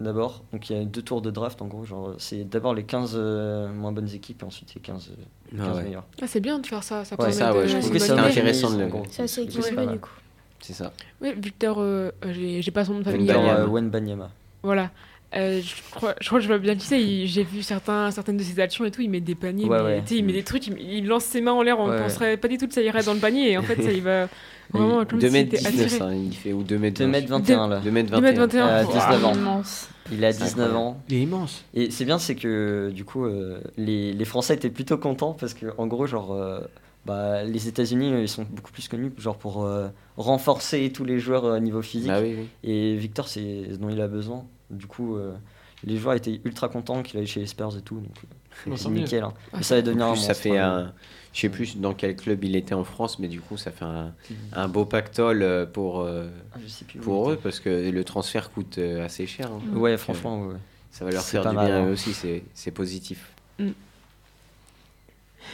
d'abord. 0.00 0.42
Donc 0.52 0.68
il 0.70 0.76
y 0.76 0.80
a 0.80 0.84
deux 0.84 1.02
tours 1.02 1.22
de 1.22 1.30
draft, 1.30 1.60
en 1.62 1.66
gros. 1.66 1.84
Genre, 1.84 2.14
c'est 2.18 2.44
d'abord 2.44 2.74
les 2.74 2.84
15 2.84 3.12
euh, 3.16 3.72
moins 3.72 3.92
bonnes 3.92 4.10
équipes 4.12 4.42
et 4.42 4.44
ensuite 4.44 4.74
les 4.74 4.80
15, 4.80 5.10
euh, 5.10 5.56
15 5.56 5.66
Ah 5.70 5.74
ouais. 5.76 5.82
meilleures. 5.84 6.04
Ah, 6.20 6.26
c'est 6.26 6.40
bien 6.40 6.58
de 6.58 6.66
faire 6.66 6.82
ça. 6.82 7.04
Ça 7.04 7.14
Ouais, 7.14 7.18
permet 7.26 7.32
ça, 7.32 7.52
de- 7.52 7.58
ouais, 7.58 7.68
je 7.68 7.78
trouve 7.78 7.90
que 7.92 7.98
c'est 7.98 8.12
intéressant 8.12 8.70
de 8.70 8.78
le-. 8.84 8.90
C'est 9.10 9.22
assez 9.22 9.44
Du 9.46 9.48
coup, 9.56 9.62
c'est 9.62 9.68
équilibré 9.72 9.92
du 9.94 10.00
coup. 10.00 10.10
C'est 10.60 10.72
ça. 10.72 10.92
Oui, 11.20 11.32
Victor, 11.36 11.76
euh, 11.80 12.10
j'ai 12.32 12.62
j'ai 12.62 12.70
pas 12.70 12.84
son 12.84 12.94
nom 12.94 12.98
de 13.00 13.04
famille. 13.04 13.20
Victor 13.20 13.44
euh, 13.48 13.66
Wembanyama. 13.66 14.30
Voilà. 14.62 14.90
Euh, 15.36 15.60
je, 15.62 15.74
crois, 15.90 16.14
je 16.20 16.26
crois 16.26 16.38
que 16.38 16.42
je 16.42 16.48
vois 16.48 16.58
bien 16.58 16.74
qui 16.76 16.86
c'est. 16.86 17.00
il- 17.02 17.26
J'ai 17.26 17.44
vu 17.44 17.62
certains, 17.62 18.10
certaines 18.10 18.36
de 18.36 18.42
ses 18.42 18.58
actions 18.60 18.84
et 18.84 18.90
tout. 18.90 19.02
Il 19.02 19.10
met 19.10 19.20
des 19.20 19.34
paniers. 19.34 19.66
Ouais, 19.66 19.78
mais, 19.78 19.84
ouais. 19.84 20.02
tu 20.02 20.14
sais, 20.14 20.16
Il 20.20 20.24
met 20.24 20.32
des 20.32 20.42
trucs. 20.42 20.66
Il, 20.66 20.80
il 20.80 21.06
lance 21.06 21.24
ses 21.24 21.40
mains 21.40 21.52
en 21.52 21.62
l'air. 21.62 21.78
On 21.78 21.88
Ouais. 21.90 21.98
penserait 21.98 22.36
pas 22.36 22.48
du 22.48 22.58
tout 22.58 22.66
que 22.66 22.74
ça 22.74 22.82
irait 22.82 23.02
dans 23.02 23.14
le 23.14 23.20
panier. 23.20 23.52
Et 23.52 23.58
en 23.58 23.62
fait, 23.62 23.80
ça 23.82 23.92
y 23.92 24.00
va 24.00 24.28
vraiment 24.72 25.04
comme 25.04 25.20
s'il 25.20 25.30
2m19, 25.30 25.36
était 25.40 25.66
attiré. 25.66 25.98
hein, 26.02 26.12
il 26.14 26.34
fait 26.34 26.52
ou 26.52 26.62
2m 26.64 26.90
2m21 26.92 27.68
là. 27.68 27.80
2m21. 27.84 28.20
2m21. 28.20 28.56
Euh, 28.56 28.84
Wow. 28.84 28.92
19 28.92 29.24
ans. 29.24 29.34
Immense. 29.34 29.88
Il 30.12 30.24
a 30.24 30.32
C'est 30.32 30.38
19 30.44 30.50
incroyable. 30.52 30.76
ans. 30.76 31.00
Il 31.08 31.14
est 31.16 31.22
immense. 31.22 31.64
Et 31.74 31.90
c'est 31.90 32.04
bien, 32.04 32.18
c'est 32.18 32.34
que 32.36 32.90
du 32.94 33.04
coup, 33.04 33.24
euh, 33.26 33.60
les, 33.76 34.12
les 34.12 34.24
Français 34.24 34.54
étaient 34.54 34.70
plutôt 34.70 34.96
contents 34.98 35.32
parce 35.38 35.52
que, 35.54 35.66
en 35.78 35.86
gros, 35.86 36.06
genre, 36.06 36.32
euh, 36.32 36.60
bah, 37.04 37.42
les 37.44 37.68
États-Unis, 37.68 38.12
euh, 38.12 38.20
ils 38.22 38.28
sont 38.28 38.46
beaucoup 38.48 38.70
plus 38.72 38.86
connus 38.88 39.12
genre 39.18 39.36
pour 39.36 39.64
euh, 39.64 39.88
renforcer 40.16 40.90
tous 40.92 41.04
les 41.04 41.18
joueurs 41.18 41.44
euh, 41.44 41.58
niveau 41.60 41.82
physique. 41.82 42.08
Bah 42.08 42.20
oui, 42.22 42.34
oui. 42.38 42.46
Et 42.64 42.96
Victor, 42.96 43.28
c'est 43.28 43.64
ce 43.72 43.76
dont 43.76 43.88
il 43.90 44.00
a 44.00 44.08
besoin. 44.08 44.44
Du 44.70 44.86
coup, 44.86 45.16
euh, 45.16 45.34
les 45.84 45.96
joueurs 45.96 46.14
étaient 46.14 46.40
ultra 46.44 46.68
contents 46.68 47.02
qu'il 47.02 47.18
aille 47.20 47.26
chez 47.26 47.40
les 47.40 47.46
Spurs 47.46 47.76
et 47.76 47.82
tout. 47.82 48.00
Donc, 48.00 48.16
euh, 48.68 48.72
c'est 48.76 48.88
nickel. 48.88 49.22
hein. 49.24 49.32
Ah, 49.52 49.62
ça 49.62 49.76
va 49.76 49.82
devenir 49.82 50.06
En 50.06 50.12
un 50.12 50.16
ça 50.16 50.34
fait 50.34 50.58
hein. 50.58 50.86
un. 50.88 50.92
Je 51.32 51.40
sais 51.42 51.48
plus 51.50 51.76
dans 51.76 51.92
quel 51.92 52.16
club 52.16 52.42
il 52.44 52.56
était 52.56 52.74
en 52.74 52.84
France, 52.84 53.18
mais 53.18 53.28
du 53.28 53.40
coup, 53.42 53.56
ça 53.58 53.70
fait 53.70 53.84
un, 53.84 54.14
un 54.54 54.68
beau 54.68 54.86
pactole 54.86 55.42
euh, 55.42 55.66
pour, 55.66 56.00
euh, 56.00 56.28
Ah, 56.54 56.58
pour 57.02 57.30
eux, 57.30 57.36
parce 57.42 57.60
que 57.60 57.90
le 57.90 58.04
transfert 58.04 58.50
coûte 58.50 58.78
assez 58.78 59.26
cher. 59.26 59.50
hein. 59.52 59.60
était. 59.70 59.76
Ouais, 59.76 59.96
franchement, 59.98 60.46
ouais. 60.46 60.54
Ça 60.90 61.04
va 61.04 61.10
leur 61.10 61.22
C'est 61.22 61.32
faire 61.32 61.50
du 61.50 61.54
mal, 61.56 61.66
bien 61.66 61.82
hein. 61.82 61.86
eux 61.88 61.92
aussi, 61.92 62.14
c'est 62.14 62.42
c'est 62.54 62.70
positif. 62.70 63.32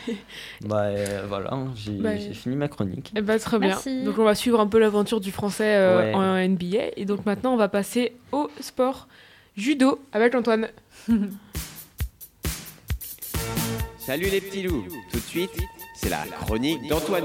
Bah 0.65 0.83
euh, 0.85 1.25
voilà, 1.29 1.53
hein, 1.55 1.73
j'ai 1.77 1.93
Bah, 1.93 2.17
j'ai 2.17 2.35
fini 2.35 2.57
ma 2.57 2.69
chronique. 2.69 3.13
Eh 3.17 3.21
ben, 3.21 3.39
très 3.39 3.59
bien. 3.59 3.69
Merci. 3.69 4.05
Donc 4.05 4.19
on 4.19 4.25
va 4.25 4.35
suivre 4.35 4.61
un 4.61 4.67
peu 4.67 4.79
l'aventure 4.79 5.21
du 5.21 5.31
français 5.33 5.77
euh, 5.77 5.99
Ouais. 5.99 6.15
en 6.15 6.49
NBA. 6.49 6.93
Et 6.97 7.05
donc 7.05 7.25
maintenant 7.27 7.53
on 7.55 7.57
va 7.57 7.69
passer 7.69 8.13
au 8.33 8.49
sport 8.61 9.09
judo 9.57 10.01
avec 10.13 10.35
Antoine. 10.35 10.69
Salut 13.99 14.27
les 14.31 14.41
petits 14.41 14.63
loups. 14.65 14.85
Tout 15.11 15.19
de 15.19 15.23
suite, 15.25 15.51
c'est 15.95 16.11
la 16.11 16.25
chronique 16.41 16.89
d'Antoine. 16.89 17.25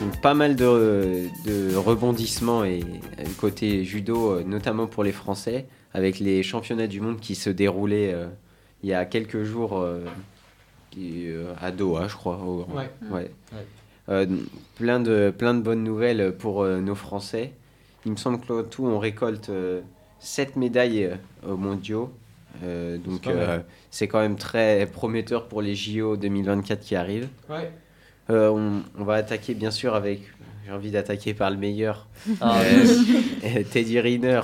Donc, 0.00 0.20
pas 0.22 0.34
mal 0.34 0.56
de, 0.56 1.26
de 1.46 1.74
rebondissements 1.76 2.64
et 2.64 2.80
euh, 3.18 3.24
côté 3.38 3.84
judo, 3.84 4.40
notamment 4.42 4.86
pour 4.86 5.04
les 5.04 5.12
Français, 5.12 5.66
avec 5.94 6.18
les 6.20 6.42
championnats 6.42 6.86
du 6.86 7.00
monde 7.00 7.20
qui 7.20 7.34
se 7.34 7.50
déroulaient 7.50 8.12
euh, 8.14 8.26
il 8.82 8.88
y 8.90 8.94
a 8.94 9.04
quelques 9.04 9.42
jours 9.42 9.78
euh, 9.78 10.04
qui, 10.90 11.28
euh, 11.28 11.52
à 11.60 11.70
Doha, 11.70 12.08
je 12.08 12.16
crois. 12.16 12.36
au- 12.38 12.66
Ouais. 12.74 12.90
ouais. 13.10 13.30
Ouais. 13.52 13.66
Euh, 14.08 14.26
plein, 14.76 14.98
de, 15.00 15.32
plein 15.36 15.54
de 15.54 15.60
bonnes 15.60 15.84
nouvelles 15.84 16.34
pour 16.36 16.62
euh, 16.62 16.80
nos 16.80 16.94
Français. 16.96 17.52
Il 18.06 18.12
me 18.12 18.16
semble 18.16 18.40
que 18.40 18.62
tout, 18.62 18.84
on 18.86 18.98
récolte 18.98 19.50
7 20.18 20.56
médailles 20.56 21.10
aux 21.46 21.56
mondiaux. 21.56 22.10
Euh, 22.64 22.98
donc 22.98 23.26
euh, 23.28 23.60
c'est 23.90 24.08
quand 24.08 24.18
même 24.20 24.36
très 24.36 24.86
prometteur 24.92 25.46
pour 25.46 25.62
les 25.62 25.74
JO 25.76 26.16
2024 26.16 26.80
qui 26.80 26.96
arrivent. 26.96 27.28
Ouais. 27.48 27.70
Euh, 28.30 28.48
on, 28.50 28.82
on 28.98 29.04
va 29.04 29.14
attaquer 29.14 29.54
bien 29.54 29.70
sûr 29.70 29.94
avec, 29.94 30.22
j'ai 30.66 30.72
envie 30.72 30.90
d'attaquer 30.90 31.32
par 31.34 31.50
le 31.50 31.56
meilleur, 31.58 32.08
Ah, 32.40 32.60
Teddy 33.72 34.00
Riner, 34.00 34.40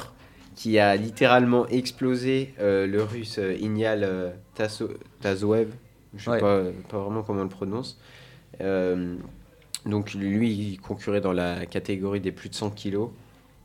qui 0.55 0.79
a 0.79 0.95
littéralement 0.97 1.67
explosé 1.69 2.55
le 2.61 2.99
russe 3.03 3.41
Ignal 3.61 4.33
Tazoev, 4.55 5.69
je 6.17 6.25
sais 6.25 6.31
Ouais. 6.31 6.41
pas, 6.41 6.63
pas 6.89 6.99
vraiment 6.99 7.23
comment 7.23 7.41
on 7.41 7.45
le 7.45 7.49
prononce. 7.49 7.99
Euh, 8.61 9.17
donc 9.85 10.15
lui, 10.15 10.53
il 10.53 10.81
concurrait 10.81 11.21
dans 11.21 11.33
la 11.33 11.67
catégorie 11.67 12.21
des 12.21 12.33
plus 12.33 12.49
de 12.49 12.55
100 12.55 12.71
kilos 12.71 13.11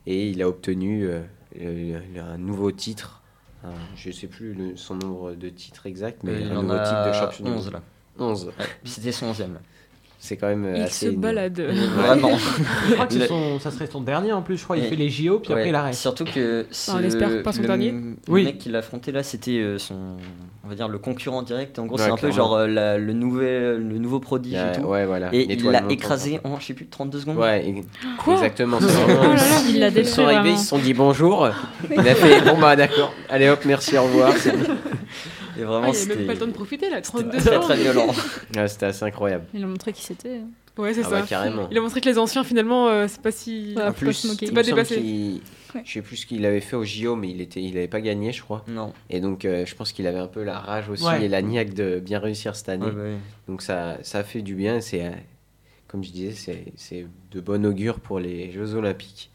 et 0.06 0.28
il 0.28 0.42
a 0.42 0.48
obtenu 0.48 1.08
euh, 1.08 2.00
un 2.18 2.38
nouveau 2.38 2.70
titre. 2.72 3.22
Un- 3.64 3.70
je 3.96 4.10
sais 4.10 4.26
plus 4.26 4.54
le- 4.54 4.76
son 4.76 4.96
nombre 4.96 5.34
de 5.34 5.48
titres 5.48 5.86
exact, 5.86 6.22
mais 6.24 6.32
Euh, 6.32 6.40
il 6.40 6.50
un 6.52 6.56
en 6.58 6.62
nouveau 6.62 6.74
a 6.74 6.80
titre 6.80 7.06
de 7.08 7.12
champion. 7.12 7.44
du 7.44 7.50
11 7.52 7.64
monde. 7.66 7.72
là. 7.74 7.82
11. 8.18 8.46
Ouais, 8.46 8.52
C'était 8.84 9.12
son 9.12 9.26
11e. 9.26 9.58
C'est 10.24 10.36
quand 10.36 10.46
même 10.46 10.64
euh, 10.66 10.74
Il 10.76 10.82
assez 10.82 11.06
se 11.06 11.10
balade. 11.16 11.60
Vraiment. 11.60 12.30
Je 12.88 12.94
crois 12.94 13.06
que 13.06 13.12
c'est 13.12 13.18
Le- 13.22 13.26
son- 13.26 13.58
ça 13.58 13.72
serait 13.72 13.88
son 13.88 14.00
dernier 14.00 14.30
en 14.32 14.40
plus. 14.40 14.56
Je 14.56 14.62
crois 14.62 14.76
qu'il 14.76 14.84
Et- 14.84 14.88
fait 14.88 14.94
les 14.94 15.08
JO, 15.10 15.40
puis 15.40 15.50
après 15.52 15.64
Ouais, 15.64 15.68
il 15.70 15.74
arrête. 15.74 15.94
Surtout 15.94 16.24
que 16.24 16.64
ce- 16.70 16.92
on 16.92 17.00
espère 17.00 17.42
pas 17.42 17.52
son 17.52 17.62
le, 17.62 17.66
dernier. 17.66 17.90
le 17.90 18.14
Oui. 18.28 18.44
mec 18.44 18.58
qui 18.58 18.68
l'a 18.68 18.78
affronté 18.78 19.10
là, 19.10 19.24
c'était 19.24 19.58
euh, 19.58 19.78
son, 19.78 19.96
on 20.64 20.68
va 20.68 20.76
dire 20.76 20.86
le 20.86 20.98
concurrent 20.98 21.42
direct. 21.42 21.76
En 21.80 21.86
gros, 21.86 21.96
Ouais, 21.98 22.04
c'est 22.04 22.10
un 22.12 22.16
peu 22.16 22.30
genre 22.30 22.54
euh, 22.54 22.68
la- 22.68 22.98
le 22.98 23.12
nouvel, 23.12 23.78
le 23.88 23.98
nouveau 23.98 24.20
prodige 24.20 24.54
et 24.54 24.80
tout. 24.80 24.86
ouais, 24.86 25.06
voilà. 25.06 25.28
Et 25.32 25.52
il 25.54 25.68
l'a 25.68 25.82
écrasé 25.90 26.38
en, 26.44 26.60
je 26.60 26.66
sais 26.66 26.74
plus, 26.74 26.86
32 26.86 27.18
secondes. 27.18 27.38
Ouais, 27.38 27.64
e- 27.68 27.82
Quoi 28.22 28.34
exactement. 28.34 28.78
Oh 28.80 28.84
vraiment- 28.84 29.22
là 29.30 29.34
là, 29.34 29.42
il 29.68 29.80
l'a 29.80 29.88
Ils 29.88 30.06
sont 30.06 30.24
arrivés, 30.24 30.52
ils 30.52 30.58
se 30.58 30.68
sont 30.68 30.78
dit 30.78 30.94
bonjour. 30.94 31.48
Il 31.90 31.98
a 31.98 32.14
fait 32.14 32.40
bon 32.42 32.56
bah 32.60 32.76
d'accord. 32.76 33.12
Allez 33.28 33.48
hop, 33.48 33.58
merci, 33.64 33.98
au 33.98 34.04
revoir. 34.04 34.32
C'est. 35.54 35.60
Et 35.60 35.64
Ah, 35.64 35.66
vraiment, 35.66 35.86
il 35.86 35.90
a 35.90 35.94
c'était 35.94 36.16
même 36.16 36.26
pas 36.26 36.32
le 36.34 36.38
temps 36.38 36.46
de 36.46 36.52
profiter 36.52 36.90
là, 36.90 37.00
32 37.00 37.30
très 37.30 37.40
secondes. 37.40 37.60
très 37.62 37.76
violent. 37.76 38.06
Ouais, 38.56 38.68
C'était 38.68 38.86
assez 38.86 39.04
incroyable. 39.04 39.44
Il 39.54 39.62
a 39.62 39.66
montré 39.66 39.92
qui 39.92 40.02
c'était. 40.02 40.38
hein. 40.38 40.48
Ouais, 40.78 40.94
c'est 40.94 41.00
Ah 41.04 41.10
ça. 41.10 41.20
bah, 41.20 41.26
carrément. 41.28 41.68
Il 41.70 41.76
a 41.76 41.80
montré 41.82 42.00
que 42.00 42.08
les 42.08 42.16
anciens 42.18 42.44
finalement, 42.44 42.88
euh, 42.88 43.06
c'est 43.08 43.20
pas 43.20 43.30
si. 43.32 43.74
Voilà, 43.74 43.90
En 43.90 43.92
plus, 43.92 44.24
il 44.40 44.52
pas 44.54 44.62
dépassé. 44.62 45.40
Ouais. 45.74 45.82
Je 45.86 45.90
sais 45.92 46.02
plus 46.02 46.16
ce 46.16 46.26
qu'il 46.26 46.44
avait 46.46 46.60
fait 46.60 46.76
au 46.76 46.84
JO, 46.84 47.16
mais 47.16 47.30
il 47.30 47.40
était, 47.40 47.62
il 47.62 47.76
avait 47.78 47.88
pas 47.88 48.00
gagné, 48.02 48.30
je 48.32 48.42
crois. 48.42 48.62
Non. 48.68 48.92
Et 49.08 49.20
donc, 49.20 49.44
euh, 49.46 49.64
je 49.66 49.74
pense 49.74 49.92
qu'il 49.92 50.06
avait 50.06 50.18
un 50.18 50.26
peu 50.26 50.42
la 50.42 50.58
rage 50.58 50.88
aussi 50.90 51.04
Ouais. 51.04 51.24
et 51.24 51.28
la 51.28 51.40
niaque 51.42 51.72
de 51.74 51.98
bien 51.98 52.18
réussir 52.18 52.54
cette 52.56 52.68
année. 52.68 52.84
Ouais, 52.86 52.92
bah. 52.92 53.18
Donc 53.48 53.62
ça, 53.62 53.96
ça 54.02 54.18
a 54.18 54.22
fait 54.22 54.42
du 54.42 54.54
bien. 54.54 54.76
et 54.76 54.80
C'est, 54.82 55.04
euh, 55.06 55.10
comme 55.88 56.04
je 56.04 56.10
disais, 56.10 56.32
c'est, 56.32 56.64
c'est 56.76 57.06
de 57.30 57.40
bon 57.40 57.64
augure 57.66 58.00
pour 58.00 58.18
les 58.20 58.50
Jeux 58.52 58.74
Olympiques. 58.74 59.30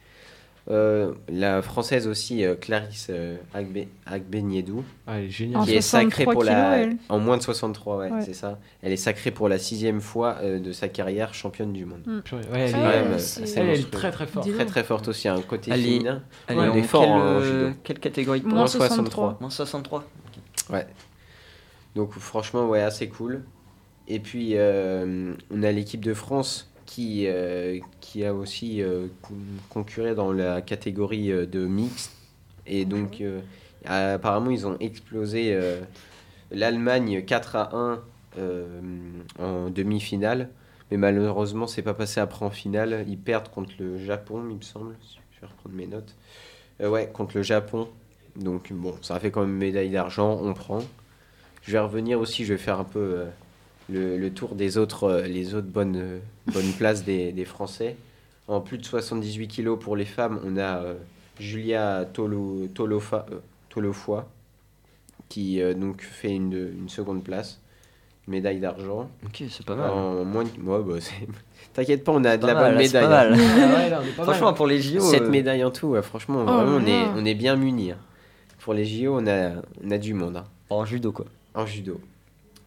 Euh, 0.70 1.14
la 1.30 1.62
française 1.62 2.08
aussi, 2.08 2.44
euh, 2.44 2.56
Clarisse 2.56 3.08
euh, 3.10 3.38
Agbe- 3.56 3.88
Ah, 4.06 4.18
elle 4.18 5.24
est 5.26 5.30
géniale. 5.30 5.62
En 5.62 5.64
qui 5.64 5.76
est 5.76 5.80
sacrée 5.82 6.26
63 6.26 6.34
pour 6.34 6.44
la 6.44 6.78
elle. 6.78 6.98
en 7.08 7.20
moins 7.20 7.38
de 7.38 7.42
63, 7.42 7.98
ouais, 7.98 8.12
Ouais. 8.12 8.22
c'est 8.22 8.34
ça. 8.34 8.60
Elle 8.82 8.92
est 8.92 8.98
sacrée 8.98 9.32
pour 9.32 9.48
la 9.48 9.60
sixième 9.60 10.02
fois 10.02 10.38
euh, 10.42 10.60
de 10.60 10.74
sa 10.74 10.90
carrière 10.90 11.34
championne 11.34 11.72
du 11.72 11.86
monde. 11.86 12.22
Purée, 12.26 12.42
ouais, 12.52 12.60
elle, 12.60 12.70
C'est 12.70 12.76
est- 12.76 12.82
quand 12.82 12.88
même, 13.10 13.20
c'est- 13.20 13.44
assez 13.44 13.54
elle, 13.54 13.60
elle 13.60 13.66
est 13.66 13.72
monstrueux. 13.78 13.92
très 13.92 14.12
très 14.12 14.28
forte. 14.28 14.46
Dis 14.46 14.52
très 14.54 14.60
donc. 14.66 14.68
très 14.68 14.84
forte 14.84 15.08
aussi, 15.08 15.28
un 15.30 15.42
côté 15.42 15.72
Elle 15.72 15.82
féminin. 15.84 16.24
Elle 16.48 16.58
Ouais, 16.60 16.66
est 16.66 16.70
en 16.82 16.84
fort 16.84 17.02
quelle, 17.04 17.12
en 17.12 17.20
euh, 17.22 17.68
judo. 17.70 17.80
quelle 17.86 18.00
catégorie 18.00 18.42
Moins 18.42 18.54
Moins 18.56 18.68
63. 18.68 19.38
Moins 19.40 19.50
63. 19.50 20.04
Ouais. 20.72 20.86
Donc 21.96 22.12
franchement, 22.14 22.68
ouais, 22.68 22.82
assez 22.82 23.08
cool. 23.08 23.44
Et 24.10 24.20
puis, 24.20 24.52
euh, 24.56 25.34
on 25.50 25.64
a 25.64 25.72
l'équipe 25.72 26.04
de 26.04 26.14
France 26.14 26.70
qui, 26.88 27.26
euh, 27.28 27.80
qui 28.02 28.26
a 28.26 28.34
aussi 28.34 28.82
euh, 28.82 29.06
con- 29.22 29.36
concurré 29.70 30.16
dans 30.16 30.32
la 30.34 30.62
catégorie 30.62 31.32
euh, 31.32 31.46
de 31.46 31.68
mixte. 31.68 32.12
Et 32.66 32.86
donc, 32.86 33.22
euh, 33.22 33.42
apparemment, 33.86 34.50
ils 34.50 34.66
ont 34.66 34.78
explosé 34.80 35.58
l'Allemagne 36.52 37.24
4 37.24 37.56
à 37.56 37.76
1 37.76 38.02
euh, 38.40 38.68
en 39.40 39.70
demi-finale. 39.70 40.50
Mais 40.92 40.98
malheureusement, 40.98 41.68
c'est 41.68 41.82
pas 41.82 41.94
passé 41.94 42.20
après 42.20 42.46
en 42.46 42.50
finale. 42.50 43.06
Ils 43.08 43.18
perdent 43.18 43.50
contre 43.50 43.72
le 43.80 43.98
Japon, 43.98 44.44
il 44.50 44.58
me 44.58 44.62
semble. 44.62 44.96
Je 45.36 45.42
vais 45.42 45.48
reprendre 45.48 45.76
mes 45.76 45.88
notes. 45.88 46.16
Ouais, 46.82 47.10
contre 47.14 47.38
le 47.38 47.44
Japon. 47.44 47.88
Donc 48.36 48.72
bon, 48.74 48.96
ça 49.02 49.20
fait 49.20 49.32
quand 49.32 49.42
même 49.42 49.56
médaille 49.56 49.90
d'argent, 49.90 50.40
on 50.42 50.54
prend. 50.54 50.80
Je 51.64 51.72
vais 51.72 51.80
revenir 51.80 52.20
aussi, 52.20 52.46
je 52.46 52.54
vais 52.54 52.60
faire 52.60 52.80
un 52.80 52.84
peu 52.86 53.26
le, 53.90 54.18
le 54.18 54.30
tour 54.34 54.56
des 54.56 54.78
autres, 54.78 55.04
euh, 55.06 55.22
les 55.24 55.54
autres 55.56 55.68
bonnes, 55.68 55.96
euh, 55.98 56.20
bonnes 56.54 56.72
places 56.78 57.04
des, 57.04 57.32
des 57.32 57.46
Français. 57.46 57.96
En 58.48 58.62
plus 58.62 58.78
de 58.78 58.86
78 58.86 59.48
kilos 59.48 59.78
pour 59.80 59.96
les 59.96 60.06
femmes, 60.06 60.40
on 60.46 60.58
a 60.58 60.78
euh, 60.78 60.94
Julia 61.40 62.06
Tolo, 62.14 62.68
Tolofa, 62.74 63.26
euh, 63.32 63.40
Tolofoy, 63.70 64.22
qui 65.30 65.62
euh, 65.62 65.74
donc 65.74 66.02
fait 66.02 66.32
une, 66.34 66.54
une 66.54 66.90
seconde 66.90 67.24
place, 67.24 67.60
médaille 68.28 68.60
d'argent. 68.60 69.10
Ok, 69.26 69.44
c'est 69.50 69.66
pas 69.66 69.76
mal. 69.76 69.90
En 69.90 70.24
moins 70.24 70.44
de... 70.46 70.50
ouais, 70.62 70.84
bah, 70.84 71.00
T'inquiète 71.74 72.04
pas, 72.04 72.14
on 72.14 72.24
a 72.24 72.38
de 72.38 72.48
la 72.48 72.54
mal, 72.54 72.64
bonne 72.64 72.74
pas 72.76 72.80
médaille. 72.82 73.08
mal. 73.10 73.34
Ah 73.34 73.38
ouais, 73.38 73.90
là, 73.90 74.00
on 74.02 74.06
est 74.06 74.12
pas 74.12 74.26
mal. 74.26 74.34
Franchement, 74.34 74.54
pour 74.54 74.68
les 74.68 74.82
JO. 74.82 75.00
7 75.02 75.22
euh, 75.24 75.30
médailles 75.30 75.64
en 75.66 75.72
tout, 75.72 75.88
ouais, 75.88 76.02
franchement, 76.02 76.40
Oh 76.48 76.52
vraiment, 76.52 76.78
on, 76.78 76.86
est, 76.88 77.06
on 77.22 77.26
est 77.26 77.36
bien 77.36 77.56
munis. 77.58 77.92
hein. 77.92 77.98
Pour 78.60 78.74
les 78.74 78.86
JO, 78.86 79.18
on 79.20 79.28
a, 79.28 79.52
on 79.84 79.92
a 79.92 79.98
du 79.98 80.14
monde. 80.14 80.38
hein. 80.38 80.46
En 80.70 80.86
judo, 80.86 81.12
quoi. 81.12 81.26
En 81.54 81.66
judo. 81.66 82.00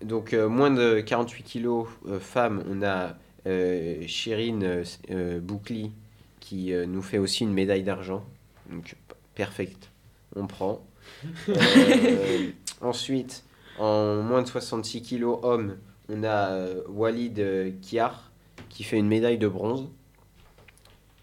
Donc 0.04 0.32
euh, 0.32 0.48
moins 0.48 0.70
de 0.70 1.00
48 1.00 1.42
kilos 1.42 1.86
euh, 2.08 2.18
femmes, 2.20 2.62
on 2.70 2.82
a 2.82 3.16
euh, 3.46 4.02
Chérine 4.06 4.82
euh, 5.10 5.40
Boucli 5.40 5.92
qui 6.40 6.72
euh, 6.72 6.86
nous 6.86 7.02
fait 7.02 7.18
aussi 7.18 7.44
une 7.44 7.52
médaille 7.52 7.82
d'argent. 7.82 8.24
Donc 8.70 8.96
perfect, 9.34 9.90
on 10.36 10.46
prend. 10.46 10.84
Euh, 11.48 12.50
ensuite, 12.82 13.44
en 13.78 14.16
moins 14.22 14.42
de 14.42 14.46
66 14.48 15.02
kilos 15.02 15.38
hommes, 15.42 15.76
on 16.08 16.22
a 16.22 16.50
euh, 16.50 16.82
Walid 16.88 17.38
euh, 17.40 17.70
Kiar 17.82 18.30
qui 18.68 18.84
fait 18.84 18.96
une 18.98 19.08
médaille 19.08 19.38
de 19.38 19.48
bronze. 19.48 19.88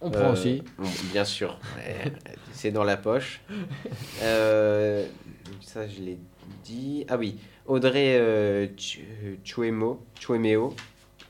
On 0.02 0.12
prend 0.12 0.22
Euh, 0.30 0.34
aussi. 0.34 0.64
bon, 0.78 0.88
bien 1.14 1.24
sûr, 1.26 1.60
ouais, 1.78 2.12
c'est 2.52 2.72
dans 2.72 2.84
la 2.84 2.98
poche. 2.98 3.42
Euh, 4.22 5.06
ça, 5.62 5.88
je 5.88 6.02
l'ai 6.02 6.20
dit. 6.64 7.06
Ah 7.08 7.18
oui, 7.18 7.38
Audrey 7.68 8.18
euh, 8.20 8.68
Chuemo, 9.44 10.00
Chuemeo, 10.20 10.74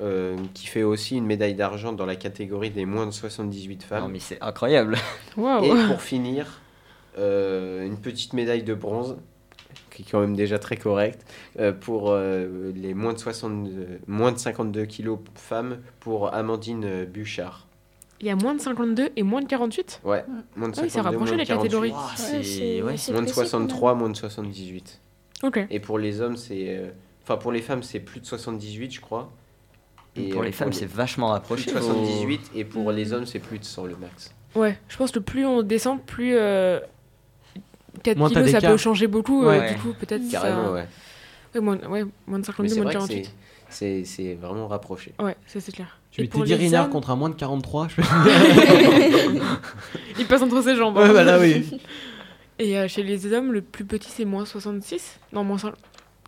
euh, 0.02 0.36
qui 0.54 0.68
fait 0.68 0.84
aussi 0.84 1.18
une 1.18 1.26
médaille 1.26 1.56
d'argent 1.56 1.94
dans 1.94 2.06
la 2.06 2.16
catégorie 2.16 2.70
des 2.70 2.86
moins 2.86 3.06
de 3.06 3.12
78 3.12 3.82
Non, 3.82 3.88
femmes. 3.88 4.12
mais 4.12 4.20
c'est 4.20 4.42
incroyable. 4.42 4.98
Et 5.38 5.42
pour 5.88 6.02
finir, 6.02 6.62
euh, 7.18 7.86
une 7.86 7.98
petite 7.98 8.34
médaille 8.34 8.64
de 8.64 8.74
bronze, 8.76 9.18
qui 9.90 10.04
est 10.04 10.06
quand 10.12 10.20
même 10.20 10.36
déjà 10.36 10.60
très 10.60 10.78
correcte, 10.78 11.26
euh, 11.60 11.72
pour 11.72 12.12
euh, 12.12 12.72
les 12.76 12.94
moins 12.94 13.14
de, 13.14 13.18
60, 13.18 13.68
euh, 13.70 13.98
moins 14.08 14.32
de 14.32 14.38
52 14.38 14.86
kilos 14.86 15.18
femmes, 15.34 15.80
pour 16.00 16.34
Amandine 16.34 17.06
Bouchard. 17.06 17.66
Il 18.20 18.26
y 18.28 18.30
a 18.32 18.36
moins 18.36 18.54
de 18.56 18.60
52 18.62 19.10
et 19.16 19.24
moins 19.24 19.42
de 19.42 19.48
48 19.48 20.02
Ouais, 20.04 20.24
moins 20.56 20.70
de 20.70 20.74
Ah 20.78 20.82
oui, 20.84 20.90
c'est 20.90 20.98
52, 20.98 21.04
rapproché, 21.04 21.32
moins 21.32 21.32
de 21.34 21.42
les 21.42 21.46
catégories. 21.48 21.90
48. 21.92 21.94
Ouah, 21.94 22.38
Ouais, 22.38 22.44
c'est. 22.44 22.82
Ouais, 22.84 22.98
c'est 22.98 23.12
Moins 23.12 23.22
de 23.22 23.26
précis, 23.32 23.52
quand 23.52 23.60
même. 23.60 23.70
63, 23.70 23.94
moins 23.96 24.10
de 24.10 24.16
78. 24.16 25.00
Et 25.70 25.80
pour 25.80 26.00
les 26.00 26.22
hommes, 26.22 26.38
c'est. 26.38 26.78
euh, 26.78 26.90
Enfin, 27.24 27.36
pour 27.38 27.52
les 27.52 27.62
femmes, 27.62 27.84
c'est 27.84 28.00
plus 28.00 28.22
de 28.22 28.26
78, 28.26 28.94
je 28.94 29.02
crois. 29.02 29.30
Et 30.16 30.30
pour 30.30 30.42
euh, 30.42 30.46
les 30.46 30.54
femmes, 30.54 30.72
c'est 30.72 30.86
vachement 30.90 31.28
plus 31.28 31.34
rapproché. 31.34 31.66
de 31.74 31.80
78. 31.80 32.52
Et 32.56 32.64
pour 32.64 32.92
les 32.94 33.12
hommes, 33.12 33.26
c'est 33.26 33.40
plus 33.40 33.60
de 33.60 33.66
100 33.66 33.84
le 33.86 33.98
max. 33.98 34.34
Ouais, 34.56 34.80
je 34.88 34.96
pense 34.98 35.12
que 35.12 35.20
plus 35.20 35.46
on 35.46 35.62
descend, 35.62 36.02
plus. 36.02 36.36
Euh, 36.38 36.80
4 38.04 38.18
Moins 38.18 38.30
kilos, 38.30 38.50
ça 38.52 38.62
peut 38.62 38.78
changer 38.78 39.08
beaucoup. 39.08 39.46
euh, 39.46 39.74
du 39.74 39.78
coup, 39.80 39.94
peut-être. 40.00 40.22
Carrément, 40.32 40.68
ça... 40.68 40.72
ouais. 40.74 40.88
Ouais, 41.56 41.62
moins, 41.62 41.76
ouais, 41.78 42.06
moins 42.28 42.40
de 42.40 42.44
Mais 42.44 42.46
52, 42.46 42.68
c'est 42.70 42.82
moins 42.82 42.92
de 42.94 42.98
vrai 42.98 43.08
que 43.08 43.14
48. 43.14 43.26
c'est- 43.26 43.32
c'est 43.70 44.06
c'est 44.06 44.34
vraiment 44.36 44.68
rapproché. 44.70 45.14
Ouais, 45.20 45.36
ça 45.48 45.60
c'est 45.60 45.74
clair. 45.74 45.98
Pour 46.32 46.46
dire 46.46 46.58
les 46.58 46.68
Rinard 46.68 46.86
hommes, 46.86 46.92
contre 46.92 47.10
un 47.10 47.16
moins 47.18 47.30
de 47.30 47.36
43. 47.36 47.90
Je... 47.90 48.02
Il 50.20 50.26
passe 50.26 50.42
entre 50.42 50.62
ses 50.62 50.76
jambes. 50.76 50.98
ouais, 50.98 51.04
hein. 51.04 51.12
voilà, 51.12 51.40
oui. 51.40 51.80
Et 52.60 52.78
euh, 52.78 52.88
chez 52.88 53.03
les 53.03 53.32
hommes, 53.34 53.51
le 53.53 53.62
plus 53.62 53.86
petit 53.86 54.10
c'est 54.10 54.26
moins 54.26 54.45
66 54.45 55.20
Non, 55.34 55.43
moins 55.43 55.58
5. 55.58 55.74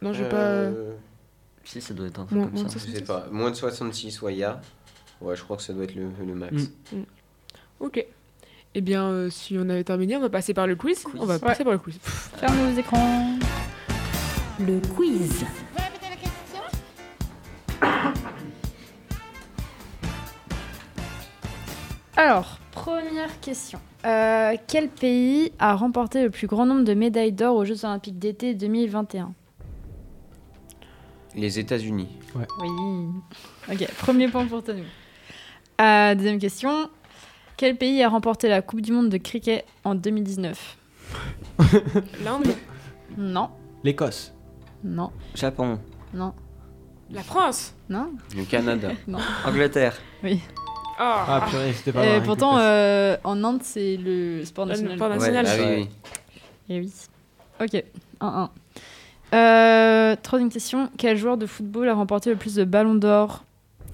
Non, 0.02 0.14
je 0.14 0.24
vais 0.24 0.30
pas. 0.30 0.38
Euh, 0.38 0.94
Si, 1.64 1.82
ça 1.82 1.94
doit 1.94 2.08
être 2.08 2.20
un 2.20 2.26
truc 2.26 2.38
Moins- 2.38 2.46
comme 2.48 2.56
moins 2.56 2.64
de 2.66 2.70
ça. 2.70 2.80
Je 2.86 2.92
sais 2.92 3.04
pas. 3.04 3.28
Moins 3.32 3.52
de 3.52 3.56
66, 3.56 4.22
ouais, 4.22 4.34
il 4.36 4.40
y 4.40 4.44
a. 4.44 4.62
Ouais, 5.22 5.36
je 5.36 5.44
crois 5.44 5.58
que 5.58 5.64
ça 5.64 5.74
doit 5.74 5.84
être 5.84 5.96
le, 5.96 6.08
le 6.26 6.34
max. 6.36 6.70
Mm. 6.94 7.02
Ok. 7.80 8.06
Eh 8.76 8.82
bien, 8.82 9.06
euh, 9.10 9.30
si 9.30 9.58
on 9.60 9.68
avait 9.70 9.84
terminé, 9.84 10.16
on 10.16 10.22
va 10.22 10.30
passer 10.30 10.54
par 10.54 10.68
le 10.68 10.76
quiz. 10.76 11.04
Quiz. 11.04 11.16
On 11.20 11.26
va 11.26 11.34
Ouais. 11.36 11.40
passer 11.40 11.64
par 11.64 11.74
le 11.74 11.80
quiz. 11.80 11.98
Ferme 12.02 12.56
vos 12.72 12.80
écrans. 12.80 13.38
Le 14.60 14.80
quiz. 14.96 15.44
Alors, 22.16 22.60
première 22.72 23.40
question. 23.40 23.80
Euh, 24.06 24.56
quel 24.68 24.88
pays 24.88 25.52
a 25.60 25.76
remporté 25.76 26.24
le 26.24 26.30
plus 26.30 26.48
grand 26.48 26.66
nombre 26.66 26.84
de 26.84 26.94
médailles 26.94 27.34
d'or 27.34 27.56
aux 27.56 27.66
Jeux 27.66 27.84
Olympiques 27.86 28.18
d'été 28.18 28.54
2021 28.54 29.34
Les 31.36 31.60
États-Unis. 31.60 32.08
Oui. 32.36 32.68
Ok, 33.72 33.88
premier 33.98 34.30
point 34.30 34.46
pour 34.46 34.64
Tanu. 34.64 34.84
Euh, 35.82 36.16
deuxième 36.16 36.40
question. 36.40 36.90
Quel 37.58 37.76
pays 37.76 38.02
a 38.04 38.08
remporté 38.10 38.48
la 38.48 38.62
Coupe 38.62 38.80
du 38.82 38.94
Monde 38.94 39.10
de 39.10 39.18
cricket 39.18 39.66
en 39.84 39.96
2019 39.96 40.78
L'Inde? 42.24 42.48
Non, 43.18 43.50
L'Écosse. 43.84 44.34
non, 44.84 45.12
Japon, 45.36 45.80
non, 46.14 46.34
La 47.12 47.22
France? 47.24 47.74
Non. 47.90 48.14
Le 48.38 48.44
Canada. 48.46 48.90
Angleterre. 49.46 49.98
Oui. 50.24 50.40
Ah, 51.02 51.26
Ah, 51.44 51.48
purée, 51.50 51.72
c'était 51.74 51.94
pas 51.94 52.06
Et 52.06 52.10
mal. 52.18 52.24
pourtant, 52.24 52.58
euh, 52.60 53.16
en 53.24 53.42
Inde, 53.44 53.62
c'est 53.64 53.96
le 53.98 54.44
sport 54.44 54.66
Le 54.66 54.72
national. 54.72 54.98
sport 54.98 55.10
Ouais, 55.10 55.18
national. 55.18 55.46
Ah 55.48 55.56
oui, 55.58 55.66
oui. 55.78 55.90
Eh 56.70 56.80
oui. 56.82 56.94
Ok, 57.62 57.84
1-1. 58.20 58.50
Euh, 59.34 60.16
troisième 60.22 60.50
question. 60.52 60.90
Quel 60.98 61.16
joueur 61.18 61.38
de 61.38 61.46
football 61.46 61.88
a 61.90 61.94
remporté 61.94 62.30
le 62.30 62.36
plus 62.36 62.56
de 62.56 62.64
ballons 62.66 62.96
d'or? 62.96 63.44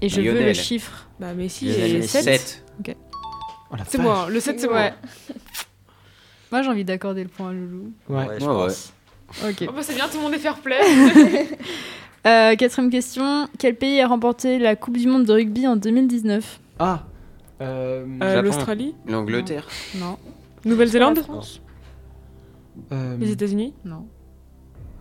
Et 0.01 0.09
je 0.09 0.19
veux 0.21 0.31
le 0.31 0.39
Lionel. 0.39 0.55
chiffre. 0.55 1.07
Bah, 1.19 1.33
Messi 1.33 1.65
Lionel 1.65 1.91
et 1.91 1.97
Messi. 1.99 2.07
7. 2.23 2.23
7. 2.23 2.65
Oh, 3.71 3.75
la 3.77 3.85
C'est 3.85 3.97
moi, 3.97 4.27
le 4.29 4.39
7 4.39 4.59
c'est 4.59 4.67
moi. 4.67 4.77
Ouais. 4.77 4.93
Moi, 6.51 6.61
j'ai 6.61 6.69
envie 6.69 6.85
d'accorder 6.85 7.23
le 7.23 7.29
point 7.29 7.49
à 7.49 7.53
Loulou. 7.53 7.91
Ouais. 8.07 8.25
je 8.39 8.45
Ouais, 8.45 8.51
pense. 8.67 8.93
Ok. 9.43 9.65
Oh 9.67 9.71
bah 9.73 9.81
c'est 9.81 9.95
bien, 9.95 10.07
tout 10.07 10.17
le 10.17 10.23
monde 10.23 10.33
est 10.35 10.39
fair 10.39 10.55
play. 10.59 10.79
Euh, 12.27 12.55
quatrième 12.55 12.89
question. 12.89 13.47
Quel 13.59 13.75
pays 13.75 14.01
a 14.01 14.07
remporté 14.07 14.57
la 14.57 14.75
Coupe 14.75 14.97
du 14.97 15.05
Monde 15.07 15.25
de 15.25 15.33
rugby 15.33 15.67
en 15.67 15.75
2019 15.75 16.59
Ah. 16.79 17.03
Euh, 17.61 18.05
Euh. 18.21 18.41
L'Australie 18.41 18.95
L'Angleterre. 19.07 19.67
Non. 19.95 20.17
Nouvelle-Zélande 20.65 21.17
La 21.17 21.23
France 21.23 21.61
euh, 22.91 23.17
Les 23.17 23.31
États-Unis 23.31 23.73
Non. 23.85 24.07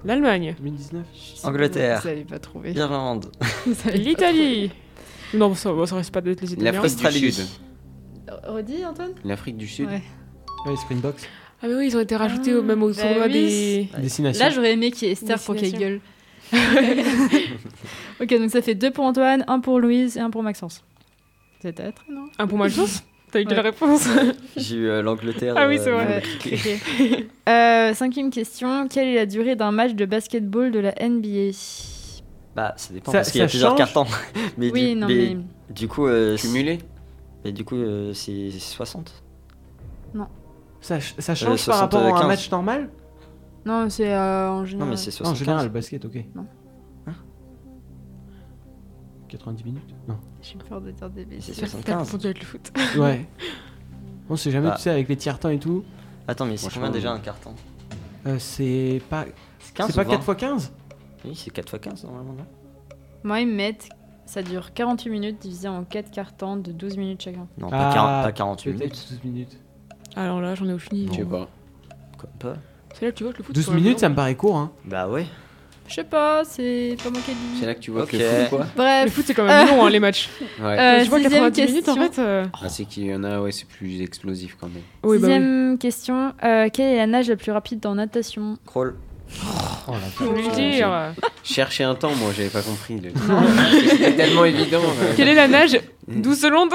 L'Allemagne 0.05 0.55
2019. 0.59 1.05
Angleterre. 1.45 2.01
Vous 2.03 2.09
n'allez 2.09 2.25
pas 2.25 2.39
trouver. 2.39 2.73
Irlande. 2.73 3.33
L'Italie 3.95 4.71
Non, 5.33 5.55
ça, 5.55 5.73
bon, 5.73 5.87
ça 5.87 5.97
reste 5.97 6.13
pas 6.13 6.21
d'être 6.21 6.43
les 6.43 6.53
Italiens. 6.53 6.73
L'Afrique 6.73 7.23
du. 7.23 7.33
Sud. 7.33 7.47
Redis, 8.47 8.85
Antoine? 8.85 9.13
L'Afrique 9.25 9.57
du 9.57 9.67
Sud. 9.67 9.89
Ouais. 9.89 10.03
Ouais, 10.67 10.77
Springboks. 10.77 11.29
Ah 11.63 11.69
mais 11.69 11.75
oui, 11.77 11.87
ils 11.87 11.97
ont 11.97 12.01
été 12.01 12.17
rajoutés 12.17 12.55
au, 12.55 12.63
même 12.63 12.83
au 12.83 12.89
bah 12.91 13.03
tournoi 13.03 13.29
des... 13.29 13.89
Destination. 13.99 14.45
Là, 14.45 14.51
j'aurais 14.51 14.73
aimé 14.73 14.91
qu'il 14.91 15.07
y 15.09 15.11
ait 15.11 15.13
Esther 15.13 15.41
pour 15.41 15.55
qu'elle 15.55 15.73
gueule. 15.73 16.01
ok, 18.21 18.29
donc 18.39 18.51
ça 18.51 18.61
fait 18.61 18.75
deux 18.75 18.91
pour 18.91 19.05
Antoine, 19.05 19.45
un 19.49 19.61
pour 19.61 19.81
Louise 19.81 20.19
et 20.19 20.21
un 20.21 20.29
pour 20.31 20.43
Maxence. 20.43 20.85
Très 21.73 21.95
non 22.11 22.27
Un 22.39 22.47
pour 22.47 22.59
Malchance 22.59 23.03
T'as 23.33 23.41
eu 23.41 23.47
Ouais. 23.49 23.61
réponse 23.61 24.07
J'ai 24.57 24.77
eu 24.77 24.89
euh, 24.89 25.03
l'Angleterre. 25.03 25.55
Ah 25.57 25.67
oui, 25.67 25.79
c'est 25.83 25.91
euh, 25.91 25.97
vrai. 25.97 26.23
Euh, 27.49 27.93
cinquième 27.95 28.31
question. 28.31 28.87
Quelle 28.89 29.09
est 29.09 29.15
la 29.17 29.27
durée 29.27 29.57
d'un 29.57 29.73
match 29.73 29.95
de 29.95 30.05
basketball 30.07 30.71
de 30.71 30.79
la 30.79 30.93
NBA 31.01 31.51
Bah, 32.55 32.75
ça 32.77 32.95
dépend 32.95 33.11
Ça- 33.13 33.19
parce 33.19 33.33
qu'il 33.33 33.41
y 33.41 33.45
a 33.45 33.49
plusieurs 33.49 33.75
cartons. 33.75 34.07
mais 34.57 34.71
Oui, 34.71 34.91
du, 34.95 35.01
non, 35.01 35.09
mais 35.09 35.35
mais. 35.35 35.75
du 35.75 35.89
coup, 35.89 36.07
euh, 36.07 36.37
Cumulé. 36.37 36.79
mais 37.45 37.51
du 37.53 37.65
coup, 37.65 37.75
euh, 37.77 38.13
c'est 38.15 38.51
60. 38.51 39.13
Ça, 40.81 41.01
ch- 41.01 41.15
ça 41.19 41.35
change 41.35 41.63
Euh, 41.63 41.73
par 41.73 41.81
rapport 41.81 42.01
à 42.03 42.05
un 42.05 42.11
75. 42.11 42.29
match 42.29 42.51
normal? 42.51 42.91
Non, 43.65 43.89
c'est 43.91 44.13
euh, 44.15 44.51
en 44.51 44.65
général. 44.67 44.87
Non, 44.87 44.91
mais 44.93 44.97
c'est 44.99 45.11
Non, 45.23 45.31
En 45.31 45.35
75. 45.35 45.39
général, 45.39 45.65
le 45.67 45.73
basket, 45.73 46.05
ok. 46.05 46.17
Non. 46.35 46.47
Hein 49.35 49.39
90 49.39 49.65
minutes 49.65 49.95
Non. 50.09 50.17
J'ai 50.43 50.57
peur 50.57 50.81
de 50.81 50.91
dire 50.91 51.11
des 51.11 51.23
C'est 51.23 51.29
bêtises. 51.31 51.57
T'as 51.61 51.67
75. 51.67 51.99
confondu 51.99 52.27
avec 52.27 52.41
le 52.41 52.47
foot. 52.47 52.73
Ouais. 52.99 53.27
On 54.31 54.37
sait 54.37 54.51
jamais, 54.51 54.69
Bah. 54.69 54.75
tu 54.77 54.83
sais, 54.83 54.91
avec 54.91 55.09
les 55.09 55.17
tiers 55.17 55.39
temps 55.39 55.51
et 55.51 55.59
tout. 55.59 55.85
Attends, 56.27 56.47
mais 56.47 56.57
c'est 56.57 56.63
Franchement, 56.71 56.87
combien 56.87 56.93
déjà 56.93 57.13
un 57.13 57.19
carton 57.21 57.55
euh, 58.27 58.39
c'est 58.39 59.03
pas. 59.11 59.27
C'est 59.59 59.75
15 59.75 59.87
C'est 59.89 59.97
pas 59.97 60.03
ou 60.03 60.11
20? 60.13 60.17
4 60.17 60.33
x 60.33 60.41
15 60.41 60.73
Oui, 61.27 61.35
c'est 61.37 61.51
4 61.51 61.75
x 61.77 61.85
15 61.91 62.05
normalement, 62.05 62.33
non 62.33 62.47
Moi, 63.23 63.41
ils 63.41 63.47
me 63.49 63.55
mettent. 63.55 63.89
Ça 64.25 64.43
dure 64.43 64.73
48 64.73 65.11
minutes 65.11 65.43
divisé 65.43 65.69
en 65.69 65.85
4 65.85 66.11
cartons 66.11 66.57
de 66.57 66.73
12 66.73 66.97
minutes 66.97 67.21
chacun. 67.21 67.47
Non, 67.59 67.69
Ah, 67.71 67.89
pas, 67.89 67.93
40 67.93 68.23
pas 68.25 68.33
48 68.33 68.73
Peut-être 68.73 68.81
minutes. 68.81 69.07
12 69.11 69.25
minutes. 69.25 69.61
Alors 70.17 70.41
là, 70.41 70.55
j'en 70.55 70.67
ai 70.67 70.73
aucune 70.73 70.97
idée. 70.97 71.13
Je 71.13 71.19
sais 71.19 71.25
pas. 71.27 71.47
Comme 72.17 72.31
pas. 72.39 72.55
C'est 72.95 73.05
là 73.05 73.13
que 73.13 73.17
tu 73.19 73.25
vois 73.25 73.33
que 73.35 73.39
le 73.39 73.45
foot... 73.45 73.55
12 73.55 73.63
c'est 73.63 73.69
quand 73.71 73.75
même 73.75 73.83
minutes, 73.85 73.99
ça 73.99 74.09
me 74.09 74.15
paraît 74.15 74.35
court, 74.37 74.57
hein. 74.57 74.73
Bah 74.87 75.07
ouais. 75.09 75.27
Je 75.87 75.95
sais 75.97 76.05
pas, 76.05 76.43
c'est 76.45 76.97
pas 77.03 77.11
moi 77.11 77.21
qui 77.25 77.33
ai 77.33 77.35
dit. 77.35 77.41
C'est 77.61 77.67
là 77.67 77.75
que 77.75 77.81
tu 77.81 77.91
vois 77.91 78.03
Ok. 78.05 78.11
que 78.11 78.17
le 78.17 78.25
foot, 78.25 78.49
quoi. 78.51 78.59
Le 78.61 78.77
Bref. 78.77 79.13
foot, 79.13 79.25
c'est 79.27 79.35
quand 79.35 79.45
même 79.45 79.69
long, 79.69 79.85
hein, 79.85 79.91
les 79.91 80.01
matchs. 80.01 80.31
Ouais. 80.61 80.77
Euh, 80.79 81.03
tu 81.03 81.09
vois, 81.11 81.21
sixième 81.21 81.43
90 81.53 81.67
minutes, 81.67 81.89
en 81.89 81.95
question. 81.95 82.13
fait... 82.13 82.23
euh, 82.23 82.45
Ah, 82.63 82.69
c'est 82.71 82.85
qu'il 82.87 83.05
y 83.07 83.15
en 83.15 83.23
a, 83.23 83.39
ouais, 83.41 83.53
c'est 83.53 83.69
plus 83.69 84.01
explosif 84.01 84.57
quand 84.59 84.69
même. 84.69 84.83
Oui, 85.03 85.19
bah 85.19 85.27
oui. 85.29 85.33
Sixième 85.35 85.77
question. 85.79 86.33
Euh, 86.43 86.69
quelle 86.73 86.95
est 86.95 86.97
la 86.97 87.07
nage 87.07 87.29
la 87.29 87.37
plus 87.37 87.53
rapide 87.53 87.85
en 87.87 87.97
natation? 87.97 88.57
Crawl. 88.67 88.95
Oh 89.89 89.93
la 90.21 90.27
Ouais, 90.27 90.51
dire. 90.55 91.13
Chercher 91.43 91.85
un 91.85 91.95
temps, 91.95 92.15
moi, 92.17 92.31
j'avais 92.37 92.49
pas 92.51 92.63
compris. 92.63 93.01
le- 93.01 93.11
C'était 93.91 94.13
tellement 94.17 94.45
évident. 94.45 94.81
euh. 94.83 95.13
Quelle 95.17 95.29
est 95.29 95.35
la 95.35 95.49
nage 95.49 95.79
12 96.09 96.39
secondes 96.41 96.71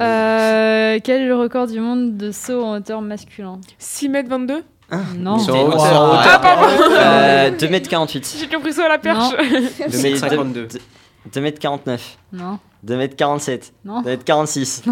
euh, 0.00 0.98
Quel 1.02 1.22
est 1.22 1.26
le 1.26 1.36
record 1.36 1.66
du 1.66 1.80
monde 1.80 2.16
de 2.16 2.32
saut 2.32 2.62
en 2.64 2.76
hauteur 2.76 3.00
masculin? 3.02 3.60
6 3.78 4.08
mètres 4.08 4.28
22 4.30 4.62
Non. 5.16 5.38
Sur 5.38 5.54
Wow. 5.54 5.68
hauteur. 5.68 5.82
Ah, 5.82 6.22
Ah, 6.34 6.38
pardon 6.38 6.66
Euh, 6.96 7.50
2m48. 7.52 8.36
J'ai 8.40 8.48
compris 8.48 8.72
ça 8.72 8.86
à 8.86 8.88
la 8.88 8.98
perche 8.98 9.34
2m52. 9.88 10.68
2m49. 11.32 12.16
Non. 12.32 12.58
2m47. 12.86 13.72
Non. 13.84 14.02
2m46. 14.02 14.82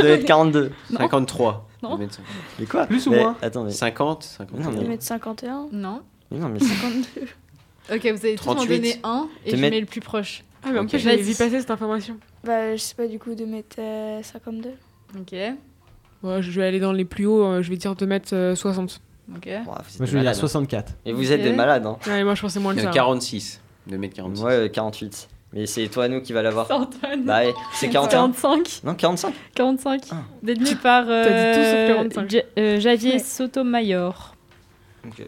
2m42. 0.00 0.70
53. 0.96 1.66
Non. 1.82 1.96
2m50. 1.98 2.20
Mais 2.58 2.66
quoi 2.66 2.86
Plus 2.86 3.06
ou 3.06 3.10
Mais- 3.10 3.20
moins 3.20 3.36
Attends, 3.42 3.64
mais. 3.64 3.70
50, 3.70 4.22
50. 4.22 4.58
Non, 4.60 4.70
mais- 4.72 4.96
2m51. 4.96 5.68
Non. 5.72 6.00
mais 6.30 6.38
non, 6.38 6.48
mais 6.48 6.60
52. 6.60 7.26
Ok, 7.94 8.00
vous 8.02 8.26
allez 8.26 8.34
tous 8.34 8.46
m'en 8.46 8.54
38. 8.56 8.76
donner 8.80 8.96
un 9.04 9.28
et 9.44 9.50
je 9.52 9.56
mets 9.56 9.78
le 9.78 9.86
plus 9.86 10.00
proche. 10.00 10.42
Ah, 10.64 10.70
mais 10.72 10.80
en 10.80 10.86
plus, 10.86 10.98
j'avais 10.98 11.18
vu 11.22 11.34
passer 11.36 11.60
cette 11.60 11.70
information. 11.70 12.16
Bah, 12.42 12.74
je 12.74 12.80
sais 12.80 12.96
pas, 12.96 13.06
du 13.06 13.20
coup, 13.20 13.30
2m52. 13.34 14.70
Ok. 15.16 15.32
Ouais, 16.24 16.42
je 16.42 16.50
vais 16.50 16.66
aller 16.66 16.80
dans 16.80 16.90
les 16.92 17.04
plus 17.04 17.26
hauts, 17.26 17.44
euh, 17.44 17.62
je 17.62 17.70
vais 17.70 17.76
dire 17.76 17.94
2 17.94 18.06
mètres 18.06 18.30
euh, 18.34 18.56
60. 18.56 19.00
Ok. 19.34 19.48
Vous 19.48 19.64
Moi, 19.70 19.76
je 19.86 19.98
veux 20.00 20.06
dire 20.06 20.14
malades, 20.18 20.36
hein. 20.36 20.40
64. 20.40 20.92
Et 21.04 21.12
vous 21.12 21.32
êtes 21.32 21.42
des 21.42 21.52
malades, 21.52 21.86
hein. 21.86 21.96
Ouais, 22.06 22.22
moi, 22.24 22.34
je 22.34 22.42
pensais 22.42 22.60
moins 22.60 22.74
que 22.74 22.82
ça. 22.82 22.90
46. 22.90 23.60
2m46. 23.90 24.42
Ouais, 24.42 24.52
euh, 24.52 24.68
48. 24.68 25.28
Mais 25.52 25.66
c'est 25.66 25.86
toi, 25.88 26.08
nous, 26.08 26.20
qui 26.20 26.32
va 26.32 26.42
l'avoir. 26.42 26.66
C'est 26.66 26.72
Antoine. 26.72 27.24
Bah 27.24 27.40
c'est 27.72 27.88
41. 27.88 28.10
45. 28.32 28.80
Non, 28.84 28.94
45. 28.94 29.34
45. 29.54 30.02
Ah. 30.10 30.16
Détenu 30.42 30.76
par 30.76 31.06
T'as 31.06 31.22
dit 31.22 31.58
tout 31.58 31.64
sauf 31.64 31.74
euh, 31.74 31.94
45. 31.94 32.30
Ja- 32.30 32.40
euh, 32.58 32.80
Javier 32.80 33.12
Ouais. 33.14 33.18
Sotomayor. 33.20 34.34
Ok. 35.06 35.26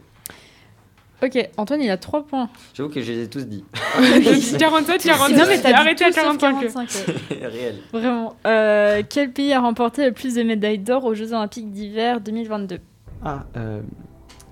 Ok, 1.21 1.49
Antoine, 1.57 1.83
il 1.83 1.91
a 1.91 1.97
3 1.97 2.27
points. 2.27 2.49
J'avoue 2.75 2.91
que 2.91 3.01
je 3.01 3.11
les 3.13 3.23
ai 3.25 3.29
tous 3.29 3.45
dit. 3.47 3.65
47, 4.59 5.03
49. 5.03 5.39
Non, 5.41 5.47
mais 5.49 5.61
t'as 5.61 5.69
dit 5.69 5.75
arrêtez 5.75 6.05
à 6.05 6.09
tout 6.09 6.15
sauf 6.21 6.39
45. 6.39 6.61
45, 6.89 7.07
ouais. 7.41 7.47
Réel. 7.47 7.75
Vraiment. 7.93 8.37
Euh, 8.47 9.03
quel 9.09 9.33
pays 9.33 9.53
a 9.53 9.61
remporté 9.61 10.05
le 10.05 10.13
plus 10.13 10.35
de 10.35 10.43
médailles 10.45 10.79
d'or 10.79 11.05
aux 11.05 11.15
Jeux 11.15 11.33
Olympiques 11.33 11.73
d'hiver 11.73 12.21
2022 12.21 12.79
Ah, 13.25 13.45
euh. 13.57 13.81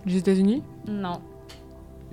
Les 0.04 0.16
États-Unis 0.18 0.62
Non. 0.86 1.20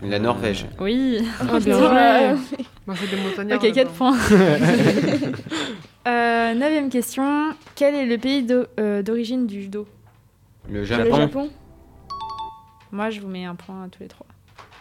La 0.01 0.20
Norvège. 0.20 0.66
Oui. 0.80 1.20
Ah, 1.39 1.60
bien 1.60 1.78
Ouais. 1.80 2.36
joué. 2.38 2.66
Bah, 2.86 2.93
c'est 2.99 3.16
des 3.16 3.22
montagnards. 3.22 3.58
Ok, 3.64 3.72
4 3.72 3.78
là-bas. 3.78 3.91
points. 3.97 4.18
euh, 6.08 6.54
neuvième 6.54 6.89
question. 6.89 7.54
Quel 7.76 7.95
est 7.95 8.06
le 8.06 8.18
pays 8.18 8.45
euh, 8.80 9.01
d'origine 9.01 9.47
du 9.47 9.62
judo? 9.62 9.88
Le 10.68 10.80
Le 10.80 10.84
Japon. 10.86 11.16
Japon. 11.16 11.49
Moi, 12.91 13.10
je 13.10 13.22
vous 13.22 13.28
mets 13.28 13.45
un 13.45 13.56
point 13.56 13.84
à 13.84 13.88
tous 13.88 14.01
les 14.01 14.08
trois. 14.10 14.26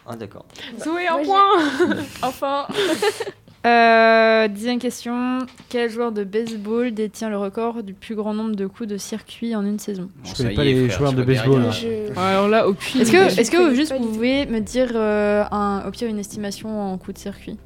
Ah, 0.07 0.17
d'accord. 0.17 0.45
Zoé, 0.81 1.07
un 1.07 1.23
Moi, 1.23 1.25
point 1.25 1.97
Enfin. 2.23 2.67
Euh, 3.65 4.49
dixième 4.49 4.79
question. 4.79 5.39
Quel 5.69 5.89
joueur 5.89 6.11
de 6.13 6.25
baseball 6.25 6.93
détient 6.93 7.31
le 7.31 7.39
record 7.39 7.83
du 7.83 7.95
plus 7.95 8.15
grand 8.15 8.35
nombre 8.35 8.57
de 8.57 8.67
coups 8.67 8.89
de 8.89 8.97
circuit 8.97 9.55
en 9.55 9.65
une 9.65 9.79
saison? 9.79 10.09
Bon, 10.17 10.31
Je 10.31 10.37
connais 10.37 10.55
pas 10.55 10.65
les 10.65 10.87
frère, 10.89 10.99
joueurs 10.99 11.13
de 11.13 11.23
baseball, 11.23 11.63
là. 11.63 11.71
Je... 11.71 12.19
Alors 12.19 12.49
là, 12.49 12.67
aucune. 12.67 13.01
Est-ce 13.01 13.13
Je 13.13 13.17
que, 13.17 13.41
est-ce 13.41 13.51
que 13.51 13.75
juste 13.75 13.93
vous 13.97 14.09
pouvez 14.09 14.47
me 14.47 14.61
dire 14.61 14.91
euh, 14.95 15.45
un, 15.51 15.85
au 15.87 15.91
pire 15.91 16.09
une 16.09 16.19
estimation 16.19 16.93
en 16.93 16.99
coups 16.99 17.15
de 17.15 17.19
circuit? 17.21 17.57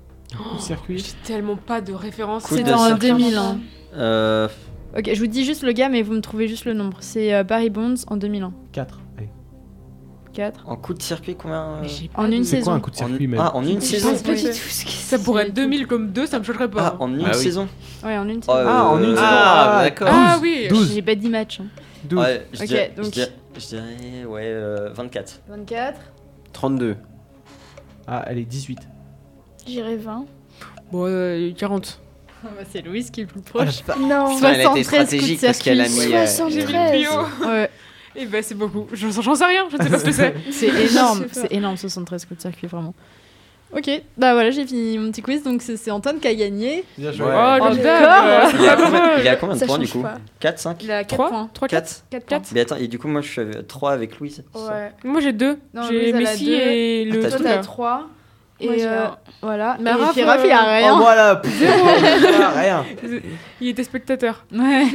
Le 0.54 0.60
circuit? 0.60 0.98
J'ai 0.98 1.12
tellement 1.24 1.56
pas 1.56 1.80
de 1.80 1.94
référence. 1.94 2.44
C'était 2.44 2.72
en 2.72 2.86
circuit. 2.88 3.08
2001. 3.08 3.58
Euh, 3.96 4.48
Ok, 4.96 5.10
je 5.12 5.18
vous 5.20 5.26
dis 5.26 5.44
juste 5.44 5.62
le 5.62 5.72
gars, 5.72 5.90
mais 5.90 6.00
vous 6.00 6.14
me 6.14 6.20
trouvez 6.22 6.48
juste 6.48 6.64
le 6.64 6.72
nombre. 6.72 6.96
C'est 7.00 7.34
euh, 7.34 7.42
Barry 7.44 7.68
Bonds 7.68 7.96
en 8.06 8.16
2001. 8.16 8.52
4. 8.72 9.00
Allez. 10.38 10.52
4. 10.52 10.68
en 10.68 10.76
coup 10.76 10.94
de 10.94 11.02
circuit, 11.02 11.34
combien 11.36 11.62
euh, 11.82 11.86
En 12.14 12.30
une 12.30 12.44
C'est 12.44 12.56
quoi 12.56 12.64
saison. 12.64 12.72
un 12.72 12.80
coup 12.80 12.90
de 12.90 12.96
en, 12.96 13.06
circuit, 13.08 13.26
même 13.26 13.40
Ah, 13.42 13.54
en 13.56 13.64
une 13.64 13.80
Je 13.80 13.86
saison 13.86 14.14
sais 14.16 14.22
pas 14.22 14.30
Oui. 14.30 14.36
du 14.42 14.48
tout 14.48 14.52
ce 14.54 14.84
que 14.84 14.90
Ça 14.90 15.18
pourrait 15.18 15.46
être 15.48 15.54
2000 15.54 15.86
comme 15.86 16.10
2, 16.12 16.26
ça 16.26 16.38
me 16.38 16.44
choquerait 16.44 16.70
pas. 16.70 16.94
Ah, 16.98 17.02
en 17.02 17.12
une 17.12 17.24
Ah 17.24 17.30
oui. 17.34 17.42
saison 17.42 17.68
Ouais, 18.04 18.16
en 18.18 18.28
une 18.28 18.38
Oh, 18.38 18.52
saison. 18.52 18.58
euh, 18.58 18.64
Ah, 18.68 18.84
en 18.84 18.98
une 18.98 19.04
saison. 19.14 19.22
Ah, 19.22 19.80
d'accord. 19.84 20.08
Ah 20.10 20.38
oui 20.42 20.66
12. 20.68 20.92
J'ai 20.94 21.02
pas 21.02 21.14
dit 21.14 21.28
match. 21.28 21.60
hein. 21.60 21.66
12. 22.04 22.18
Ouais, 22.20 22.46
je 22.52 22.60
Ok, 22.62 22.66
dirais, 22.68 22.92
je 22.96 23.02
donc- 23.02 23.10
dirais, 23.12 23.32
je 23.58 23.66
dirais, 23.66 24.24
ouais, 24.26 24.42
euh, 24.44 24.90
24. 24.94 25.40
24. 25.48 26.00
32. 26.52 26.96
Ah, 28.06 28.24
elle 28.28 28.38
est 28.38 28.44
18. 28.44 28.78
J'irais 29.66 29.96
20. 29.96 30.24
Bon, 30.92 31.06
euh, 31.08 31.50
40. 31.56 32.00
c'est 32.70 32.82
Louise 32.82 33.10
qui 33.10 33.22
est 33.22 33.24
le 33.24 33.28
plus 33.28 33.40
Ah, 33.46 33.50
proche. 33.64 33.82
va- 33.84 33.96
Non. 33.96 34.36
Ah, 34.40 34.52
elle 34.54 34.66
a 34.66 34.72
été 34.72 34.84
73 34.84 34.84
coups 34.84 34.88
de 34.88 35.06
stratégique 35.06 35.40
parce 35.40 35.58
qu'elle 35.58 35.80
a 35.80 35.84
mis. 35.84 35.90
circuit. 35.90 36.14
euh, 36.14 36.26
73. 36.26 36.52
J'ai 36.52 36.66
mis 36.66 36.72
le 36.72 36.90
plus 36.90 37.08
haut. 37.08 37.48
Ouais, 37.48 37.70
Et 38.16 38.26
bah, 38.26 38.42
c'est 38.42 38.54
beaucoup. 38.54 38.86
J'en 38.92 39.34
sais 39.34 39.44
rien, 39.44 39.66
je 39.70 39.76
ne 39.76 39.82
sais 39.82 39.90
pas 39.90 39.98
ce 39.98 40.04
que 40.04 40.12
c'est. 40.12 40.34
c'est 40.50 40.68
énorme. 40.90 41.26
C'est 41.32 41.52
énorme, 41.52 41.76
73 41.76 42.24
coups 42.24 42.36
de 42.38 42.42
circuit, 42.42 42.66
vraiment. 42.66 42.94
Ok, 43.76 43.90
bah 44.16 44.32
voilà, 44.32 44.52
j'ai 44.52 44.64
fini 44.64 44.96
mon 44.96 45.10
petit 45.10 45.22
quiz, 45.22 45.42
donc 45.42 45.60
c'est 45.60 45.90
Antoine 45.90 46.20
qui 46.20 46.28
a 46.28 46.34
gagné. 46.34 46.84
Bien 46.96 47.10
joué. 47.10 47.26
Ouais. 47.26 47.32
Oh, 47.34 47.58
Oh, 47.62 47.68
Il 47.74 47.86
a 47.88 48.76
combien, 48.76 49.18
il 49.18 49.28
a 49.28 49.36
combien 49.36 49.54
de 49.56 49.58
Ça 49.60 49.66
points 49.66 49.78
du 49.78 49.88
coup 49.88 50.02
pas. 50.02 50.18
4, 50.38 50.58
5 50.60 50.84
Il 50.84 50.90
a 50.92 51.02
4 51.02 51.08
Trois 51.08 51.28
points. 51.28 51.50
3, 51.52 51.68
4 51.68 52.04
4 52.08 52.26
4 52.26 52.42
points. 52.42 52.50
Mais 52.54 52.60
attends, 52.60 52.76
et 52.76 52.86
du 52.86 52.98
coup, 53.00 53.08
moi 53.08 53.22
je 53.22 53.28
suis 53.28 53.42
3 53.66 53.90
avec 53.92 54.20
Louise. 54.20 54.44
Ouais. 54.54 54.92
Moi 55.02 55.20
j'ai 55.20 55.32
deux. 55.32 55.58
Non, 55.74 55.82
J'ai 55.82 55.98
Louise, 55.98 56.08
elle 56.10 56.14
a 56.14 56.30
Messi 56.30 56.52
et 56.52 57.04
le 57.06 57.18
Ah, 57.18 57.20
Toi, 57.22 57.30
truc 57.30 57.42
t'as 57.42 57.56
là. 57.56 57.62
3. 57.62 58.06
Et 58.60 58.68
euh, 58.86 59.06
voilà. 59.42 59.76
Mais 59.80 59.90
Raph, 59.90 60.16
Raph, 60.16 60.16
il 60.44 60.50
a 60.52 60.62
euh, 60.64 60.78
rien. 60.78 60.94
Oh, 60.94 60.98
voilà. 61.00 61.42
Voilà, 61.58 62.50
rien. 62.56 62.84
Il 63.60 63.68
était 63.68 63.84
spectateur. 63.84 64.44
Ouais, 64.52 64.86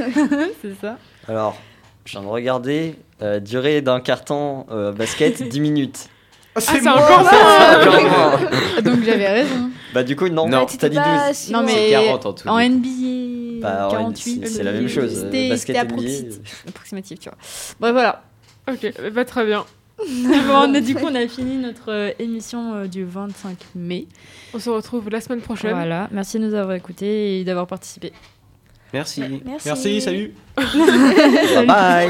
c'est 0.61 0.79
ça. 0.79 0.97
Alors, 1.27 1.57
je 2.05 2.13
viens 2.13 2.21
de 2.21 2.27
regarder. 2.27 2.95
Euh, 3.21 3.39
durée 3.39 3.81
d'un 3.81 3.99
carton 3.99 4.65
euh, 4.71 4.91
basket 4.91 5.41
10 5.49 5.59
minutes. 5.59 6.09
Ah, 6.55 6.59
c'est 6.59 6.81
moi. 6.81 6.93
encore 6.93 7.23
ça 7.29 7.89
moins. 8.01 8.81
Donc 8.81 9.03
j'avais 9.05 9.27
raison. 9.29 9.69
Bah, 9.93 10.03
du 10.03 10.15
coup, 10.15 10.27
non, 10.29 10.47
Non. 10.47 10.65
t'as 10.65 10.89
dit 10.89 10.97
12. 10.97 11.05
si 11.33 11.51
Non, 11.53 11.63
mais- 11.63 11.71
C'est 11.73 11.89
40 11.91 12.25
en 12.25 12.33
tout. 12.33 12.47
En 12.47 12.59
NBA, 12.59 13.61
Bah, 13.61 13.87
en 13.87 13.91
48. 13.91 14.47
c'est- 14.47 14.63
la 14.63 14.71
même 14.73 14.87
chose, 14.89 15.11
euh, 15.17 15.21
C'était 15.25 15.49
basket 15.49 15.75
c'était 15.77 16.69
approximatif, 16.69 17.19
tu 17.19 17.29
vois. 17.29 17.37
Bref, 17.79 17.91
voilà. 17.93 18.23
Ok, 18.69 18.93
bah 19.13 19.25
très 19.25 19.45
bien. 19.45 19.65
Bon, 19.99 20.53
on 20.67 20.73
a- 20.73 20.79
du 20.81 20.95
coup, 20.95 21.05
on 21.09 21.15
a 21.15 21.27
fini 21.27 21.57
notre 21.57 21.89
euh, 21.91 22.09
émission 22.19 22.73
euh, 22.75 22.87
du 22.87 23.03
25 23.05 23.57
mai. 23.75 24.07
On 24.53 24.59
se 24.59 24.69
retrouve 24.69 25.09
la 25.09 25.21
semaine 25.21 25.41
prochaine. 25.41 25.73
Voilà. 25.73 26.07
Merci 26.11 26.39
de 26.39 26.45
nous 26.47 26.53
avoir 26.55 26.75
écoutés 26.75 27.39
et 27.39 27.43
d'avoir 27.43 27.67
participé. 27.67 28.11
Merci. 28.93 29.21
Merci. 29.45 29.67
Merci, 29.67 30.01
salut. 30.01 30.33
Bye 30.57 31.65
bye. 31.65 32.09